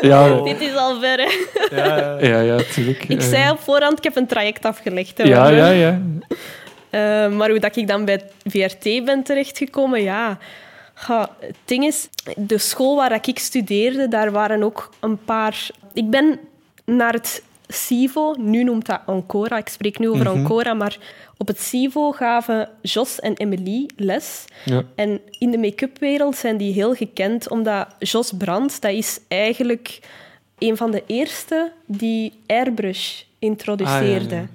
Ja, 0.00 0.40
dit 0.50 0.60
is 0.60 0.74
al 0.74 1.00
ver, 1.00 1.18
hè. 1.18 1.32
Ja, 1.76 2.18
ja. 2.20 2.40
ja. 2.40 2.56
Ik 2.76 3.06
Eh, 3.08 3.20
zei 3.20 3.50
op 3.50 3.58
voorhand, 3.60 3.98
ik 3.98 4.04
heb 4.04 4.16
een 4.16 4.26
traject 4.26 4.64
afgelegd. 4.64 5.18
hè, 5.18 5.24
Ja, 5.24 5.48
ja, 5.48 5.68
ja. 5.68 6.00
Eh, 6.94 7.28
maar 7.28 7.50
hoe 7.50 7.58
dat 7.58 7.76
ik 7.76 7.86
dan 7.88 8.04
bij 8.04 8.22
VRT 8.44 9.04
ben 9.04 9.22
terechtgekomen, 9.22 10.02
ja... 10.02 10.38
Het 11.38 11.56
ding 11.64 11.84
is, 11.84 12.08
de 12.36 12.58
school 12.58 12.96
waar 12.96 13.20
ik 13.26 13.38
studeerde, 13.38 14.08
daar 14.08 14.30
waren 14.30 14.62
ook 14.62 14.90
een 15.00 15.24
paar... 15.24 15.70
Ik 15.92 16.10
ben 16.10 16.38
naar 16.84 17.12
het 17.12 17.42
CIVO, 17.68 18.34
nu 18.38 18.64
noemt 18.64 18.86
dat 18.86 19.00
Ancora, 19.06 19.56
ik 19.56 19.68
spreek 19.68 19.98
nu 19.98 20.08
over 20.08 20.24
Mhm. 20.30 20.38
Ancora, 20.38 20.74
maar 20.74 20.98
op 21.36 21.46
het 21.46 21.60
CIVO 21.60 22.12
gaven 22.12 22.68
Jos 22.80 23.20
en 23.20 23.34
Emily 23.36 23.88
les. 23.96 24.44
ja. 24.64 24.82
En 24.94 25.20
in 25.38 25.50
de 25.50 25.58
make-up 25.58 25.98
wereld 25.98 26.36
zijn 26.36 26.56
die 26.56 26.72
heel 26.72 26.94
gekend, 26.94 27.48
omdat 27.48 27.86
Jos 27.98 28.32
Brandt, 28.38 28.82
dat 28.82 28.92
is 28.92 29.20
eigenlijk 29.28 29.98
een 30.58 30.76
van 30.76 30.90
de 30.90 31.02
eerste 31.06 31.72
die 31.86 32.32
airbrush 32.46 33.22
introduceerde. 33.38 34.24
Ah, 34.24 34.30
ja, 34.30 34.36
ja. 34.36 34.48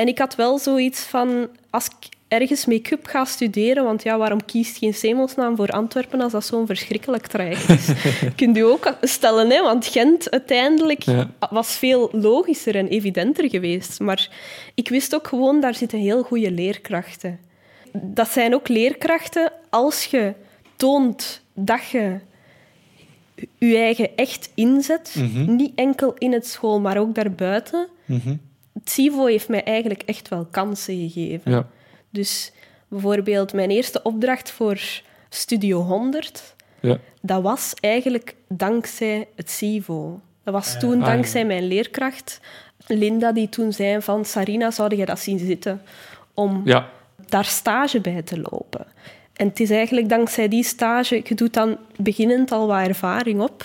En 0.00 0.06
ik 0.08 0.18
had 0.18 0.34
wel 0.34 0.58
zoiets 0.58 1.00
van, 1.02 1.48
als 1.70 1.86
ik 1.86 2.08
ergens 2.28 2.66
make-up 2.66 3.06
ga 3.06 3.24
studeren, 3.24 3.84
want 3.84 4.02
ja, 4.02 4.18
waarom 4.18 4.44
kiest 4.44 4.76
geen 4.78 4.94
Semelsnaam 4.94 5.56
voor 5.56 5.68
Antwerpen 5.68 6.20
als 6.20 6.32
dat 6.32 6.44
zo'n 6.44 6.66
verschrikkelijk 6.66 7.26
traject 7.26 7.68
is? 7.68 7.88
Kunt 8.36 8.56
u 8.56 8.60
ook 8.60 8.94
stellen, 9.02 9.50
hè? 9.50 9.62
want 9.62 9.86
Gent 9.86 10.30
uiteindelijk 10.30 11.02
Ja. 11.02 11.30
was 11.50 11.76
veel 11.76 12.08
logischer 12.12 12.76
en 12.76 12.88
evidenter 12.88 13.50
geweest. 13.50 14.00
Maar 14.00 14.28
ik 14.74 14.88
wist 14.88 15.14
ook 15.14 15.26
gewoon, 15.28 15.60
daar 15.60 15.74
zitten 15.74 15.98
heel 15.98 16.22
goede 16.22 16.50
leerkrachten. 16.50 17.38
Dat 17.92 18.28
zijn 18.28 18.54
ook 18.54 18.68
leerkrachten 18.68 19.52
als 19.70 20.04
je 20.04 20.32
toont 20.76 21.42
dat 21.54 21.88
je 21.92 22.18
je 23.58 23.76
eigen 23.76 24.16
echt 24.16 24.50
inzet, 24.54 25.14
Mhm. 25.18 25.54
niet 25.56 25.72
enkel 25.74 26.14
in 26.18 26.32
het 26.32 26.46
school, 26.46 26.80
maar 26.80 26.98
ook 26.98 27.14
daarbuiten. 27.14 27.86
Mhm. 28.04 28.34
CIVO 28.84 29.26
heeft 29.26 29.48
mij 29.48 29.64
eigenlijk 29.64 30.02
echt 30.02 30.28
wel 30.28 30.46
kansen 30.50 30.94
gegeven. 31.10 31.50
ja. 31.52 31.66
Dus 32.10 32.52
bijvoorbeeld 32.88 33.52
mijn 33.52 33.70
eerste 33.70 34.02
opdracht 34.02 34.50
voor 34.50 34.80
Studio 35.28 35.80
100, 35.82 36.54
Ja. 36.80 36.98
dat 37.22 37.42
was 37.42 37.74
eigenlijk 37.80 38.34
dankzij 38.48 39.28
het 39.36 39.50
CIVO. 39.50 40.20
Dat 40.44 40.54
was 40.54 40.78
toen 40.78 41.00
Ah, 41.00 41.06
ja. 41.06 41.12
dankzij 41.12 41.44
mijn 41.44 41.66
leerkracht, 41.66 42.40
Linda, 42.86 43.32
die 43.32 43.48
toen 43.48 43.72
zei 43.72 44.02
van 44.02 44.24
Sarina, 44.24 44.70
zou 44.70 44.96
je 44.96 45.04
dat 45.06 45.18
zien 45.18 45.38
zitten 45.38 45.82
om 46.34 46.62
Ja. 46.64 46.88
daar 47.28 47.44
stage 47.44 48.00
bij 48.00 48.22
te 48.22 48.40
lopen. 48.50 48.86
En 49.32 49.48
het 49.48 49.60
is 49.60 49.70
eigenlijk 49.70 50.08
dankzij 50.08 50.48
die 50.48 50.64
stage, 50.64 51.20
je 51.24 51.34
doet 51.34 51.52
dan 51.54 51.78
beginnend 51.96 52.52
al 52.52 52.66
wat 52.66 52.86
ervaring 52.86 53.40
op. 53.40 53.64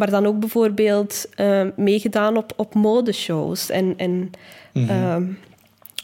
Maar 0.00 0.10
dan 0.10 0.26
ook 0.26 0.38
bijvoorbeeld 0.38 1.26
eh, 1.34 1.66
meegedaan 1.76 2.36
op, 2.36 2.52
op 2.56 2.74
modeshows. 2.74 3.70
En, 3.70 3.94
en 3.96 4.30
ehm, 4.72 5.24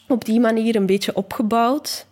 op 0.09 0.24
die 0.24 0.40
manier 0.40 0.76
een 0.76 0.86
beetje 0.86 1.16
opgebouwd. 1.16 2.07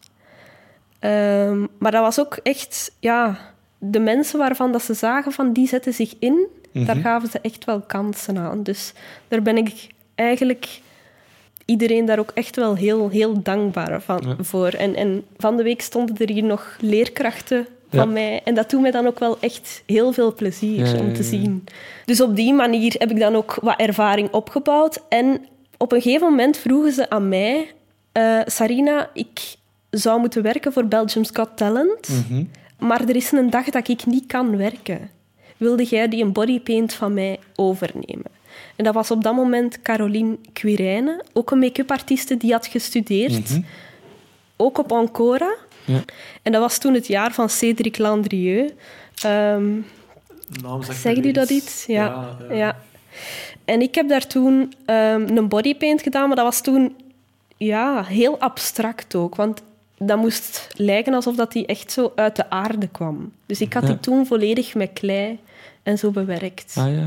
Ehm, 0.98 1.66
maar 1.78 1.90
dat 1.90 2.02
was 2.02 2.20
ook 2.20 2.38
echt, 2.42 2.92
ja, 3.00 3.38
de 3.78 3.98
mensen 3.98 4.38
waarvan 4.38 4.72
dat 4.72 4.82
ze 4.82 4.94
zagen 4.94 5.32
van 5.32 5.52
die 5.52 5.68
zetten 5.68 5.92
zich 5.92 6.14
in, 6.18 6.46
daar 6.72 6.96
gaven 6.96 7.28
ze 7.30 7.38
echt 7.40 7.64
wel 7.64 7.80
kansen 7.80 8.38
aan. 8.38 8.62
Dus 8.62 8.92
daar 9.28 9.42
ben 9.42 9.56
ik 9.56 9.86
eigenlijk 10.14 10.80
iedereen 11.64 12.04
daar 12.04 12.18
ook 12.18 12.30
echt 12.34 12.56
wel 12.56 12.74
heel, 12.76 13.08
heel 13.08 13.42
dankbaar 13.42 14.02
van, 14.02 14.36
voor. 14.40 14.68
En, 14.68 14.94
en 14.94 15.24
van 15.36 15.56
de 15.56 15.62
week 15.62 15.82
stonden 15.82 16.16
er 16.16 16.30
hier 16.30 16.44
nog 16.44 16.76
leerkrachten 16.80 17.66
van 17.94 18.12
mij. 18.12 18.40
En 18.44 18.54
dat 18.54 18.70
doet 18.70 18.80
mij 18.80 18.90
dan 18.90 19.06
ook 19.06 19.18
wel 19.18 19.36
echt 19.40 19.82
heel 19.86 20.12
veel 20.12 20.34
plezier 20.34 20.98
om 21.00 21.12
te 21.14 21.22
zien. 21.22 21.64
Dus 22.04 22.20
op 22.20 22.36
die 22.36 22.52
manier 22.52 22.94
heb 22.98 23.10
ik 23.10 23.18
dan 23.18 23.36
ook 23.36 23.58
wat 23.62 23.78
ervaring 23.78 24.32
opgebouwd. 24.32 25.00
En 25.08 25.46
op 25.76 25.92
een 25.92 26.02
gegeven 26.02 26.28
moment 26.28 26.56
vroegen 26.56 26.92
ze 26.92 27.10
aan 27.10 27.28
mij... 27.28 27.72
Uh, 28.18 28.40
Sarina, 28.46 29.10
ik 29.12 29.54
zou 29.90 30.20
moeten 30.20 30.42
werken 30.42 30.72
voor 30.72 30.86
Belgium's 30.86 31.30
Got 31.32 31.56
Talent. 31.56 32.08
Mhm. 32.08 32.44
Maar 32.78 33.00
er 33.00 33.16
is 33.16 33.32
een 33.32 33.50
dag 33.50 33.64
dat 33.64 33.88
ik 33.88 34.06
niet 34.06 34.26
kan 34.26 34.56
werken. 34.56 35.10
Wilde 35.56 35.84
jij 35.84 36.08
die 36.08 36.22
een 36.24 36.32
bodypaint 36.32 36.94
van 36.94 37.14
mij 37.14 37.38
overnemen? 37.56 38.32
En 38.76 38.84
dat 38.84 38.94
was 38.94 39.10
op 39.10 39.22
dat 39.22 39.34
moment 39.34 39.82
Caroline 39.82 40.36
Quirijnen, 40.52 41.24
ook 41.32 41.50
een 41.50 41.58
make-up 41.58 41.90
artieste 41.90 42.36
die 42.36 42.52
had 42.52 42.66
gestudeerd. 42.66 43.50
Mhm. 43.50 43.60
Ook 44.56 44.78
op 44.78 44.92
Ancora. 44.92 45.54
Ja. 45.84 46.02
En 46.42 46.52
dat 46.52 46.60
was 46.60 46.78
toen 46.78 46.94
het 46.94 47.06
jaar 47.06 47.32
van 47.32 47.48
Cédric 47.48 47.98
Landrieux. 47.98 48.72
Ehm, 49.22 49.72
Naam 50.62 50.82
zegt 50.82 51.00
Zeg 51.00 51.16
u 51.16 51.32
dat 51.32 51.50
iets? 51.50 51.84
Ja. 51.86 52.36
ja. 52.50 52.76
En 53.64 53.80
ik 53.80 53.94
heb 53.94 54.08
daar 54.08 54.26
toen 54.26 54.72
ehm, 54.86 55.36
een 55.36 55.48
bodypaint 55.48 56.02
gedaan, 56.02 56.26
maar 56.26 56.36
dat 56.36 56.44
was 56.44 56.60
toen 56.60 56.96
ja, 57.56 58.04
heel 58.04 58.38
abstract 58.40 59.14
ook. 59.14 59.34
Want 59.34 59.62
dat 59.98 60.18
moest 60.18 60.68
lijken 60.76 61.14
alsof 61.14 61.36
dat 61.36 61.52
die 61.52 61.66
echt 61.66 61.92
zo 61.92 62.12
uit 62.14 62.36
de 62.36 62.50
aarde 62.50 62.88
kwam. 62.88 63.32
Dus 63.46 63.60
ik 63.60 63.72
had 63.72 63.82
Ja. 63.82 63.88
die 63.88 64.00
toen 64.00 64.26
volledig 64.26 64.74
met 64.74 64.90
klei 64.92 65.38
en 65.82 65.98
zo 65.98 66.10
bewerkt. 66.10 66.74
Ah 66.78 66.94
ja. 66.94 67.06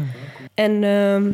En 0.53 0.83
ehm, 0.83 1.31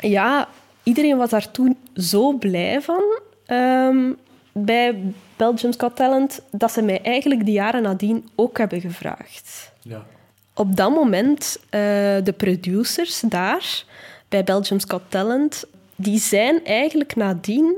ja, 0.00 0.48
iedereen 0.82 1.16
was 1.16 1.30
daar 1.30 1.50
toen 1.50 1.76
zo 1.94 2.32
blij 2.32 2.80
van 2.80 3.02
ehm, 3.46 4.12
bij 4.52 4.94
Belgium's 5.40 5.76
Got 5.78 5.96
Talent 5.96 6.42
dat 6.50 6.72
ze 6.72 6.82
mij 6.82 7.02
eigenlijk 7.02 7.44
de 7.44 7.52
jaren 7.52 7.82
nadien 7.82 8.28
ook 8.34 8.58
hebben 8.58 8.80
gevraagd. 8.80 9.72
Ja. 9.82 10.06
Op 10.54 10.76
dat 10.76 10.90
moment, 10.90 11.58
eh, 11.70 11.80
de 12.24 12.34
producers 12.36 13.20
daar 13.20 13.84
bij 14.28 14.44
Belgium's 14.44 14.84
Got 14.88 15.02
Talent, 15.08 15.64
die 15.96 16.18
zijn 16.18 16.64
eigenlijk 16.64 17.16
nadien 17.16 17.74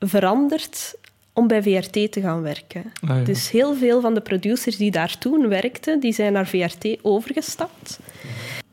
veranderd 0.00 0.94
om 1.32 1.46
bij 1.46 1.62
VRT 1.62 2.12
te 2.12 2.20
gaan 2.20 2.42
werken. 2.42 2.92
Ah, 3.00 3.16
ja. 3.16 3.24
Dus 3.24 3.50
heel 3.50 3.74
veel 3.74 4.00
van 4.00 4.14
de 4.14 4.20
producers 4.20 4.76
die 4.76 4.90
daar 4.90 5.18
toen 5.18 5.48
werkten, 5.48 6.00
die 6.00 6.12
zijn 6.12 6.32
naar 6.32 6.46
VRT 6.46 6.98
overgestapt. 7.02 7.98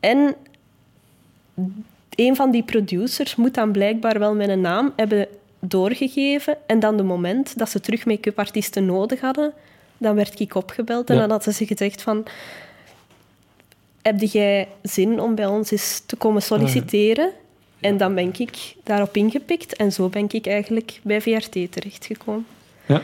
En 0.00 0.34
een 2.14 2.36
van 2.36 2.50
die 2.50 2.62
producers 2.62 3.36
moet 3.36 3.54
dan 3.54 3.72
blijkbaar 3.72 4.18
wel 4.18 4.34
mijn 4.34 4.60
naam 4.60 4.92
hebben 4.96 5.28
doorgegeven. 5.60 6.56
En 6.66 6.80
dan 6.80 6.96
de 6.96 7.02
moment 7.02 7.58
dat 7.58 7.70
ze 7.70 7.80
terug 7.80 8.04
make-up 8.04 8.38
artiesten 8.38 8.86
nodig 8.86 9.20
hadden, 9.20 9.52
dan 9.98 10.14
werd 10.14 10.40
ik 10.40 10.54
opgebeld. 10.54 11.08
En 11.08 11.14
Ja. 11.14 11.20
dan 11.20 11.30
hadden 11.30 11.54
ze 11.54 11.66
gezegd 11.66 12.02
van... 12.02 12.24
Heb 14.02 14.20
jij 14.20 14.68
zin 14.82 15.20
om 15.20 15.34
bij 15.34 15.46
ons 15.46 15.70
eens 15.70 16.02
te 16.06 16.16
komen 16.16 16.42
solliciteren? 16.42 17.30
En 17.80 17.96
dan 17.96 18.14
ben 18.14 18.32
ik 18.38 18.74
daarop 18.84 19.16
ingepikt. 19.16 19.76
En 19.76 19.92
zo 19.92 20.08
ben 20.08 20.26
ik 20.30 20.46
eigenlijk 20.46 21.00
bij 21.02 21.20
VRT 21.20 21.72
terechtgekomen. 21.72 22.46
ja. 22.86 23.02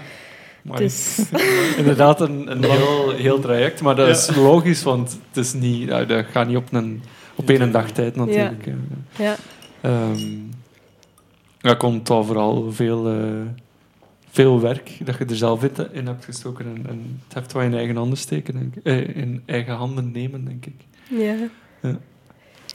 Maar 0.63 0.79
Dus 0.79 1.19
Inderdaad, 1.77 2.21
een, 2.21 2.51
een 2.51 2.65
heel, 2.65 3.11
heel 3.11 3.41
traject. 3.41 3.81
Maar 3.81 3.97
dat 3.97 4.09
is 4.09 4.37
logisch, 4.37 4.83
want 4.83 5.19
het 5.29 5.45
is 5.45 5.53
niet, 5.53 5.89
dat 5.89 6.25
gaat 6.31 6.47
niet 6.47 6.57
op 6.57 6.73
een 6.73 7.03
op 7.35 7.51
één 7.51 7.73
dag 7.73 7.91
tijd 7.91 8.17
natuurlijk. 8.17 8.65
ja, 9.17 9.37
Ehm, 9.81 10.19
ja, 11.63 11.75
komt 11.75 12.11
al 12.11 12.25
vooral 12.25 12.73
veel, 12.73 13.09
eh, 13.09 13.23
veel 14.31 14.61
werk 14.61 14.99
dat 15.05 15.19
je 15.19 15.25
er 15.25 15.37
zelf 15.37 15.63
in 15.93 16.07
hebt 16.07 16.25
gestoken. 16.25 16.65
En, 16.65 16.87
en 16.89 17.21
het 17.25 17.35
heft 17.35 17.53
wel 17.53 17.63
in 17.63 17.75
eigen 17.75 17.97
handen 17.97 18.19
steken, 18.19 18.55
denk 18.55 18.77
ik. 18.77 18.85
Eh, 18.85 19.17
in 19.17 19.43
eigen 19.47 19.75
handen 19.75 20.11
nemen, 20.13 20.45
denk 20.45 20.67
ik. 20.67 20.75
ja. 21.09 21.35
Ja. 21.83 21.99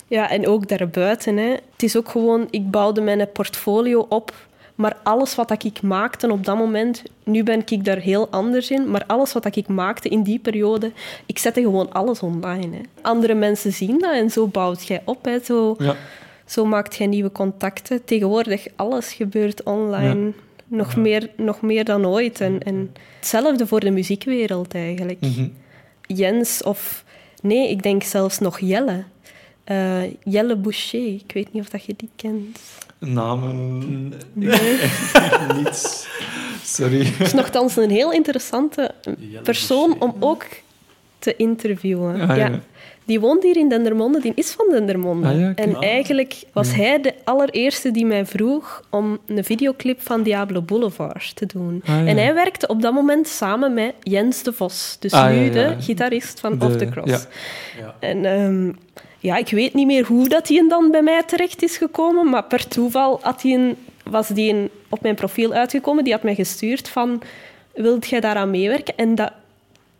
Ja, 0.08 0.30
en 0.30 0.48
ook 0.48 0.68
daarbuiten. 0.68 1.38
Hè. 1.38 1.50
Het 1.50 1.84
is 1.84 1.98
ook 1.98 2.10
gewoon, 2.10 2.48
ik 2.50 2.72
bouwde 2.72 3.02
mijn 3.02 3.32
portfolio 3.32 4.06
op. 4.10 4.34
Maar 4.76 4.98
alles 5.04 5.36
wat 5.36 5.64
ik 5.64 5.82
maakte 5.82 6.32
op 6.32 6.46
dat 6.46 6.58
moment, 6.58 7.04
nu 7.24 7.44
ben 7.44 7.62
ik 7.66 7.86
daar 7.86 7.98
heel 7.98 8.28
anders 8.30 8.72
in, 8.72 8.92
maar 8.92 9.04
alles 9.08 9.34
wat 9.34 9.56
ik 9.56 9.68
maakte 9.68 10.10
in 10.10 10.24
die 10.24 10.40
periode, 10.40 10.92
ik 11.26 11.38
zette 11.38 11.62
gewoon 11.62 11.94
alles 11.94 12.20
online. 12.20 12.76
Hè. 12.76 12.82
Andere 13.02 13.34
mensen 13.34 13.74
zien 13.74 14.00
dat 14.00 14.14
en 14.14 14.30
zo 14.30 14.48
bouwt 14.48 14.88
jij 14.88 15.02
op. 15.06 15.26
Hè. 15.26 15.40
Zo, 15.40 15.76
Ja. 15.78 15.96
Zo 16.48 16.66
maakt 16.66 16.96
jij 16.96 17.08
nieuwe 17.08 17.32
contacten. 17.32 18.06
Tegenwoordig, 18.06 18.68
alles 18.76 19.14
gebeurt 19.14 19.64
online. 19.64 20.32
Nog, 20.68 20.96
meer, 20.96 21.30
nog 21.36 21.62
meer 21.62 21.86
dan 21.86 22.06
ooit. 22.06 22.42
En, 22.42 22.64
en 22.64 22.94
hetzelfde 23.16 23.68
voor 23.68 23.80
de 23.80 23.92
muziekwereld 23.92 24.74
eigenlijk. 24.74 25.20
Mhm. 25.20 25.48
Jens 26.02 26.64
of... 26.64 27.04
Nee, 27.42 27.70
ik 27.70 27.84
denk 27.84 28.04
zelfs 28.04 28.40
nog 28.40 28.60
Jelle. 28.60 29.04
Eh, 29.64 30.04
Jelle 30.24 30.56
Boucher. 30.56 31.08
Ik 31.08 31.32
weet 31.34 31.54
niet 31.54 31.64
of 31.64 31.70
dat 31.70 31.86
je 31.86 31.94
die 31.98 32.10
kent. 32.16 32.60
Namen... 33.00 34.14
Nee. 34.34 34.80
Niets. 35.56 36.08
Sorry. 36.64 37.06
Het 37.06 37.28
is 37.28 37.34
nogthans 37.34 37.76
een 37.76 37.90
heel 37.90 38.12
interessante 38.12 38.92
Jelle 39.20 39.42
persoon 39.42 39.88
Boucher. 39.88 40.02
om 40.02 40.16
ook 40.24 40.46
te 41.20 41.36
interviewen. 41.36 42.22
Ah, 42.22 42.28
ja. 42.28 42.36
ja. 42.36 42.62
Die 43.08 43.20
woont 43.20 43.44
hier 43.44 43.58
in 43.58 43.70
Dendermonde, 43.70 44.20
die 44.22 44.32
is 44.36 44.52
van 44.52 44.66
Dendermonde. 44.72 45.28
Ah, 45.28 45.40
ja, 45.40 45.52
en 45.56 45.76
Ah. 45.76 45.84
eigenlijk 45.84 46.36
was 46.54 46.70
Ja. 46.70 46.76
hij 46.76 47.02
de 47.02 47.14
allereerste 47.24 47.92
die 47.92 48.06
mij 48.06 48.26
vroeg 48.26 48.84
om 48.90 49.18
een 49.28 49.44
videoclip 49.44 50.02
van 50.02 50.24
Diablo 50.24 50.62
Boulevard 50.62 51.36
te 51.36 51.46
doen. 51.46 51.82
Ah, 51.86 51.90
ja. 51.96 52.06
En 52.06 52.18
hij 52.18 52.34
werkte 52.34 52.68
op 52.68 52.82
dat 52.82 52.94
moment 52.94 53.28
samen 53.28 53.74
met 53.74 53.94
Jens 54.04 54.44
de 54.44 54.54
Vos. 54.54 54.98
Dus 55.00 55.12
Ah, 55.12 55.30
nu 55.30 55.36
ja, 55.36 55.42
ja. 55.44 55.52
de 55.52 55.76
gitarist 55.82 56.40
van 56.40 56.58
De- 56.58 56.66
Off 56.66 56.76
The 56.76 56.90
Cross. 56.90 57.12
ja. 57.12 57.20
Ja. 57.80 57.96
En 58.00 58.26
ehm, 58.26 58.72
ja, 59.20 59.38
ik 59.38 59.50
weet 59.50 59.74
niet 59.74 59.88
meer 59.88 60.06
hoe 60.06 60.30
dat 60.30 60.48
hij 60.48 60.66
dan 60.68 60.92
bij 60.92 61.02
mij 61.02 61.24
terecht 61.24 61.64
is 61.64 61.78
gekomen, 61.78 62.30
maar 62.30 62.44
per 62.44 62.68
toeval 62.68 63.20
had 63.22 63.42
hij 63.42 63.54
een, 63.54 63.76
was 64.04 64.28
die 64.28 64.54
een, 64.54 64.70
op 64.90 65.02
mijn 65.02 65.16
profiel 65.16 65.54
uitgekomen. 65.54 66.04
Die 66.04 66.14
had 66.14 66.24
mij 66.24 66.36
gestuurd 66.36 66.90
van, 66.90 67.22
wilt 67.74 68.08
jij 68.08 68.20
daaraan 68.20 68.52
meewerken? 68.52 68.94
En 68.98 69.16
dat, 69.16 69.32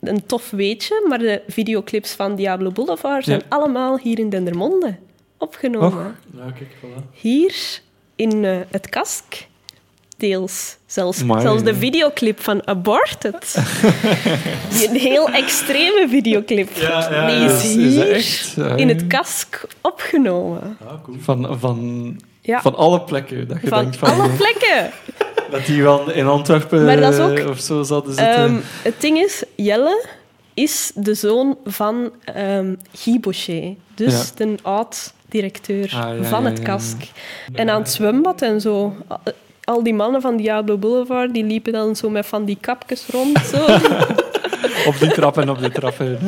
een 0.00 0.26
tof 0.26 0.50
weetje, 0.50 1.04
maar 1.08 1.18
de 1.18 1.42
videoclips 1.48 2.12
van 2.12 2.34
Diablo 2.34 2.70
Boulevard 2.70 3.24
zijn 3.24 3.38
Ja. 3.48 3.56
allemaal 3.56 3.98
hier 3.98 4.18
in 4.18 4.28
Dendermonde 4.28 4.96
opgenomen. 5.38 5.88
Och. 6.06 6.38
Ja, 6.38 6.50
kijk, 6.50 6.70
voilà. 6.76 7.10
Hier 7.12 7.80
in 8.16 8.44
eh, 8.44 8.56
het 8.70 8.88
Kask. 8.88 9.46
Deels. 10.16 10.76
Zelfs, 10.86 11.20
Amai, 11.22 11.40
zelfs 11.40 11.62
de 11.62 11.74
videoclip 11.74 12.40
van 12.40 12.66
Aborted. 12.66 13.54
Die 14.78 14.88
een 14.88 14.96
heel 14.96 15.28
extreme 15.28 16.06
videoclip. 16.08 16.70
Ja, 16.74 17.10
ja, 17.10 17.26
Die 17.26 17.54
is 17.54 17.62
hier 17.74 18.10
echt? 18.10 18.58
Ah, 18.58 18.78
in 18.78 18.88
het 18.88 19.06
Kask 19.06 19.66
opgenomen. 19.80 20.76
Ah, 20.86 21.02
cool. 21.04 21.16
Van, 21.20 21.58
van, 21.58 22.16
Ja, 22.48 22.60
van 22.62 22.74
alle 22.76 23.00
plekken. 23.00 23.48
Dat 23.48 23.60
je 23.60 23.68
van 23.68 23.78
denkt 23.80 23.96
van, 23.96 24.08
alle 24.12 24.28
eh, 24.28 24.36
plekken. 24.36 24.90
dat 25.50 25.66
die 25.66 25.82
wel 25.82 26.10
in 26.10 26.26
Antwerpen 26.26 26.84
Maar 26.84 27.00
dat 27.00 27.12
is 27.12 27.18
ook- 27.20 27.38
eh, 27.38 27.48
of 27.48 27.58
zo 27.58 27.82
zouden 27.82 28.14
zitten. 28.14 28.34
Ehm, 28.34 28.56
het 28.82 28.94
ding 29.00 29.18
is, 29.18 29.42
Jelle 29.56 30.06
is 30.54 30.92
de 30.94 31.14
zoon 31.14 31.56
van 31.64 32.10
ehm 32.24 32.74
Guy 32.92 33.20
Boucher. 33.20 33.74
Dus 33.94 34.12
Ja. 34.12 34.44
de 34.44 34.54
oud-directeur 34.62 35.84
Ah, 35.84 36.16
ja, 36.18 36.24
van 36.24 36.42
ja, 36.42 36.48
het 36.48 36.58
ja, 36.58 36.64
Kask. 36.64 36.96
En 37.54 37.70
aan 37.70 37.80
het 37.80 37.90
zwembad 37.90 38.42
en 38.42 38.60
zo. 38.60 38.94
Al 39.64 39.82
die 39.82 39.94
mannen 39.94 40.20
van 40.20 40.36
Diablo 40.36 40.76
Boulevard, 40.76 41.34
die 41.34 41.44
liepen 41.44 41.72
dan 41.72 41.96
zo 41.96 42.10
met 42.10 42.26
van 42.26 42.44
die 42.44 42.58
kapjes 42.60 43.06
rond. 43.12 43.38
Zo. 43.38 43.64
Op 44.86 44.98
die 45.00 45.10
trap 45.12 45.38
en 45.38 45.50
op 45.50 45.58
die 45.60 45.70
trappen. 45.70 46.18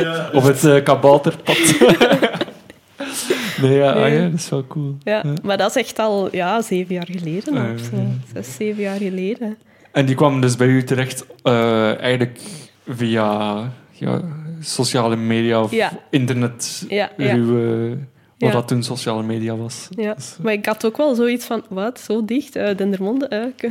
Ja. 0.00 0.30
Op 0.32 0.42
het 0.42 0.64
eh, 0.64 0.82
kabouterpad. 0.82 1.56
nee, 3.60 3.76
ja, 3.76 3.92
ah, 3.92 4.00
Nee. 4.00 4.12
ja, 4.14 4.24
dat 4.28 4.38
is 4.38 4.48
wel 4.48 4.66
cool. 4.66 4.96
Ja, 5.02 5.24
maar 5.42 5.56
dat 5.56 5.70
is 5.76 5.82
echt 5.82 5.98
al 5.98 6.28
ja, 6.36 6.62
zeven 6.62 6.94
jaar 6.94 7.08
geleden. 7.10 7.56
Ah, 7.56 7.72
of 7.74 7.80
zo. 7.80 7.96
Zes, 8.34 8.54
zeven 8.54 8.82
jaar 8.82 8.98
geleden. 8.98 9.56
En 9.92 10.06
die 10.06 10.14
kwam 10.14 10.40
dus 10.40 10.56
bij 10.56 10.66
u 10.66 10.84
terecht 10.84 11.26
eh, 11.42 12.00
eigenlijk 12.00 12.40
via 12.88 13.58
ja, 13.92 14.20
sociale 14.60 15.16
media 15.16 15.62
of 15.62 15.72
internet. 16.10 16.86
Eh, 16.88 17.06
wat 18.38 18.52
dat 18.52 18.68
toen 18.68 18.82
sociale 18.82 19.22
media 19.22 19.56
was. 19.56 19.88
Ja. 19.90 20.14
Dus, 20.14 20.36
Maar 20.42 20.52
ik 20.52 20.66
had 20.66 20.84
ook 20.84 20.96
wel 20.96 21.14
zoiets 21.14 21.44
van, 21.44 21.64
wat, 21.68 22.00
zo 22.00 22.24
dicht, 22.24 22.56
uh, 22.56 22.76
Dendermonde? 22.76 23.26
eh, 23.26 23.70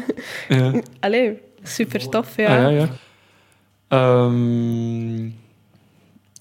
ja. 0.49 0.73
Allee, 0.99 1.37
super 1.63 2.09
tof, 2.09 2.35
ja. 2.35 2.55
Ah, 2.55 2.61
ja, 2.61 2.69
ja. 2.69 2.87
Ehm, 3.87 5.25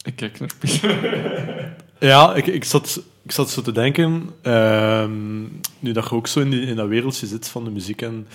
ik 0.05 0.17
kijk 0.17 0.41
naar 0.41 0.51
Ja, 2.01 2.35
ik, 2.35 2.47
ik, 2.47 2.65
zat, 2.65 3.03
ik 3.23 3.33
zat 3.33 3.51
zo 3.51 3.63
te 3.63 3.73
denken, 3.73 4.31
ehm, 4.43 5.41
nu 5.79 5.93
dat 5.93 6.05
je 6.09 6.15
ook 6.15 6.27
zo 6.27 6.41
in, 6.41 6.51
die, 6.51 6.61
in 6.61 6.77
dat 6.77 6.89
wereldje 6.89 7.27
zit 7.27 7.49
van 7.49 7.65
de 7.65 7.71
muziek 7.71 8.03
en 8.03 8.27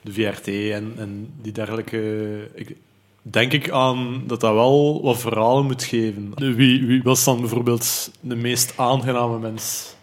de 0.00 0.12
VRT 0.12 0.46
en, 0.48 0.92
en 0.96 1.28
die 1.42 1.52
dergelijke... 1.52 2.26
Ik, 2.54 2.76
denk 3.22 3.52
ik 3.52 3.70
aan 3.70 4.22
dat 4.26 4.40
dat 4.40 4.52
wel 4.54 5.02
wat 5.02 5.18
verhalen 5.18 5.64
moet 5.64 5.84
geven. 5.84 6.32
Wie, 6.56 6.86
wie 6.86 7.02
was 7.02 7.24
dan 7.24 7.40
bijvoorbeeld 7.40 8.10
de 8.20 8.36
meest 8.36 8.72
aangename 8.76 9.38
mens 9.38 9.96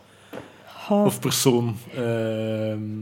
Oh. 0.90 1.06
of 1.06 1.20
persoon? 1.20 1.78
Ehm, 1.96 3.00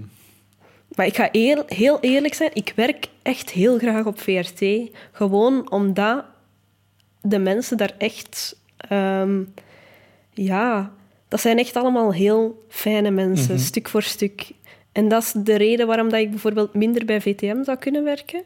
Maar 0.96 1.06
ik 1.06 1.16
ga 1.16 1.30
eer- 1.32 1.64
heel 1.68 1.98
eerlijk 2.02 2.34
zijn, 2.34 2.50
ik 2.54 2.74
werk 2.76 3.08
echt 3.22 3.50
heel 3.52 3.78
graag 3.78 4.06
op 4.06 4.20
VRT. 4.22 4.66
Gewoon 5.12 5.72
omdat 5.72 6.24
de 7.22 7.40
mensen 7.40 7.78
daar 7.78 7.94
echt... 7.98 8.60
ehm, 8.78 9.42
ja, 10.34 10.92
dat 11.28 11.42
zijn 11.42 11.58
echt 11.58 11.76
allemaal 11.76 12.14
heel 12.14 12.64
fijne 12.70 13.12
mensen, 13.12 13.60
stuk 13.60 13.88
voor 13.90 14.04
stuk. 14.04 14.52
En 14.92 15.08
dat 15.08 15.22
is 15.24 15.32
de 15.32 15.56
reden 15.56 15.88
waarom 15.88 16.10
dat 16.10 16.20
ik 16.20 16.30
bijvoorbeeld 16.30 16.74
minder 16.74 17.06
bij 17.06 17.22
VTM 17.22 17.64
zou 17.64 17.78
kunnen 17.78 18.04
werken. 18.04 18.44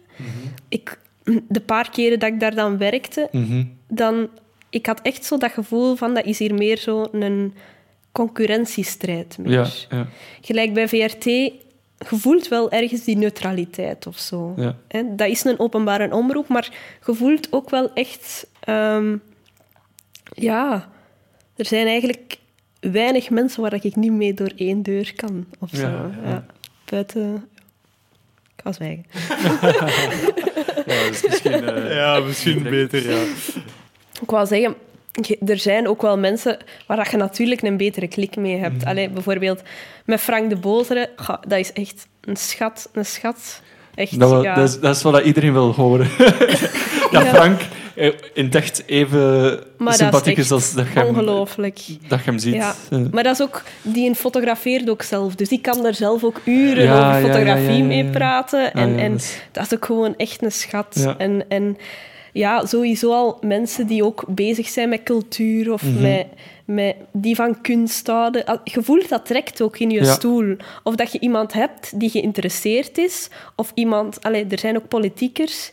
ik, 0.69 0.99
de 1.47 1.59
paar 1.59 1.89
keren 1.89 2.19
dat 2.19 2.29
ik 2.29 2.39
daar 2.39 2.55
dan 2.55 2.77
werkte, 2.77 3.27
Mhm. 3.31 3.63
dan... 3.87 4.29
Ik 4.69 4.85
had 4.85 5.01
echt 5.01 5.25
zo 5.25 5.37
dat 5.37 5.51
gevoel 5.51 5.95
van, 5.95 6.13
dat 6.13 6.25
is 6.25 6.39
hier 6.39 6.53
meer 6.53 6.77
zo 6.77 7.07
een 7.11 7.53
concurrentiestrijd 8.11 9.37
meer. 9.37 9.51
Ja, 9.51 9.65
ja, 9.89 10.07
Gelijk 10.41 10.73
bij 10.73 10.87
VRT, 10.87 11.23
je 11.23 11.53
voelt 11.97 12.47
wel 12.47 12.71
ergens 12.71 13.03
die 13.03 13.17
neutraliteit 13.17 14.07
of 14.07 14.17
zo. 14.17 14.53
ja. 14.57 14.75
Dat 15.15 15.27
is 15.27 15.43
een 15.43 15.59
openbare 15.59 16.13
omroep, 16.13 16.47
maar 16.47 16.69
je 17.05 17.13
voelt 17.13 17.47
ook 17.53 17.69
wel 17.69 17.93
echt... 17.93 18.47
ehm, 18.59 19.17
ja, 20.33 20.89
er 21.57 21.65
zijn 21.65 21.87
eigenlijk 21.87 22.37
weinig 22.79 23.29
mensen 23.29 23.61
waar 23.61 23.73
ik 23.73 23.95
niet 23.95 24.11
mee 24.11 24.33
door 24.33 24.51
één 24.55 24.83
deur 24.83 25.13
kan. 25.15 25.45
Of 25.59 25.69
zo. 25.73 25.81
Ja, 25.81 26.09
Ja, 26.23 26.29
ja. 26.29 26.45
Buiten... 26.89 27.45
Ik 28.55 28.63
ga 28.63 28.71
zwijgen. 28.71 29.05
ja 30.85 31.03
dat 31.03 31.11
is 31.13 31.23
misschien... 31.23 31.69
eh, 31.69 31.95
ja, 31.95 32.19
misschien 32.19 32.63
beter, 32.63 33.09
ja. 33.11 33.21
Ik 34.21 34.29
wou 34.29 34.47
zeggen, 34.47 34.75
er 35.45 35.57
zijn 35.57 35.87
ook 35.87 36.01
wel 36.01 36.17
mensen 36.17 36.57
waar 36.87 36.97
dat 36.97 37.11
je 37.11 37.17
natuurlijk 37.17 37.61
een 37.61 37.77
betere 37.77 38.07
klik 38.07 38.35
mee 38.35 38.57
hebt. 38.57 38.85
Allee, 38.85 39.09
bijvoorbeeld 39.09 39.61
met 40.05 40.19
Frank 40.21 40.49
de 40.49 40.55
Bozere, 40.55 41.09
dat 41.47 41.59
is 41.59 41.73
echt 41.73 42.07
een 42.21 42.35
schat. 42.37 42.89
Een 42.93 43.05
schat. 43.05 43.61
Echt, 43.95 44.19
Dat, 44.19 44.29
wel- 44.29 44.43
ja. 44.43 44.55
dat, 44.55 44.69
is, 44.69 44.79
dat 44.79 44.95
is 44.95 45.01
wat 45.01 45.23
iedereen 45.23 45.53
wil 45.53 45.73
horen. 45.73 46.07
ja, 47.11 47.23
Ja. 47.23 47.33
Frank, 47.33 47.61
eh, 47.97 48.11
in 48.33 48.45
het 48.45 48.55
echt 48.55 48.83
even 48.85 49.59
Maar 49.77 49.93
sympathiek 49.93 50.37
is 50.37 50.51
als 50.51 50.73
dat 50.73 50.87
je, 50.87 50.99
hem, 50.99 51.07
Ongelooflijk. 51.07 51.79
dat 52.07 52.19
je 52.19 52.25
hem 52.29 52.39
ziet. 52.39 52.53
Ja. 52.53 52.75
Eh, 52.91 52.99
Maar 53.11 53.23
dat 53.23 53.33
is 53.33 53.41
ook, 53.41 53.63
die 53.81 54.15
fotografeert 54.15 54.89
ook 54.89 55.01
zelf. 55.01 55.35
Dus 55.35 55.49
die 55.49 55.61
kan 55.61 55.85
er 55.85 55.93
zelf 55.95 56.23
ook 56.23 56.41
uren 56.45 56.83
Ja, 56.83 57.07
over 57.17 57.29
fotografie 57.29 57.83
mee 57.83 58.05
praten. 58.05 58.73
En, 58.73 58.99
en 58.99 59.11
dat 59.11 59.21
is- 59.21 59.41
dat 59.51 59.65
is 59.65 59.73
ook 59.73 59.85
gewoon 59.85 60.15
echt 60.17 60.43
een 60.43 60.51
schat. 60.51 61.13
En, 61.17 61.45
en 61.49 61.77
ja, 62.33 62.65
sowieso 62.65 63.11
al 63.13 63.37
mensen 63.41 63.87
die 63.87 64.03
ook 64.03 64.23
bezig 64.27 64.67
zijn 64.67 64.89
met 64.89 65.03
cultuur 65.03 65.73
of 65.73 65.81
Mhm. 65.83 66.01
met, 66.01 66.25
met 66.65 66.95
die 67.13 67.35
van 67.35 67.61
kunst 67.61 68.07
houden. 68.07 68.61
Je 68.63 68.83
voelt 68.83 69.09
dat 69.09 69.25
trekt 69.25 69.61
ook 69.61 69.77
in 69.79 69.89
je 69.89 70.03
Ja. 70.03 70.13
stoel. 70.13 70.55
Of 70.83 70.95
dat 70.95 71.11
je 71.11 71.19
iemand 71.19 71.53
hebt 71.53 71.99
die 71.99 72.09
geïnteresseerd 72.09 72.97
is, 72.97 73.29
of 73.55 73.71
iemand... 73.73 74.23
Allee, 74.23 74.45
er 74.49 74.59
zijn 74.59 74.75
ook 74.77 74.87
politiekers 74.87 75.71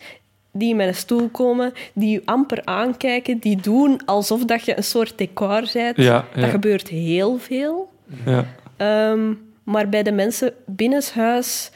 die 0.56 0.74
met 0.74 0.88
een 0.88 0.94
stoel 0.94 1.28
komen, 1.28 1.72
die 1.92 2.10
je 2.10 2.22
amper 2.24 2.60
aankijken, 2.64 3.38
die 3.38 3.56
doen 3.56 4.00
alsof 4.04 4.44
dat 4.44 4.64
je 4.64 4.76
een 4.76 4.84
soort 4.84 5.18
decor 5.18 5.68
bent. 5.72 5.96
Ja, 5.96 6.24
Dat 6.34 6.50
gebeurt 6.50 6.88
heel 6.88 7.38
veel. 7.38 7.92
ja. 8.24 8.44
Ehm, 8.76 9.32
maar 9.62 9.88
bij 9.88 10.02
de 10.02 10.12
mensen 10.12 10.52
binnenshuis 10.66 11.70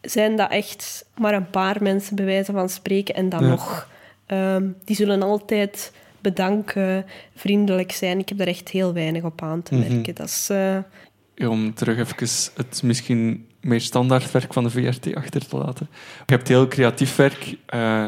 zijn 0.00 0.36
dat 0.36 0.50
echt 0.50 1.04
maar 1.18 1.34
een 1.34 1.50
paar 1.50 1.82
mensen, 1.82 2.16
bij 2.16 2.24
wijze 2.24 2.52
van 2.52 2.68
spreken. 2.68 3.14
En 3.14 3.28
dan 3.28 3.42
Ja. 3.42 3.48
nog. 3.48 3.88
Ehm, 4.26 4.66
die 4.84 4.96
zullen 4.96 5.22
altijd 5.22 5.92
bedanken, 6.20 7.04
vriendelijk 7.34 7.92
zijn. 7.92 8.18
Ik 8.18 8.28
heb 8.28 8.38
daar 8.38 8.46
echt 8.46 8.68
heel 8.68 8.92
weinig 8.92 9.22
op 9.22 9.42
aan 9.42 9.62
te 9.62 9.74
Mhm. 9.74 9.92
merken. 9.94 10.14
Dat 10.14 10.26
is... 10.28 10.48
eh, 10.50 11.48
om 11.48 11.74
terug 11.74 11.98
even 11.98 12.16
het 12.56 12.80
misschien 12.82 13.46
meer 13.64 13.80
standaard 13.80 14.30
werk 14.30 14.52
van 14.52 14.64
de 14.64 14.70
VRT 14.70 15.14
achter 15.14 15.48
te 15.48 15.56
laten. 15.56 15.88
Je 16.26 16.34
hebt 16.34 16.48
heel 16.48 16.68
creatief 16.68 17.16
werk. 17.16 17.56
eh, 17.66 18.06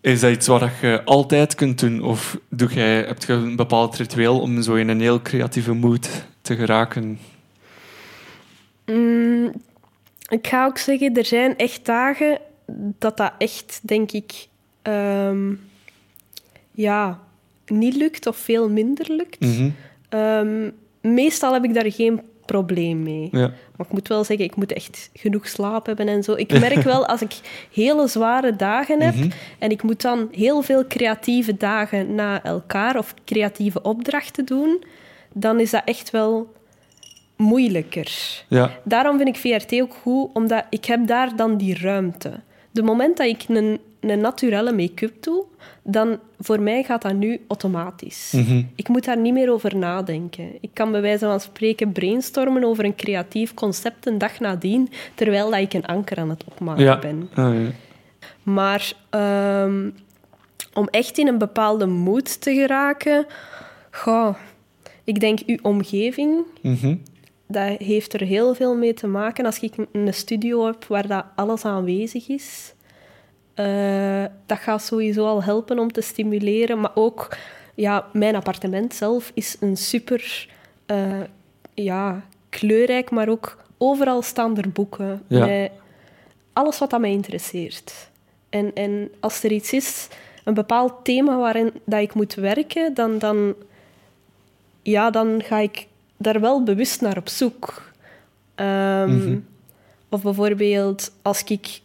is 0.00 0.20
dat 0.20 0.30
iets 0.30 0.46
wat 0.46 0.70
je 0.80 1.02
altijd 1.04 1.54
kunt 1.54 1.78
doen? 1.78 2.02
Of 2.02 2.38
doe 2.48 2.68
jij, 2.68 2.96
heb 2.96 3.22
je 3.22 3.32
een 3.32 3.56
bepaald 3.56 3.96
ritueel 3.96 4.40
om 4.40 4.62
zo 4.62 4.74
in 4.74 4.88
een 4.88 5.00
heel 5.00 5.22
creatieve 5.22 5.72
mood 5.72 6.24
te 6.40 6.56
geraken? 6.56 7.18
Mm, 8.86 9.52
ik 10.28 10.46
ga 10.46 10.64
ook 10.64 10.78
zeggen, 10.78 11.14
er 11.16 11.24
zijn 11.24 11.56
echt 11.56 11.86
dagen 11.86 12.38
dat 12.98 13.16
dat 13.16 13.32
echt, 13.38 13.80
denk 13.82 14.12
ik, 14.12 14.46
ehm, 14.82 15.54
ja, 16.70 17.20
niet 17.66 17.94
lukt 17.94 18.26
of 18.26 18.36
veel 18.36 18.68
minder 18.70 19.06
lukt. 19.12 19.40
Mhm. 19.40 19.70
Ehm, 20.08 20.70
meestal 21.00 21.52
heb 21.52 21.64
ik 21.64 21.74
daar 21.74 21.92
geen 21.92 22.20
probleem 22.52 23.02
mee. 23.02 23.28
Ja. 23.32 23.46
Maar 23.76 23.86
ik 23.86 23.92
moet 23.92 24.08
wel 24.08 24.24
zeggen, 24.24 24.44
ik 24.46 24.56
moet 24.56 24.72
echt 24.72 25.10
genoeg 25.14 25.48
slaap 25.48 25.86
hebben 25.86 26.08
en 26.08 26.22
zo. 26.22 26.32
Ik 26.32 26.60
merk 26.60 26.82
wel, 26.82 27.06
als 27.06 27.22
ik 27.22 27.32
hele 27.72 28.06
zware 28.08 28.56
dagen 28.56 29.00
heb 29.02 29.14
Mhm. 29.14 29.30
en 29.58 29.70
ik 29.70 29.82
moet 29.82 30.02
dan 30.02 30.28
heel 30.32 30.62
veel 30.62 30.86
creatieve 30.86 31.56
dagen 31.56 32.14
na 32.14 32.42
elkaar 32.42 32.98
of 32.98 33.14
creatieve 33.24 33.82
opdrachten 33.82 34.44
doen, 34.44 34.84
dan 35.32 35.60
is 35.60 35.70
dat 35.70 35.82
echt 35.84 36.10
wel 36.10 36.52
moeilijker. 37.36 38.42
Ja. 38.48 38.70
Daarom 38.84 39.16
vind 39.18 39.28
ik 39.28 39.36
VRT 39.36 39.80
ook 39.80 39.94
goed, 40.02 40.30
omdat 40.32 40.64
ik 40.70 40.84
heb 40.84 41.06
daar 41.06 41.36
dan 41.36 41.56
die 41.56 41.78
ruimte. 41.78 42.32
De 42.70 42.82
moment 42.82 43.16
dat 43.16 43.26
ik 43.26 43.44
een, 43.48 43.80
een 44.10 44.20
naturelle 44.20 44.72
make-up 44.72 45.22
doe, 45.22 45.44
dan 45.82 46.18
voor 46.38 46.60
mij 46.60 46.82
gaat 46.82 47.02
dat 47.02 47.14
nu 47.14 47.40
automatisch. 47.48 48.32
Mhm. 48.36 48.62
Ik 48.74 48.88
moet 48.88 49.04
daar 49.04 49.16
niet 49.18 49.32
meer 49.32 49.52
over 49.52 49.76
nadenken. 49.76 50.48
Ik 50.60 50.70
kan 50.72 50.90
bij 50.90 51.00
wijze 51.00 51.24
van 51.26 51.40
spreken 51.40 51.92
brainstormen 51.92 52.64
over 52.64 52.84
een 52.84 52.94
creatief 52.94 53.54
concept 53.54 54.06
een 54.06 54.18
dag 54.18 54.40
nadien, 54.40 54.88
terwijl 55.14 55.50
dat 55.50 55.60
ik 55.60 55.72
een 55.72 55.86
anker 55.86 56.18
aan 56.18 56.30
het 56.30 56.44
opmaken 56.44 56.84
Ja. 56.84 56.98
ben. 56.98 57.28
Ah, 57.34 57.54
ja. 57.54 57.70
Maar 58.42 58.92
ehm, 59.10 59.90
om 60.74 60.88
echt 60.90 61.18
in 61.18 61.26
een 61.28 61.38
bepaalde 61.38 61.86
mood 61.86 62.40
te 62.40 62.54
geraken, 62.54 63.26
goh, 63.90 64.34
ik 65.04 65.20
denk 65.20 65.38
uw 65.46 65.58
omgeving, 65.62 66.44
Mhm. 66.62 66.94
dat 67.46 67.78
heeft 67.78 68.12
er 68.12 68.20
heel 68.20 68.54
veel 68.54 68.76
mee 68.76 68.94
te 68.94 69.06
maken. 69.06 69.46
Als 69.46 69.58
ik 69.60 69.74
een 69.92 70.14
studio 70.14 70.66
heb 70.66 70.84
waar 70.84 71.06
dat 71.06 71.24
alles 71.36 71.64
aanwezig 71.64 72.28
is, 72.28 72.74
eh, 73.54 74.24
dat 74.46 74.58
gaat 74.58 74.82
sowieso 74.82 75.26
al 75.26 75.42
helpen 75.42 75.78
om 75.78 75.92
te 75.92 76.00
stimuleren. 76.00 76.80
Maar 76.80 76.90
ook, 76.94 77.36
ja, 77.74 78.06
mijn 78.12 78.34
appartement 78.36 78.94
zelf 78.94 79.30
is 79.34 79.56
een 79.60 79.76
super 79.76 80.48
eh, 80.86 81.20
ja, 81.74 82.24
kleurrijk, 82.48 83.10
maar 83.10 83.28
ook 83.28 83.64
overal 83.78 84.22
staan 84.22 84.56
er 84.56 84.70
boeken. 84.70 85.22
Ja. 85.26 85.46
Met 85.46 85.70
alles 86.52 86.78
wat 86.78 86.90
dat 86.90 87.00
mij 87.00 87.10
interesseert. 87.10 88.10
En, 88.48 88.70
en 88.74 89.10
als 89.20 89.42
er 89.44 89.52
iets 89.52 89.72
is, 89.72 90.08
een 90.44 90.54
bepaald 90.54 90.92
thema 91.04 91.36
waarin 91.36 91.72
dat 91.84 92.00
ik 92.00 92.14
moet 92.14 92.34
werken, 92.34 92.94
dan, 92.94 93.18
dan, 93.18 93.54
ja, 94.82 95.10
dan 95.10 95.42
ga 95.44 95.58
ik 95.58 95.86
daar 96.16 96.40
wel 96.40 96.62
bewust 96.62 97.00
naar 97.00 97.16
op 97.16 97.28
zoek. 97.28 97.92
Ehm, 98.54 99.16
Mhm. 99.16 99.38
Of 100.08 100.22
bijvoorbeeld 100.22 101.12
als 101.22 101.44
ik 101.44 101.80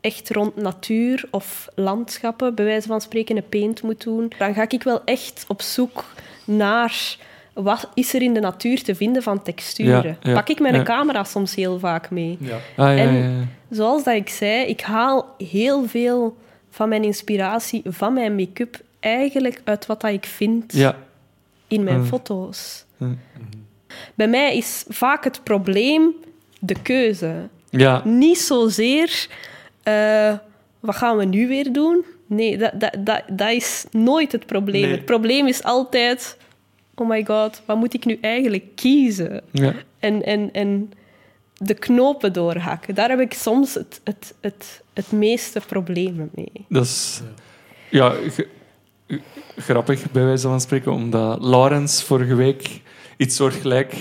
echt 0.00 0.30
rond 0.30 0.56
natuur 0.56 1.24
of 1.30 1.68
landschappen, 1.74 2.54
bij 2.54 2.64
wijze 2.64 2.86
van 2.88 3.00
spreken, 3.00 3.36
een 3.36 3.48
paint 3.48 3.82
moet 3.82 4.02
doen, 4.02 4.32
dan 4.38 4.54
ga 4.54 4.64
ik 4.68 4.82
wel 4.82 5.04
echt 5.04 5.44
op 5.48 5.62
zoek 5.62 6.04
naar 6.44 7.16
wat 7.52 7.88
is 7.94 8.14
er 8.14 8.22
in 8.22 8.34
de 8.34 8.40
natuur 8.40 8.82
te 8.82 8.94
vinden 8.94 9.22
van 9.22 9.42
texturen. 9.42 10.18
Ja, 10.22 10.30
ja, 10.30 10.34
Pak 10.34 10.48
ik 10.48 10.60
mijn 10.60 10.74
ja. 10.74 10.82
camera 10.82 11.24
soms 11.24 11.54
heel 11.54 11.78
vaak 11.78 12.10
mee. 12.10 12.36
Ja. 12.40 12.54
Ah, 12.56 12.60
ja, 12.76 12.96
En- 12.96 13.14
ja, 13.14 13.28
ja. 13.28 13.46
Zoals 13.70 14.04
dat 14.04 14.14
ik 14.14 14.28
zei, 14.28 14.66
ik 14.66 14.80
haal 14.80 15.34
heel 15.38 15.86
veel 15.88 16.36
van 16.70 16.88
mijn 16.88 17.04
inspiratie, 17.04 17.82
van 17.84 18.12
mijn 18.12 18.34
make-up, 18.34 18.80
eigenlijk 19.00 19.60
uit 19.64 19.86
wat 19.86 20.00
dat 20.00 20.10
ik 20.10 20.24
vind 20.24 20.72
Ja. 20.72 20.96
in 21.68 21.84
mijn 21.84 22.04
foto's. 22.04 22.84
Bij 24.14 24.28
mij 24.28 24.56
is 24.56 24.84
vaak 24.88 25.24
het 25.24 25.40
probleem 25.44 26.14
de 26.58 26.82
keuze. 26.82 27.48
Ja. 27.70 28.02
Niet 28.04 28.38
zozeer, 28.38 29.28
eh, 29.82 30.34
wat 30.80 30.96
gaan 30.96 31.16
we 31.16 31.24
nu 31.24 31.48
weer 31.48 31.72
doen? 31.72 32.04
Nee, 32.26 32.58
dat, 32.58 32.80
dat, 32.80 32.96
dat, 32.98 33.22
dat 33.32 33.50
is 33.50 33.86
nooit 33.90 34.32
het 34.32 34.46
probleem. 34.46 34.82
Nee. 34.82 34.90
Het 34.90 35.04
probleem 35.04 35.46
is 35.46 35.62
altijd, 35.62 36.36
oh 36.94 37.08
my 37.08 37.24
god, 37.24 37.62
wat 37.64 37.76
moet 37.76 37.94
ik 37.94 38.04
nu 38.04 38.18
eigenlijk 38.20 38.64
kiezen? 38.74 39.42
Ja. 39.50 39.74
En, 39.98 40.24
en, 40.24 40.52
en 40.52 40.92
de 41.56 41.74
knopen 41.74 42.32
doorhakken. 42.32 42.94
Daar 42.94 43.08
heb 43.08 43.20
ik 43.20 43.32
soms 43.32 43.74
het, 43.74 44.00
het, 44.04 44.34
het, 44.40 44.82
het 44.92 45.12
meeste 45.12 45.60
problemen 45.66 46.30
mee. 46.34 46.66
Dat 46.68 46.84
is 46.84 47.20
ja, 47.90 48.14
grappig 49.56 50.10
bij 50.10 50.24
wijze 50.24 50.48
van 50.48 50.60
spreken, 50.60 50.92
omdat 50.92 51.44
Laurens 51.44 52.02
vorige 52.02 52.34
week 52.34 52.80
iets 53.16 53.36
soortgelijk 53.36 53.94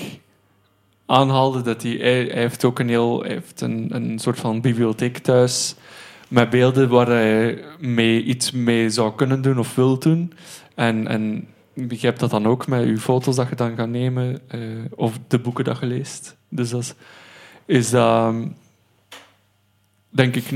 aanhaalde. 1.10 1.62
Dat 1.62 1.84
hij, 1.84 1.92
hij, 1.92 2.30
heeft 2.32 2.64
ook 2.66 2.80
een, 2.80 2.90
heel, 2.90 3.22
heeft 3.22 3.62
een, 3.62 3.88
een 3.92 4.20
soort 4.20 4.40
van 4.40 4.62
bibliotheek 4.62 5.18
thuis 5.18 5.76
met 6.28 6.50
beelden 6.50 6.90
waar 6.90 7.08
hij 7.08 7.64
mee 7.80 8.24
iets 8.24 8.52
mee 8.52 8.90
zou 8.90 9.16
kunnen 9.16 9.42
doen 9.42 9.60
of 9.60 9.76
wil 9.76 10.00
doen. 10.00 10.34
En, 10.76 11.08
en 11.08 11.48
je 11.74 12.14
dat 12.14 12.30
dan 12.30 12.48
ook 12.48 12.68
met 12.68 12.88
je 12.88 12.98
foto's 12.98 13.36
dat 13.36 13.50
je 13.50 13.56
dan 13.56 13.76
gaat 13.76 13.90
nemen 13.90 14.40
eh, 14.48 14.60
of 14.96 15.20
de 15.28 15.40
boeken 15.40 15.64
dat 15.64 15.80
je 15.80 15.86
leest. 15.86 16.38
Dus 16.50 16.70
dat 16.70 16.96
is, 17.66 17.90
dat 17.90 18.34
denk 20.10 20.36
ik, 20.36 20.50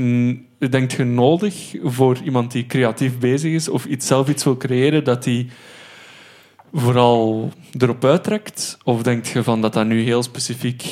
denk 0.70 0.90
je 0.90 1.04
nodig 1.04 1.74
voor 1.82 2.18
iemand 2.24 2.52
die 2.52 2.66
creatief 2.66 3.18
bezig 3.18 3.52
is 3.52 3.68
of 3.68 3.84
iets, 3.84 4.06
zelf 4.06 4.28
iets 4.28 4.44
wil 4.44 4.56
creëren, 4.56 5.04
dat 5.04 5.24
die 5.24 5.48
vooral 6.74 7.50
erop 7.78 8.04
uittrekt? 8.04 8.78
Of 8.84 9.02
denk 9.02 9.26
je 9.26 9.42
van 9.42 9.60
dat 9.60 9.72
dat 9.72 9.86
nu 9.86 10.02
heel 10.02 10.22
specifiek 10.22 10.84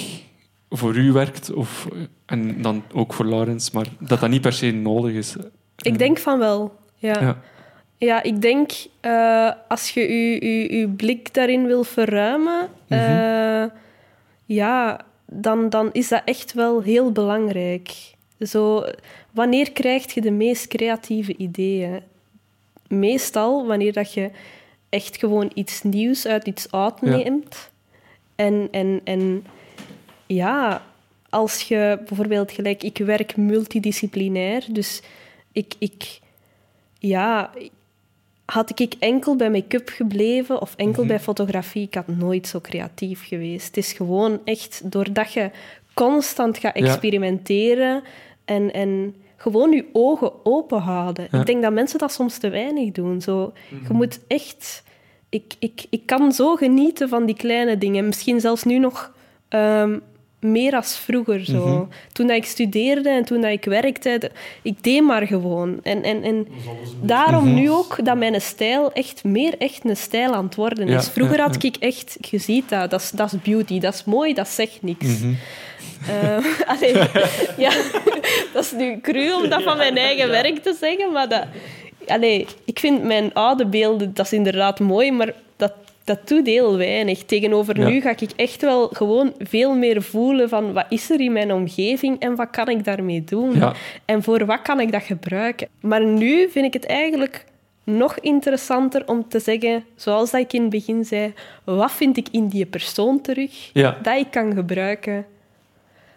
voor 0.70 0.96
u 0.96 1.12
werkt, 1.12 1.52
of, 1.52 1.88
en 2.26 2.62
dan 2.62 2.82
ook 2.92 3.12
voor 3.12 3.26
Laurens, 3.26 3.70
maar 3.70 3.86
dat 3.98 4.20
dat 4.20 4.30
niet 4.30 4.40
per 4.40 4.52
se 4.52 4.70
nodig 4.70 5.14
is? 5.14 5.36
Ik 5.76 5.98
denk 5.98 6.18
van 6.18 6.38
wel, 6.38 6.76
ja. 6.96 7.20
Ja. 7.20 7.40
Ja, 8.02 8.22
ik 8.22 8.40
denk 8.40 8.70
eh, 9.00 9.50
als 9.68 9.90
je 9.90 10.00
je, 10.00 10.46
je, 10.46 10.78
je 10.78 10.88
blik 10.88 11.34
daarin 11.34 11.66
wil 11.66 11.84
verruimen, 11.84 12.68
eh, 12.88 13.64
ja, 14.44 15.00
dan, 15.26 15.68
dan 15.68 15.88
is 15.92 16.08
dat 16.08 16.22
echt 16.24 16.52
wel 16.52 16.82
heel 16.82 17.12
belangrijk. 17.12 17.90
Zo, 18.40 18.84
wanneer 19.30 19.72
krijg 19.72 20.14
je 20.14 20.20
de 20.20 20.30
meest 20.30 20.66
creatieve 20.66 21.36
ideeën? 21.36 22.02
Meestal 22.88 23.66
wanneer 23.66 23.92
dat 23.92 24.12
je 24.14 24.30
echt 24.93 25.16
gewoon 25.18 25.51
iets 25.55 25.82
nieuws 25.82 26.26
uit 26.26 26.47
iets 26.47 26.70
oud 26.70 26.99
Ja. 27.01 27.16
neemt. 27.16 27.70
En, 28.34 28.68
en, 28.70 29.01
en 29.05 29.47
ja, 30.26 30.82
als 31.30 31.62
je 31.62 32.01
bijvoorbeeld 32.07 32.53
gelijk, 32.53 32.82
ik 32.82 32.99
werk 32.99 33.36
multidisciplinair, 33.36 34.64
dus 34.70 35.03
ik, 35.53 35.74
ik 35.78 36.20
ja, 36.99 37.51
had 38.45 38.80
ik 38.80 38.95
enkel 38.99 39.36
bij 39.36 39.51
make-up 39.51 39.88
gebleven 39.88 40.61
of 40.61 40.74
enkel 40.76 41.07
bij 41.07 41.20
fotografie, 41.20 41.82
ik 41.82 41.95
had 41.95 42.09
nooit 42.09 42.47
zo 42.47 42.61
creatief 42.61 43.26
geweest. 43.26 43.66
Het 43.66 43.76
is 43.76 43.93
gewoon 43.93 44.40
echt 44.45 44.80
doordat 44.84 45.32
je 45.32 45.51
constant 45.95 46.59
gaat 46.59 46.78
Ja. 46.78 46.84
experimenteren 46.86 48.03
en, 48.45 48.72
en 48.72 49.14
gewoon 49.43 49.72
je 49.72 49.84
ogen 49.93 50.32
open 50.45 50.78
houden. 50.80 51.28
Ja. 51.30 51.40
Ik 51.40 51.47
denk 51.47 51.62
dat 51.62 51.72
mensen 51.72 51.99
dat 51.99 52.12
soms 52.12 52.38
te 52.38 52.49
weinig 52.49 52.93
doen. 52.93 53.20
Zo, 53.20 53.53
Je 53.88 53.93
moet 53.93 54.20
echt... 54.26 54.82
Ik, 55.28 55.55
ik, 55.59 55.84
ik 55.90 56.07
kan 56.07 56.32
zo 56.32 56.57
genieten 56.57 57.09
van 57.09 57.26
die 57.26 57.36
kleine 57.36 57.78
dingen. 57.78 58.07
Misschien 58.07 58.40
zelfs 58.40 58.62
nu 58.64 58.78
nog 58.78 59.12
ehm, 59.49 59.99
meer 60.40 60.74
als 60.76 60.97
vroeger. 60.97 61.45
Zo. 61.45 61.66
Mhm. 61.66 61.82
Toen 62.12 62.26
dat 62.26 62.36
ik 62.36 62.45
studeerde 62.45 63.09
en 63.09 63.24
toen 63.24 63.40
dat 63.40 63.51
ik 63.51 63.64
werkte, 63.64 64.30
ik 64.62 64.82
deed 64.82 65.03
maar 65.03 65.26
gewoon. 65.26 65.78
En, 65.82 66.03
en, 66.03 66.22
en 66.22 66.47
daarom 67.03 67.45
Mhm. 67.45 67.55
nu 67.55 67.70
ook 67.70 68.05
dat 68.05 68.16
mijn 68.16 68.40
stijl 68.40 68.93
echt 68.93 69.24
meer 69.24 69.55
echt 69.59 69.84
een 69.84 69.97
stijl 69.97 70.34
aan 70.34 70.45
het 70.45 70.55
worden 70.55 70.88
Ja, 70.88 70.99
is. 70.99 71.09
Vroeger 71.09 71.36
ja, 71.36 71.43
had 71.47 71.62
ik 71.62 71.76
echt, 71.76 72.16
je 72.30 72.38
ziet 72.38 72.68
dat, 72.68 72.90
dat 72.90 73.01
is, 73.01 73.11
dat 73.11 73.32
is 73.32 73.40
beauty, 73.43 73.78
dat 73.80 73.95
is 73.95 74.05
mooi, 74.05 74.34
dat 74.34 74.49
zegt 74.49 74.82
niks. 74.82 75.20
Mhm. 76.07 76.11
Eh, 76.11 76.44
allee, 76.72 76.94
ja, 77.57 77.70
dat 78.53 78.64
is 78.64 78.72
nu 78.72 79.00
cru 79.00 79.32
om 79.32 79.48
dat 79.48 79.62
van 79.62 79.76
mijn 79.76 79.96
eigen 79.96 80.28
werk 80.28 80.59
te 80.59 80.76
zeggen, 80.80 81.12
maar 81.12 81.28
dat, 81.28 81.44
allee, 82.07 82.46
ik 82.64 82.78
vind 82.78 83.03
mijn 83.05 83.34
oude 83.34 83.66
beelden, 83.66 84.14
dat 84.14 84.26
is 84.26 84.32
inderdaad 84.32 84.80
mooi, 84.80 85.12
maar 85.12 85.32
dat, 85.57 85.72
dat 86.05 86.28
doet 86.28 86.46
heel 86.46 86.76
weinig. 86.76 87.22
Tegenover 87.24 87.78
Ja. 87.80 87.88
nu 87.88 88.00
ga 88.00 88.11
ik 88.11 88.30
echt 88.36 88.62
wel 88.62 88.88
gewoon 88.92 89.32
veel 89.38 89.74
meer 89.74 90.03
voelen 90.03 90.48
van 90.48 90.72
wat 90.72 90.86
is 90.88 91.11
er 91.11 91.20
in 91.20 91.32
mijn 91.32 91.53
omgeving 91.53 92.20
en 92.20 92.34
wat 92.36 92.50
kan 92.50 92.68
ik 92.68 92.84
daarmee 92.84 93.24
doen? 93.24 93.62
En 94.05 94.22
voor 94.22 94.44
wat 94.46 94.62
kan 94.62 94.80
ik 94.80 94.92
dat 94.92 95.03
gebruiken? 95.03 95.68
Maar 95.80 96.05
nu 96.05 96.48
vind 96.50 96.64
ik 96.66 96.72
het 96.72 96.86
eigenlijk 96.86 97.44
nog 97.84 98.18
interessanter 98.20 99.03
om 99.09 99.28
te 99.28 99.38
zeggen, 99.40 99.84
zoals 99.96 100.30
dat 100.30 100.40
ik 100.40 100.53
in 100.53 100.61
het 100.61 100.70
begin 100.70 101.05
zei, 101.05 101.32
wat 101.64 101.92
vind 101.92 102.16
ik 102.16 102.26
in 102.30 102.48
die 102.48 102.66
persoon 102.66 103.20
terug 103.20 103.70
Ja. 103.72 103.98
dat 104.03 104.16
ik 104.16 104.26
kan 104.30 104.55
gebruiken? 104.55 105.26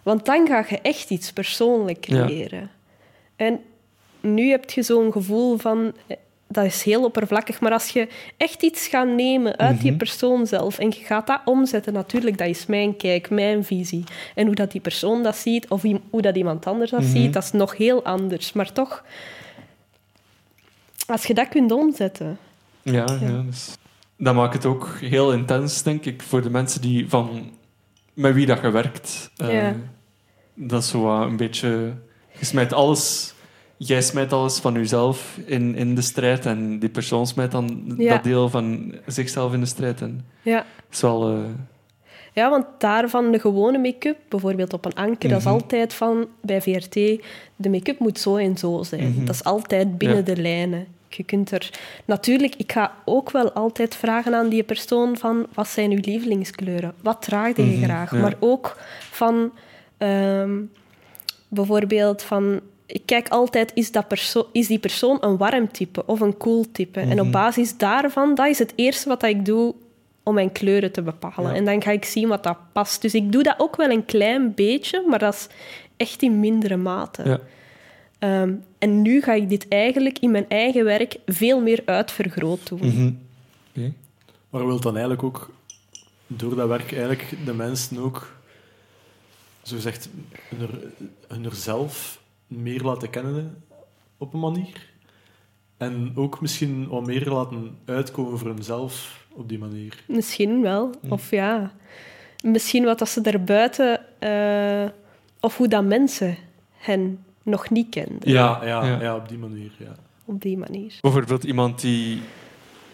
Want 0.06 0.26
dan 0.26 0.48
ga 0.48 0.66
je 0.70 0.80
echt 0.82 1.10
iets 1.10 1.32
persoonlijk 1.34 2.06
Ja. 2.08 2.26
creëren. 2.26 2.70
En 3.36 3.60
nu 4.22 4.50
heb 4.50 4.70
je 4.70 4.82
zo'n 4.84 5.12
gevoel 5.12 5.58
van, 5.58 5.94
eh, 6.08 6.18
dat 6.48 6.66
is 6.66 6.84
heel 6.84 7.04
oppervlakkig, 7.04 7.60
maar 7.62 7.72
als 7.72 7.90
je 7.90 8.08
echt 8.38 8.64
iets 8.64 8.88
gaat 8.88 9.08
nemen 9.08 9.58
uit 9.58 9.80
die 9.82 9.90
Mhm. 9.90 9.98
persoon 9.98 10.48
zelf 10.48 10.80
en 10.80 10.88
je 10.90 11.04
gaat 11.04 11.28
dat 11.28 11.42
omzetten, 11.46 11.94
natuurlijk, 11.94 12.38
dat 12.38 12.48
is 12.48 12.66
mijn 12.66 12.98
kijk, 12.98 13.30
mijn 13.30 13.64
visie. 13.64 14.04
En 14.36 14.46
hoe 14.46 14.56
dat 14.56 14.72
die 14.72 14.82
persoon 14.82 15.24
dat 15.24 15.36
ziet, 15.36 15.68
of 15.70 15.82
hoe 16.10 16.22
dat 16.22 16.36
iemand 16.36 16.66
anders 16.66 16.92
dat 16.92 17.02
Mhm. 17.02 17.10
ziet, 17.10 17.34
dat 17.34 17.44
is 17.44 17.52
nog 17.52 17.78
heel 17.78 18.04
anders. 18.04 18.54
Maar 18.54 18.72
toch, 18.72 19.04
als 21.08 21.26
je 21.26 21.34
dat 21.34 21.48
kunt 21.50 21.72
omzetten, 21.72 22.38
Ja, 22.82 23.06
ja. 23.22 23.42
dus 23.50 23.74
dat 24.18 24.36
maakt 24.36 24.54
het 24.54 24.66
ook 24.66 24.98
heel 25.00 25.34
intens, 25.34 25.84
denk 25.84 26.06
ik, 26.06 26.22
voor 26.22 26.42
de 26.42 26.50
mensen 26.50 26.82
die 26.82 27.10
van 27.10 27.52
met 28.14 28.34
wie 28.34 28.46
dat 28.46 28.62
je 28.62 28.70
werkt. 28.70 29.32
Eh, 29.38 29.52
Ja. 29.54 29.76
Dat 30.56 30.82
is 30.84 30.90
zo 30.90 31.22
een 31.22 31.38
beetje... 31.38 31.94
Je 32.40 32.46
smijt 32.46 32.74
alles... 32.74 33.34
Jij 33.78 34.02
smijt 34.02 34.34
alles 34.34 34.60
van 34.60 34.74
jezelf 34.74 35.38
in, 35.46 35.76
in 35.76 35.96
de 35.96 36.02
strijd 36.02 36.46
en 36.46 36.80
die 36.80 36.90
persoon 36.90 37.28
smijt 37.28 37.52
dan 37.52 37.96
Ja. 37.98 38.14
dat 38.14 38.24
deel 38.24 38.50
van 38.50 38.94
zichzelf 39.08 39.54
in 39.54 39.60
de 39.60 39.66
strijd. 39.66 40.02
En 40.02 40.26
ja. 40.42 40.66
is 40.92 41.02
wel... 41.02 41.30
eh, 41.32 41.38
Ja, 42.34 42.50
want 42.50 42.66
daarvan 42.78 43.32
de 43.32 43.40
gewone 43.40 43.78
make-up, 43.78 44.18
bijvoorbeeld 44.30 44.74
op 44.74 44.86
een 44.86 44.94
anker, 44.94 45.30
dat 45.30 45.38
is 45.38 45.44
Mhm. 45.46 45.54
altijd 45.54 45.94
van 45.94 46.28
bij 46.42 46.62
VRT, 46.62 46.94
de 47.56 47.70
make-up 47.70 48.00
moet 48.00 48.20
zo 48.20 48.36
en 48.36 48.58
zo 48.58 48.84
zijn. 48.84 49.10
Mhm. 49.12 49.26
Dat 49.26 49.36
is 49.36 49.44
altijd 49.44 49.98
binnen 49.98 50.18
Ja. 50.18 50.24
de 50.24 50.42
lijnen. 50.42 50.88
Je 51.10 51.24
kunt 51.24 51.52
er... 51.52 51.70
Natuurlijk, 52.06 52.56
ik 52.56 52.72
ga 52.72 52.94
ook 53.06 53.32
wel 53.32 53.52
altijd 53.52 53.96
vragen 53.96 54.34
aan 54.36 54.50
die 54.50 54.64
persoon 54.64 55.18
van 55.18 55.46
wat 55.54 55.68
zijn 55.68 55.92
uw 55.92 56.00
lievelingskleuren? 56.02 56.94
Wat 57.02 57.22
draag 57.22 57.56
je 57.56 57.64
Mhm, 57.64 57.84
graag? 57.84 58.12
ja. 58.12 58.18
Maar 58.22 58.36
ook 58.40 58.78
van... 59.12 59.52
ehm, 59.98 60.62
bijvoorbeeld 61.48 62.22
van... 62.22 62.60
Ik 62.86 63.02
kijk 63.06 63.30
altijd, 63.30 63.72
is, 63.74 63.92
dat 63.92 64.08
perso 64.08 64.50
is 64.52 64.68
die 64.68 64.80
persoon 64.80 65.18
een 65.22 65.38
warm 65.38 65.72
type 65.72 66.06
of 66.06 66.20
een 66.20 66.38
koel 66.38 66.66
type? 66.72 67.00
En 67.00 67.08
Mhm. 67.08 67.20
op 67.20 67.32
basis 67.32 67.78
daarvan, 67.78 68.36
dat 68.36 68.48
is 68.48 68.60
het 68.60 68.74
eerste 68.76 69.10
wat 69.10 69.24
ik 69.24 69.46
doe 69.46 69.76
om 70.24 70.34
mijn 70.34 70.52
kleuren 70.52 70.92
te 70.92 71.02
bepalen. 71.02 71.52
Ja. 71.52 71.56
En 71.58 71.66
dan 71.66 71.82
ga 71.82 71.92
ik 71.92 72.06
zien 72.06 72.28
wat 72.28 72.44
dat 72.44 72.58
past. 72.72 73.02
Dus 73.02 73.14
ik 73.14 73.32
doe 73.32 73.44
dat 73.44 73.56
ook 73.58 73.76
wel 73.76 73.90
een 73.90 74.06
klein 74.06 74.54
beetje, 74.54 75.04
maar 75.10 75.20
dat 75.20 75.34
is 75.34 75.48
echt 75.98 76.22
in 76.22 76.40
mindere 76.40 76.76
mate. 76.78 77.24
ja. 77.24 77.40
Ehm, 78.20 78.54
en 78.78 79.02
nu 79.02 79.22
ga 79.22 79.34
ik 79.34 79.50
dit 79.50 79.68
eigenlijk 79.68 80.20
in 80.20 80.32
mijn 80.32 80.46
eigen 80.50 80.84
werk 80.84 81.18
veel 81.26 81.62
meer 81.62 81.82
uitvergroot 81.86 82.68
doen. 82.68 82.80
Mhm. 82.88 83.12
Oké. 83.76 83.94
Maar 84.50 84.66
wil 84.66 84.80
dan 84.80 84.92
eigenlijk 84.94 85.24
ook 85.24 85.50
door 86.28 86.56
dat 86.56 86.68
werk 86.68 86.92
eigenlijk 86.92 87.34
de 87.46 87.54
mensen 87.54 87.98
ook 87.98 88.34
zo 89.68 89.76
gezegd 89.76 90.10
hun, 90.56 90.94
hun 91.28 91.56
zelf 91.56 92.22
meer 92.48 92.82
laten 92.82 93.10
kennen 93.10 93.64
op 94.18 94.34
een 94.34 94.40
manier? 94.40 94.94
En 95.78 96.12
ook 96.16 96.42
misschien 96.42 96.88
wat 96.88 97.06
meer 97.06 97.30
laten 97.30 97.78
uitkomen 97.86 98.40
voor 98.40 98.48
hunzelf 98.48 99.26
op 99.32 99.50
die 99.50 99.60
manier. 99.60 100.04
Misschien 100.08 100.62
wel. 100.62 100.92
Mm. 101.02 101.12
Of 101.12 101.32
ja, 101.32 101.72
misschien 102.42 102.84
wat 102.84 103.00
dat 103.00 103.10
ze 103.10 103.22
daarbuiten... 103.22 104.00
eh 104.20 105.04
of 105.46 105.58
hoe 105.58 105.68
dat 105.68 105.84
mensen 105.84 106.38
hen 106.78 107.26
nog 107.44 107.70
niet 107.70 107.90
kenden. 107.90 108.32
Ja, 108.32 108.60
ja, 108.64 108.86
ja. 108.86 109.02
ja. 109.02 109.16
op 109.16 109.30
die 109.30 109.38
manier. 109.38 109.72
Ja. 109.78 109.96
Op 110.26 110.42
die 110.42 110.58
manier. 110.58 110.94
Bijvoorbeeld 111.02 111.44
iemand 111.44 111.82
die 111.82 112.22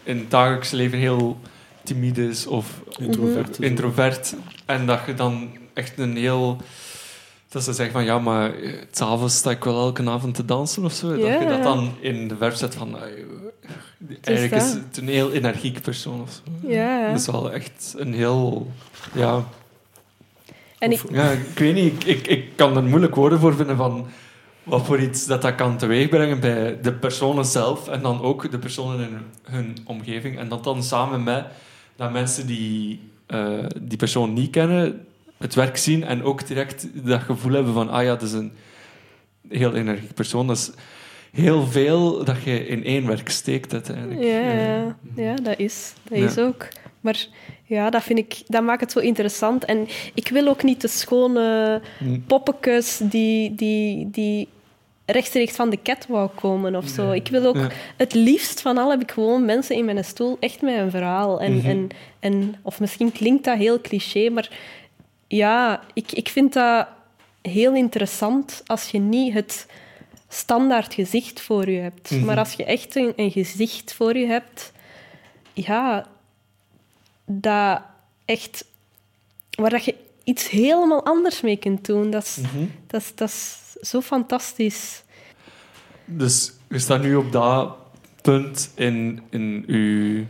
in 0.02 0.18
het 0.18 0.30
dagelijks 0.30 0.70
leven 0.70 0.98
heel 0.98 1.38
timide 1.82 2.28
is 2.28 2.46
of 2.46 2.82
Introvert. 2.98 3.58
Introvert. 3.58 4.36
En 4.66 4.86
dat 4.86 5.00
je 5.06 5.14
dan 5.14 5.50
echt 5.74 5.98
een 5.98 6.16
heel... 6.16 6.56
Dat 7.48 7.64
ze 7.64 7.72
zeggen 7.72 7.94
van, 7.94 8.04
ja, 8.04 8.18
maar 8.18 8.54
eh, 8.54 8.72
s'avonds 8.90 9.36
sta 9.36 9.50
ik 9.50 9.64
wel 9.64 9.80
elke 9.80 10.10
avond 10.10 10.34
te 10.34 10.44
dansen 10.44 10.84
of 10.84 10.92
zo. 10.92 11.08
Dat 11.08 11.18
je 11.40 11.46
dat 11.48 11.62
dan 11.62 11.94
in 12.00 12.28
de 12.28 12.36
verf 12.36 12.56
zet 12.56 12.74
van... 12.74 12.96
eh, 12.98 13.02
eigenlijk 14.20 14.62
is 14.62 14.72
het 14.72 14.96
een 14.96 15.08
heel 15.08 15.32
energiek 15.32 15.82
persoon 15.82 16.20
of 16.20 16.30
zo. 16.32 16.68
Dat 17.10 17.20
is 17.20 17.26
wel 17.26 17.52
echt 17.52 17.94
een 17.98 18.14
heel... 18.14 18.70
Ja, 19.14 19.44
En 20.78 20.92
ik, 20.92 21.02
ja 21.10 21.30
ik 21.30 21.58
weet 21.58 21.74
niet, 21.74 21.92
ik, 21.92 22.04
ik, 22.04 22.26
ik 22.26 22.56
kan 22.56 22.76
er 22.76 22.82
moeilijk 22.82 23.14
woorden 23.14 23.38
voor 23.38 23.54
vinden 23.54 23.76
van 23.76 24.06
wat 24.62 24.86
voor 24.86 25.00
iets 25.00 25.26
dat 25.26 25.42
dat 25.42 25.54
kan 25.54 25.76
teweegbrengen 25.76 26.40
bij 26.40 26.78
de 26.82 26.92
personen 26.92 27.44
zelf 27.44 27.88
en 27.88 28.02
dan 28.02 28.20
ook 28.22 28.50
de 28.50 28.58
personen 28.58 29.06
in 29.06 29.12
hun, 29.12 29.24
hun 29.42 29.76
omgeving. 29.84 30.38
En 30.38 30.48
dat 30.48 30.64
dan 30.64 30.82
samen 30.82 31.22
met 31.22 31.44
dat 31.96 32.12
mensen 32.12 32.46
die 32.46 33.00
eh, 33.26 33.64
die 33.82 33.98
persoon 33.98 34.32
niet 34.32 34.50
kennen, 34.50 35.06
het 35.42 35.54
werk 35.54 35.76
zien 35.76 36.04
en 36.04 36.22
ook 36.22 36.46
direct 36.46 36.88
dat 37.06 37.20
gevoel 37.20 37.52
hebben 37.52 37.72
van, 37.72 37.90
ah 37.90 38.02
ja, 38.02 38.08
dat 38.10 38.22
is 38.22 38.32
een 38.32 38.52
heel 39.48 39.74
energiek 39.74 40.14
persoon. 40.14 40.46
Dat 40.46 40.56
is 40.56 40.70
heel 41.32 41.66
veel 41.66 42.24
dat 42.24 42.42
je 42.44 42.66
in 42.66 42.84
één 42.84 43.06
werk 43.06 43.28
steekt 43.28 43.72
uiteindelijk. 43.72 44.20
Ja, 44.22 44.52
ja, 44.52 44.96
ja, 45.16 45.34
dat 45.34 45.58
is. 45.58 45.92
Dat 46.08 46.18
Ja. 46.18 46.24
is 46.24 46.38
ook. 46.38 46.68
Maar 47.00 47.26
ja, 47.64 47.90
dat 47.90 48.02
vind 48.02 48.18
ik... 48.18 48.42
Dat 48.46 48.62
maakt 48.62 48.80
het 48.80 48.92
zo 48.92 48.98
interessant. 48.98 49.64
En 49.64 49.88
ik 50.14 50.28
wil 50.28 50.48
ook 50.48 50.62
niet 50.62 50.80
de 50.80 50.88
schone 50.88 51.80
hm. 51.98 52.18
poppetjes 52.26 53.00
die, 53.02 53.54
die, 53.54 54.08
die 54.10 54.48
rechtstreeks 55.06 55.54
van 55.56 55.70
de 55.70 55.78
catwalk 55.82 56.36
komen 56.36 56.76
of 56.76 56.88
zo. 56.88 57.10
Ik 57.10 57.28
wil 57.28 57.44
ook... 57.46 57.56
Ja. 57.56 57.68
Het 57.96 58.14
liefst 58.14 58.60
van 58.60 58.78
al 58.78 58.90
heb 58.90 59.00
ik 59.02 59.10
gewoon 59.10 59.44
mensen 59.44 59.76
in 59.76 59.84
mijn 59.84 60.04
stoel 60.04 60.36
echt 60.40 60.62
met 60.62 60.74
een 60.78 60.90
verhaal. 60.90 61.40
En, 61.40 61.56
Mhm. 61.56 61.66
en, 61.66 61.88
en, 62.20 62.54
of 62.62 62.80
misschien 62.80 63.12
klinkt 63.12 63.44
dat 63.44 63.58
heel 63.58 63.80
cliché, 63.80 64.28
maar 64.30 64.50
ja, 65.36 65.80
ik, 65.94 66.12
ik 66.12 66.28
vind 66.28 66.52
dat 66.52 66.86
heel 67.42 67.74
interessant 67.74 68.62
als 68.66 68.88
je 68.90 68.98
niet 68.98 69.32
het 69.32 69.66
standaard 70.28 70.94
gezicht 70.94 71.40
voor 71.40 71.70
je 71.70 71.80
hebt. 71.80 72.10
Mhm. 72.10 72.24
Maar 72.24 72.38
als 72.38 72.52
je 72.52 72.64
echt 72.64 72.96
een, 72.96 73.12
een 73.16 73.30
gezicht 73.30 73.94
voor 73.94 74.16
je 74.16 74.26
hebt, 74.26 74.72
ja, 75.52 76.06
dat 77.24 77.82
echt... 78.24 78.64
Waar 79.50 79.70
dat 79.70 79.84
je 79.84 79.94
iets 80.24 80.48
helemaal 80.50 81.04
anders 81.04 81.40
mee 81.40 81.56
kunt 81.56 81.84
doen. 81.86 82.10
Dat 82.10 82.22
is, 82.24 82.36
Mhm. 82.36 82.64
dat 82.86 83.00
is, 83.00 83.14
dat 83.14 83.28
is 83.28 83.56
zo 83.90 84.00
fantastisch. 84.00 85.02
Dus 86.04 86.52
je 86.68 86.78
staat 86.78 87.02
nu 87.02 87.14
op 87.14 87.32
dat 87.32 87.76
punt 88.22 88.72
in, 88.74 89.22
in 89.30 89.64
je 89.66 90.24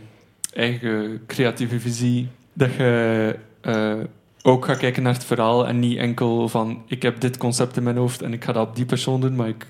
eigen 0.53 1.23
creatieve 1.27 1.79
visie 1.79 2.27
dat 2.53 2.73
je 2.73 3.35
eh, 3.61 3.99
ook 4.45 4.65
gaat 4.65 4.77
kijken 4.77 5.03
naar 5.03 5.13
het 5.13 5.25
verhaal 5.25 5.67
en 5.67 5.79
niet 5.79 5.97
enkel 5.97 6.49
van 6.49 6.83
ik 6.87 7.01
heb 7.01 7.19
dit 7.19 7.37
concept 7.37 7.77
in 7.77 7.83
mijn 7.83 7.97
hoofd 7.97 8.21
en 8.21 8.33
ik 8.33 8.43
ga 8.43 8.51
dat 8.51 8.67
op 8.67 8.75
die 8.75 8.85
persoon 8.85 9.21
doen, 9.21 9.35
maar 9.35 9.47
ik, 9.47 9.65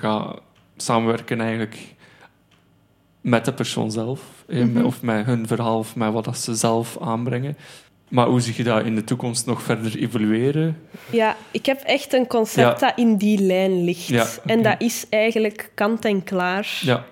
gaat 0.00 0.40
samenwerken 0.76 1.40
eigenlijk 1.40 1.94
met 3.20 3.44
de 3.44 3.52
persoon 3.52 3.90
zelf, 3.90 4.20
eh, 4.48 4.62
Mhm. 4.64 4.84
of 4.84 5.02
met 5.02 5.26
hun 5.26 5.46
verhaal 5.46 5.78
of 5.78 5.96
met 5.96 6.12
wat 6.12 6.24
dat 6.24 6.38
ze 6.38 6.54
zelf 6.54 6.96
aanbrengen. 7.00 7.56
Maar 8.08 8.26
hoe 8.26 8.40
zie 8.40 8.54
je 8.56 8.64
dat 8.64 8.84
in 8.84 8.94
de 8.94 9.04
toekomst 9.04 9.46
nog 9.46 9.62
verder 9.62 9.96
evolueren? 9.98 10.78
Ja, 11.10 11.36
ik 11.50 11.66
heb 11.66 11.80
echt 11.80 12.12
een 12.12 12.26
concept 12.26 12.80
Ja. 12.80 12.86
dat 12.86 12.98
in 12.98 13.16
die 13.16 13.38
lijn 13.42 13.84
ligt. 13.84 14.06
Ja. 14.06 14.26
En 14.46 14.62
dat 14.62 14.74
is 14.82 15.06
eigenlijk 15.10 15.70
kant 15.74 16.04
en 16.04 16.24
klaar. 16.24 16.78
Ja, 16.80 17.04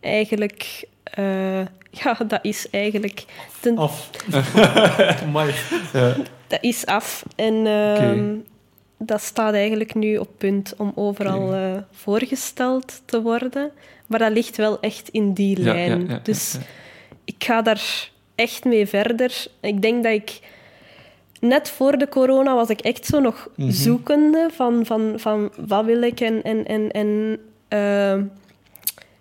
Eigenlijk... 0.00 0.84
eh, 1.04 1.60
ja, 2.02 2.16
dat 2.26 2.38
is 2.42 2.70
eigenlijk... 2.70 3.24
ten- 3.60 3.78
Af. 3.78 4.10
Ja. 5.92 6.14
Dat 6.52 6.62
is 6.62 6.86
af. 6.86 7.24
En 7.36 7.66
ehm, 7.66 8.34
dat 8.98 9.20
staat 9.22 9.54
eigenlijk 9.54 9.94
nu 9.94 10.16
op 10.16 10.28
punt 10.38 10.74
om 10.78 10.92
overal 10.94 11.52
eh, 11.54 11.76
voorgesteld 11.90 13.02
te 13.04 13.22
worden. 13.22 13.70
Maar 14.06 14.18
dat 14.18 14.32
ligt 14.32 14.56
wel 14.56 14.80
echt 14.80 15.08
in 15.08 15.32
die 15.32 15.58
Ja, 15.60 15.72
lijn. 15.72 16.00
ja, 16.00 16.12
ja, 16.12 16.20
dus 16.22 16.58
ik 17.24 17.34
ga 17.44 17.62
daar 17.62 18.10
echt 18.34 18.64
mee 18.64 18.86
verder. 18.86 19.46
Ik 19.60 19.82
denk 19.82 20.02
dat 20.04 20.12
ik... 20.12 20.40
Net 21.40 21.68
voor 21.70 21.98
de 21.98 22.08
corona 22.08 22.54
was 22.54 22.68
ik 22.68 22.80
echt 22.80 23.06
zo 23.06 23.20
nog 23.20 23.48
Mhm. 23.56 23.70
zoekende 23.70 24.48
van, 24.52 24.86
van, 24.86 25.12
van 25.16 25.50
wat 25.66 25.84
wil 25.84 26.02
ik 26.02 26.20
en... 26.20 26.42
en, 26.42 26.66
en, 26.66 26.90
en 26.90 27.38
ehm, 27.68 28.24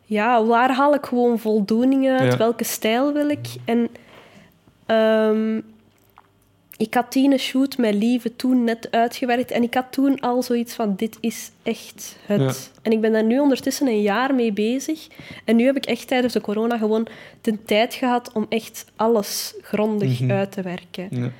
ja, 0.06 0.44
waar 0.44 0.72
haal 0.76 0.94
ik 0.94 1.06
gewoon 1.06 1.40
voldoening 1.40 2.10
uit? 2.10 2.32
Ja. 2.32 2.38
Welke 2.38 2.64
stijl 2.64 3.14
wil 3.14 3.30
ik? 3.30 3.48
En 3.66 3.90
ehm, 4.86 5.62
ik 6.82 6.94
had 6.94 7.14
die 7.14 7.38
shoot 7.38 7.78
met 7.78 7.94
Lieve 7.94 8.36
toen 8.36 8.64
net 8.64 8.88
uitgewerkt 8.92 9.52
en 9.52 9.64
ik 9.64 9.74
had 9.74 9.86
toen 9.92 10.20
al 10.20 10.44
zoiets 10.44 10.74
van, 10.74 10.94
dit 10.96 11.18
is 11.20 11.52
echt 11.64 12.18
het. 12.26 12.42
Ja. 12.42 12.80
En 12.82 12.92
ik 12.92 13.02
ben 13.02 13.12
daar 13.12 13.24
nu 13.24 13.40
ondertussen 13.40 13.88
een 13.88 14.02
jaar 14.02 14.36
mee 14.36 14.54
bezig. 14.54 15.08
En 15.46 15.56
nu 15.56 15.66
heb 15.66 15.76
ik 15.76 15.86
echt 15.86 16.08
tijdens 16.08 16.34
de 16.34 16.42
corona 16.42 16.78
gewoon 16.78 17.08
de 17.42 17.64
tijd 17.64 17.94
gehad 17.94 18.32
om 18.34 18.46
echt 18.50 18.86
alles 18.96 19.54
grondig 19.62 20.20
Mhm. 20.20 20.32
uit 20.32 20.52
te 20.52 20.62
werken. 20.62 21.08
Ja. 21.10 21.32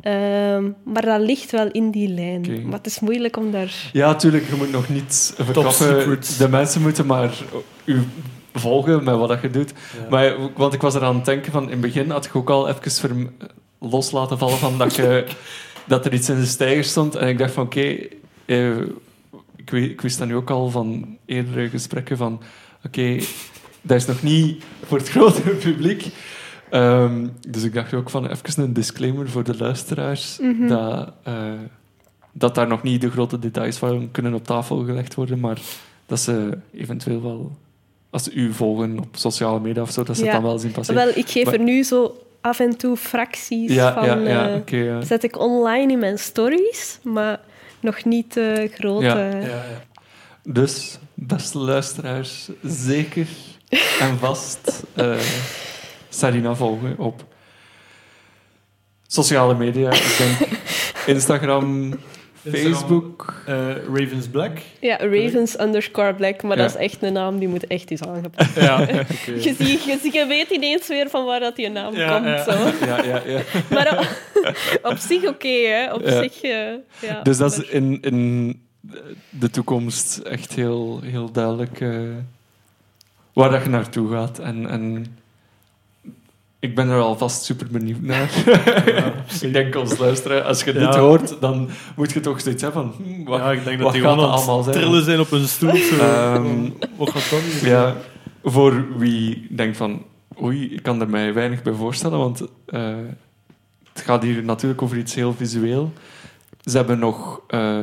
Ehm, 0.00 0.70
maar 0.82 1.04
dat 1.04 1.20
ligt 1.20 1.50
wel 1.50 1.70
in 1.70 1.90
die 1.90 2.08
lijn. 2.08 2.44
Oké. 2.50 2.60
Maar 2.60 2.78
het 2.78 2.86
is 2.86 3.00
moeilijk 3.00 3.36
om 3.36 3.50
daar... 3.50 3.90
Ja, 3.92 4.14
tuurlijk, 4.14 4.48
je 4.48 4.54
moet 4.54 4.72
nog 4.72 4.88
niet 4.88 5.32
verklappen. 5.36 5.72
secrets. 5.72 6.36
De 6.36 6.48
mensen 6.48 6.82
moeten 6.82 7.06
maar 7.06 7.34
u 7.84 8.02
volgen 8.52 9.04
met 9.04 9.16
wat 9.16 9.28
dat 9.28 9.40
je 9.42 9.50
doet. 9.50 9.70
Ja. 9.70 10.06
Maar, 10.10 10.36
want 10.56 10.72
ik 10.72 10.80
was 10.80 10.94
eraan 10.94 11.16
het 11.16 11.24
denken 11.24 11.52
van... 11.52 11.62
In 11.62 11.70
het 11.70 11.80
begin 11.80 12.10
had 12.10 12.24
ik 12.24 12.36
ook 12.36 12.50
al 12.50 12.68
even 12.68 13.30
los 13.90 14.10
laten 14.10 14.38
vallen 14.38 14.58
van 14.58 14.78
dat, 14.78 14.94
je, 14.94 15.26
dat 15.86 16.06
er 16.06 16.12
iets 16.14 16.28
in 16.28 16.36
de 16.40 16.46
stijger 16.46 16.84
stond. 16.84 17.14
En 17.14 17.28
ik 17.28 17.38
dacht 17.38 17.52
van, 17.52 17.64
oké... 17.64 17.96
eh, 18.44 18.76
ik, 19.74 20.00
wist 20.00 20.18
dat 20.18 20.28
nu 20.28 20.34
ook 20.34 20.50
al 20.50 20.70
van 20.70 21.16
eerdere 21.26 21.68
gesprekken 21.68 22.16
van... 22.16 22.40
Oké, 22.86 23.18
dat 23.82 23.96
is 23.96 24.06
nog 24.06 24.22
niet 24.22 24.64
voor 24.86 24.98
het 24.98 25.08
grote 25.08 25.40
publiek. 25.66 26.06
Ehm, 26.70 27.26
dus 27.48 27.62
ik 27.62 27.74
dacht 27.74 27.94
ook 27.94 28.10
van 28.10 28.26
even 28.26 28.62
een 28.62 28.72
disclaimer 28.72 29.30
voor 29.30 29.44
de 29.44 29.56
luisteraars. 29.56 30.38
Mhm. 30.40 30.66
dat, 30.68 31.12
eh, 31.22 31.34
dat 32.32 32.54
daar 32.54 32.66
nog 32.68 32.82
niet 32.82 33.00
de 33.00 33.10
grote 33.10 33.38
details 33.38 33.76
van 33.76 34.08
kunnen 34.10 34.34
op 34.34 34.44
tafel 34.44 34.84
gelegd 34.84 35.14
worden, 35.14 35.40
maar 35.40 35.60
dat 36.06 36.20
ze 36.20 36.58
eventueel 36.74 37.22
wel, 37.22 37.56
als 38.10 38.22
ze 38.22 38.32
u 38.32 38.52
volgen 38.52 38.98
op 38.98 39.06
sociale 39.16 39.60
media 39.60 39.82
of 39.82 39.90
zo, 39.90 40.02
dat 40.02 40.16
ze 40.16 40.24
Ja. 40.24 40.30
het 40.32 40.40
dan 40.40 40.50
wel 40.50 40.58
zien 40.58 40.70
passeren. 40.70 41.04
Wel, 41.04 41.16
ik 41.16 41.28
geef 41.28 41.44
Maar- 41.44 41.54
er 41.54 41.60
nu 41.60 41.82
zo 41.82 42.16
af 42.42 42.60
en 42.60 42.76
toe 42.76 42.96
fracties 42.96 43.72
ja, 43.72 43.92
van... 43.92 44.04
ja, 44.04 44.16
ja, 44.16 44.62
eh, 44.66 44.84
ja. 44.84 45.02
zet 45.02 45.24
ik 45.24 45.38
online 45.38 45.92
in 45.92 45.98
mijn 45.98 46.18
stories, 46.18 46.98
maar 47.02 47.40
nog 47.80 48.04
niet 48.04 48.34
de 48.34 48.70
grote... 48.74 49.06
Ja. 49.06 49.28
Ja, 49.28 49.46
ja. 49.46 49.82
Dus, 50.42 50.98
beste 51.14 51.58
luisteraars, 51.58 52.50
zeker 52.62 53.26
en 54.00 54.18
vast 54.18 54.82
eh, 54.94 55.18
Sarina 56.08 56.54
volgen 56.54 56.98
op 56.98 57.24
sociale 59.06 59.54
media. 59.54 59.92
Ik 59.92 60.16
denk 60.18 60.50
Instagram, 61.16 61.94
Facebook. 62.50 63.34
Eh, 63.46 63.54
Ravens 63.94 64.26
Black. 64.28 64.58
Ja, 64.80 64.96
Ravens 64.96 65.60
underscore 65.60 66.14
black, 66.14 66.42
maar 66.42 66.56
Ja. 66.56 66.62
dat 66.62 66.70
is 66.74 66.76
echt 66.80 67.02
een 67.02 67.12
naam 67.12 67.38
die 67.38 67.48
moet 67.48 67.66
echt 67.66 67.90
eens 67.90 68.02
aangepast 68.02 68.54
Ja, 68.56 68.80
je, 69.26 69.54
ziet, 69.58 69.84
je, 69.84 70.08
je 70.12 70.26
weet 70.28 70.50
ineens 70.50 70.88
weer 70.88 71.08
van 71.10 71.24
waar 71.24 71.40
dat 71.40 71.56
die 71.56 71.68
naam 71.68 71.94
Ja, 71.94 72.12
komt. 72.14 72.24
ja. 72.26 72.42
Zo. 72.42 72.86
Ja, 72.86 73.04
ja, 73.04 73.22
ja. 73.26 73.40
Maar 73.74 73.98
op, 73.98 74.06
op 74.92 74.96
zich 74.96 75.26
oké, 75.26 75.48
hè. 75.48 75.92
Op 75.94 76.00
Ja. 76.04 76.22
zich... 76.22 76.42
eh, 76.42 76.72
ja, 77.00 77.22
Dus 77.22 77.36
dat 77.36 77.52
is 77.52 77.68
in, 77.68 77.98
in 78.00 78.60
de 79.30 79.50
toekomst 79.50 80.18
echt 80.18 80.52
heel, 80.52 81.00
heel 81.04 81.30
duidelijk 81.32 81.80
eh, 81.80 81.90
waar 83.32 83.50
dat 83.50 83.62
je 83.62 83.68
naartoe 83.68 84.10
gaat. 84.12 84.38
En, 84.38 84.68
en 84.68 85.06
ik 86.62 86.74
ben 86.74 86.88
er 86.88 87.00
alvast 87.00 87.44
super 87.44 87.66
benieuwd 87.70 88.00
naar. 88.00 88.30
ik 89.40 89.52
denk 89.52 89.74
als 89.74 89.98
luisteraar, 89.98 90.42
als 90.42 90.64
je 90.64 90.72
dit 90.72 90.82
Ja. 90.82 90.98
hoort, 90.98 91.40
dan 91.40 91.68
moet 91.96 92.12
je 92.12 92.20
toch 92.20 92.40
zoiets 92.40 92.62
hebben 92.62 92.82
van... 92.82 93.04
hm, 93.06 93.24
wat, 93.24 93.38
ja, 93.40 93.52
ik 93.52 93.64
denk 93.64 93.80
dat 93.80 93.92
die 93.92 94.00
gewoon 94.00 94.30
allemaal 94.30 94.62
zijn? 94.62 94.76
trillen 94.76 95.04
zijn 95.04 95.20
op 95.20 95.30
een 95.30 95.48
stoel. 95.48 95.76
Zo. 95.76 95.96
Ehm, 95.98 96.70
Wat 96.96 97.10
gaat 97.10 97.30
dat 97.30 97.40
nu? 97.62 97.68
Ja, 97.68 97.96
voor 98.44 98.98
wie 98.98 99.46
denkt 99.50 99.76
van... 99.76 100.02
Oei, 100.42 100.74
ik 100.74 100.82
kan 100.82 101.00
er 101.00 101.08
mij 101.08 101.34
weinig 101.34 101.62
bij 101.62 101.72
voorstellen, 101.72 102.18
want 102.18 102.42
eh, 102.66 102.94
het 103.92 104.02
gaat 104.02 104.22
hier 104.22 104.42
natuurlijk 104.44 104.82
over 104.82 104.96
iets 104.96 105.14
heel 105.14 105.34
visueel. 105.34 105.92
Ze 106.64 106.76
hebben 106.76 106.98
nog 106.98 107.40
eh, 107.48 107.78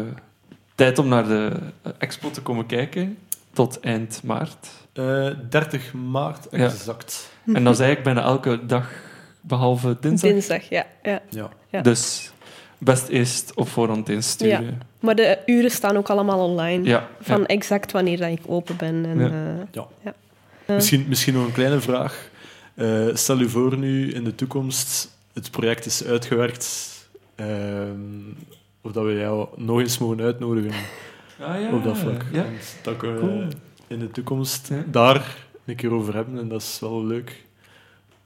tijd 0.76 1.00
om 1.00 1.08
naar 1.08 1.28
de 1.28 1.52
eh, 1.82 1.92
expo 1.98 2.32
te 2.32 2.42
komen 2.42 2.66
kijken, 2.66 3.18
tot 3.54 3.80
eind 3.80 4.22
maart. 4.24 4.68
Eh, 4.94 5.28
30 5.50 5.94
maart, 5.94 6.48
Ja. 6.52 6.58
exact. 6.58 7.30
En 7.46 7.64
dat 7.64 7.74
is 7.74 7.80
eigenlijk 7.80 8.04
bijna 8.04 8.22
elke 8.30 8.66
dag, 8.66 8.92
behalve 9.42 9.98
dinsdag. 10.00 10.30
Dinsdag, 10.32 10.70
ja, 10.70 10.86
ja. 11.04 11.22
Ja. 11.30 11.50
Ja. 11.70 11.82
Dus 11.82 12.32
best 12.78 13.08
eerst 13.08 13.52
op 13.56 13.70
voorhand 13.70 14.10
insturen. 14.10 14.82
Maar 15.00 15.16
de 15.16 15.38
uren 15.46 15.72
staan 15.72 15.98
ook 15.98 16.10
allemaal 16.10 16.50
online. 16.50 16.84
Ja, 16.88 17.08
Van 17.22 17.40
ja. 17.40 17.46
exact 17.46 17.92
wanneer 17.92 18.18
dat 18.18 18.30
ik 18.30 18.42
open 18.46 18.78
ben. 18.78 19.06
En, 19.06 19.20
Ja. 19.20 19.26
eh, 19.28 19.66
Ja. 19.72 19.88
ja. 20.04 20.14
Eh, 20.66 20.76
Misschien, 20.76 21.06
misschien 21.08 21.34
nog 21.34 21.46
een 21.46 21.52
kleine 21.52 21.80
vraag. 21.80 22.30
Eh, 22.76 23.06
stel 23.14 23.40
u 23.40 23.50
voor 23.50 23.78
nu 23.78 24.12
in 24.12 24.24
de 24.24 24.36
toekomst, 24.36 25.18
het 25.34 25.52
project 25.52 25.86
is 25.86 26.06
uitgewerkt, 26.06 26.90
ehm, 27.36 28.00
of 28.82 28.92
dat 28.92 29.04
we 29.06 29.14
jou 29.14 29.48
nog 29.56 29.80
eens 29.80 29.98
mogen 29.98 30.22
uitnodigen 30.22 30.72
Ah, 31.40 31.62
ja. 31.62 31.74
op 31.74 31.84
dat 31.84 31.98
vlak. 31.98 32.26
Ja. 32.32 32.44
Want 32.44 32.76
dat 32.82 32.98
kunnen 32.98 33.20
we 33.20 33.28
Cool. 33.28 33.48
in 33.88 34.00
de 34.00 34.12
toekomst 34.12 34.68
Ja. 34.70 34.84
daar 34.88 35.36
een 35.66 35.76
keer 35.76 35.92
over 35.92 36.14
hebben 36.14 36.40
en 36.40 36.48
dat 36.48 36.62
is 36.62 36.78
wel 36.80 37.06
leuk 37.06 37.44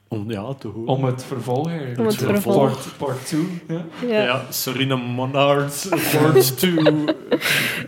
om 0.08 0.30
ja, 0.30 0.54
te 0.54 0.68
horen. 0.68 0.88
Om 0.88 1.04
het 1.04 1.24
vervolg 1.24 1.68
eigenlijk. 1.68 1.98
Om 1.98 2.06
het 2.06 2.16
vervolg. 2.16 2.56
Part, 2.56 2.96
part 2.96 3.28
two. 3.28 3.44
Ja. 3.68 3.84
ja. 4.06 4.22
Ja, 4.22 4.44
Serena 4.50 4.96
Monard, 4.96 5.86
Part 5.88 6.56
2. 6.56 6.74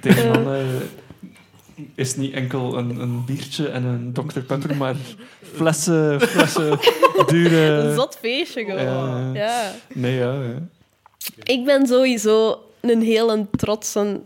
Tegen 0.01 0.47
eh, 0.57 1.85
is 1.95 2.17
niet 2.17 2.33
enkel 2.33 2.79
een, 2.79 3.01
een 3.01 3.25
biertje 3.25 3.69
en 3.69 3.85
een 3.85 4.13
Dr. 4.13 4.41
Pepper, 4.41 4.77
maar 4.77 4.97
flessen, 5.55 6.21
flessen, 6.21 6.79
dure... 7.27 7.67
Een 7.67 7.95
zot 7.95 8.17
feestje 8.21 8.65
gewoon. 8.65 8.85
Ja. 8.85 9.31
Ja. 9.35 9.73
Nee, 9.95 10.15
ja, 10.15 10.33
ja. 10.43 10.59
Ik 11.43 11.65
ben 11.65 11.87
sowieso 11.87 12.63
een 12.81 13.03
heel 13.03 13.49
trotse... 13.51 14.21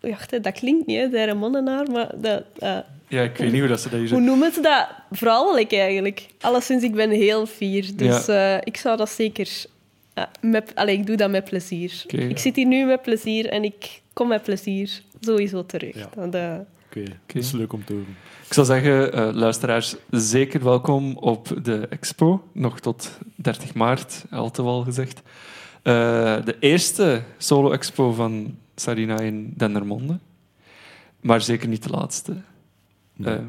Wacht, 0.00 0.42
dat 0.42 0.52
klinkt 0.52 0.86
niet, 0.86 0.98
hè, 1.12 1.26
de 1.26 1.34
monnenaar, 1.34 1.90
maar 1.90 2.10
dat... 2.20 2.42
eh, 2.58 2.78
Ja, 3.08 3.22
ik 3.22 3.36
weet 3.36 3.50
niet 3.52 3.60
hoe 3.60 3.68
dat 3.68 3.80
ze 3.80 3.88
dat 3.88 3.98
hier 4.00 4.10
hoe 4.10 4.20
noemen 4.20 4.52
ze 4.52 4.60
dat? 4.60 4.86
Vrouwelijk 5.10 5.72
eigenlijk. 5.72 6.26
Alleszins, 6.40 6.82
ik 6.82 6.94
ben 6.94 7.10
heel 7.10 7.46
fier. 7.46 7.90
Dus 7.96 8.28
eh, 8.28 8.56
ik 8.64 8.76
zou 8.76 8.96
dat 8.96 9.10
zeker... 9.10 9.48
ja, 10.14 10.30
met, 10.40 10.72
allee, 10.74 10.96
ik 10.98 11.06
doe 11.06 11.16
dat 11.16 11.30
met 11.30 11.44
plezier. 11.44 12.04
Ik 12.06 12.38
zit 12.38 12.56
hier 12.56 12.66
nu 12.66 12.84
met 12.84 13.02
plezier 13.02 13.46
en 13.48 13.64
ik 13.64 14.00
kom 14.12 14.28
met 14.28 14.42
plezier 14.42 15.02
sowieso 15.20 15.66
terug. 15.66 15.94
Ja. 15.94 16.66
Oké, 16.90 17.02
dat 17.26 17.42
is 17.42 17.52
leuk 17.52 17.72
om 17.72 17.84
te 17.84 17.92
horen. 17.92 18.16
Ik 18.46 18.54
zou 18.54 18.66
zeggen, 18.66 19.12
eh, 19.12 19.28
luisteraars, 19.32 19.94
zeker 20.10 20.64
welkom 20.64 21.16
op 21.16 21.58
de 21.62 21.86
expo. 21.90 22.42
Nog 22.52 22.80
tot 22.80 23.18
30 23.34 23.74
maart, 23.74 24.24
al 24.30 24.50
te 24.50 24.62
wel 24.64 24.82
gezegd. 24.82 25.20
Eh, 25.82 25.92
de 26.44 26.56
eerste 26.60 27.22
solo-expo 27.38 28.12
van 28.12 28.56
Sarina 28.80 29.18
in 29.20 29.52
Dendermonde. 29.56 30.18
Maar 31.20 31.40
zeker 31.40 31.68
niet 31.68 31.82
de 31.82 31.90
laatste. 31.90 32.36
Nee. 33.16 33.34
Eh, 33.34 33.42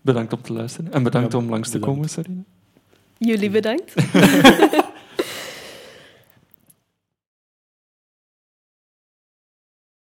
bedankt 0.00 0.32
om 0.32 0.42
te 0.42 0.52
luisteren. 0.52 0.92
En 0.92 1.02
bedankt 1.02 1.32
Ja, 1.32 1.38
om 1.38 1.48
langs 1.48 1.70
te 1.70 1.78
komen, 1.78 2.08
Sarina. 2.08 2.42
jullie 3.18 3.50
bedankt. 3.50 3.94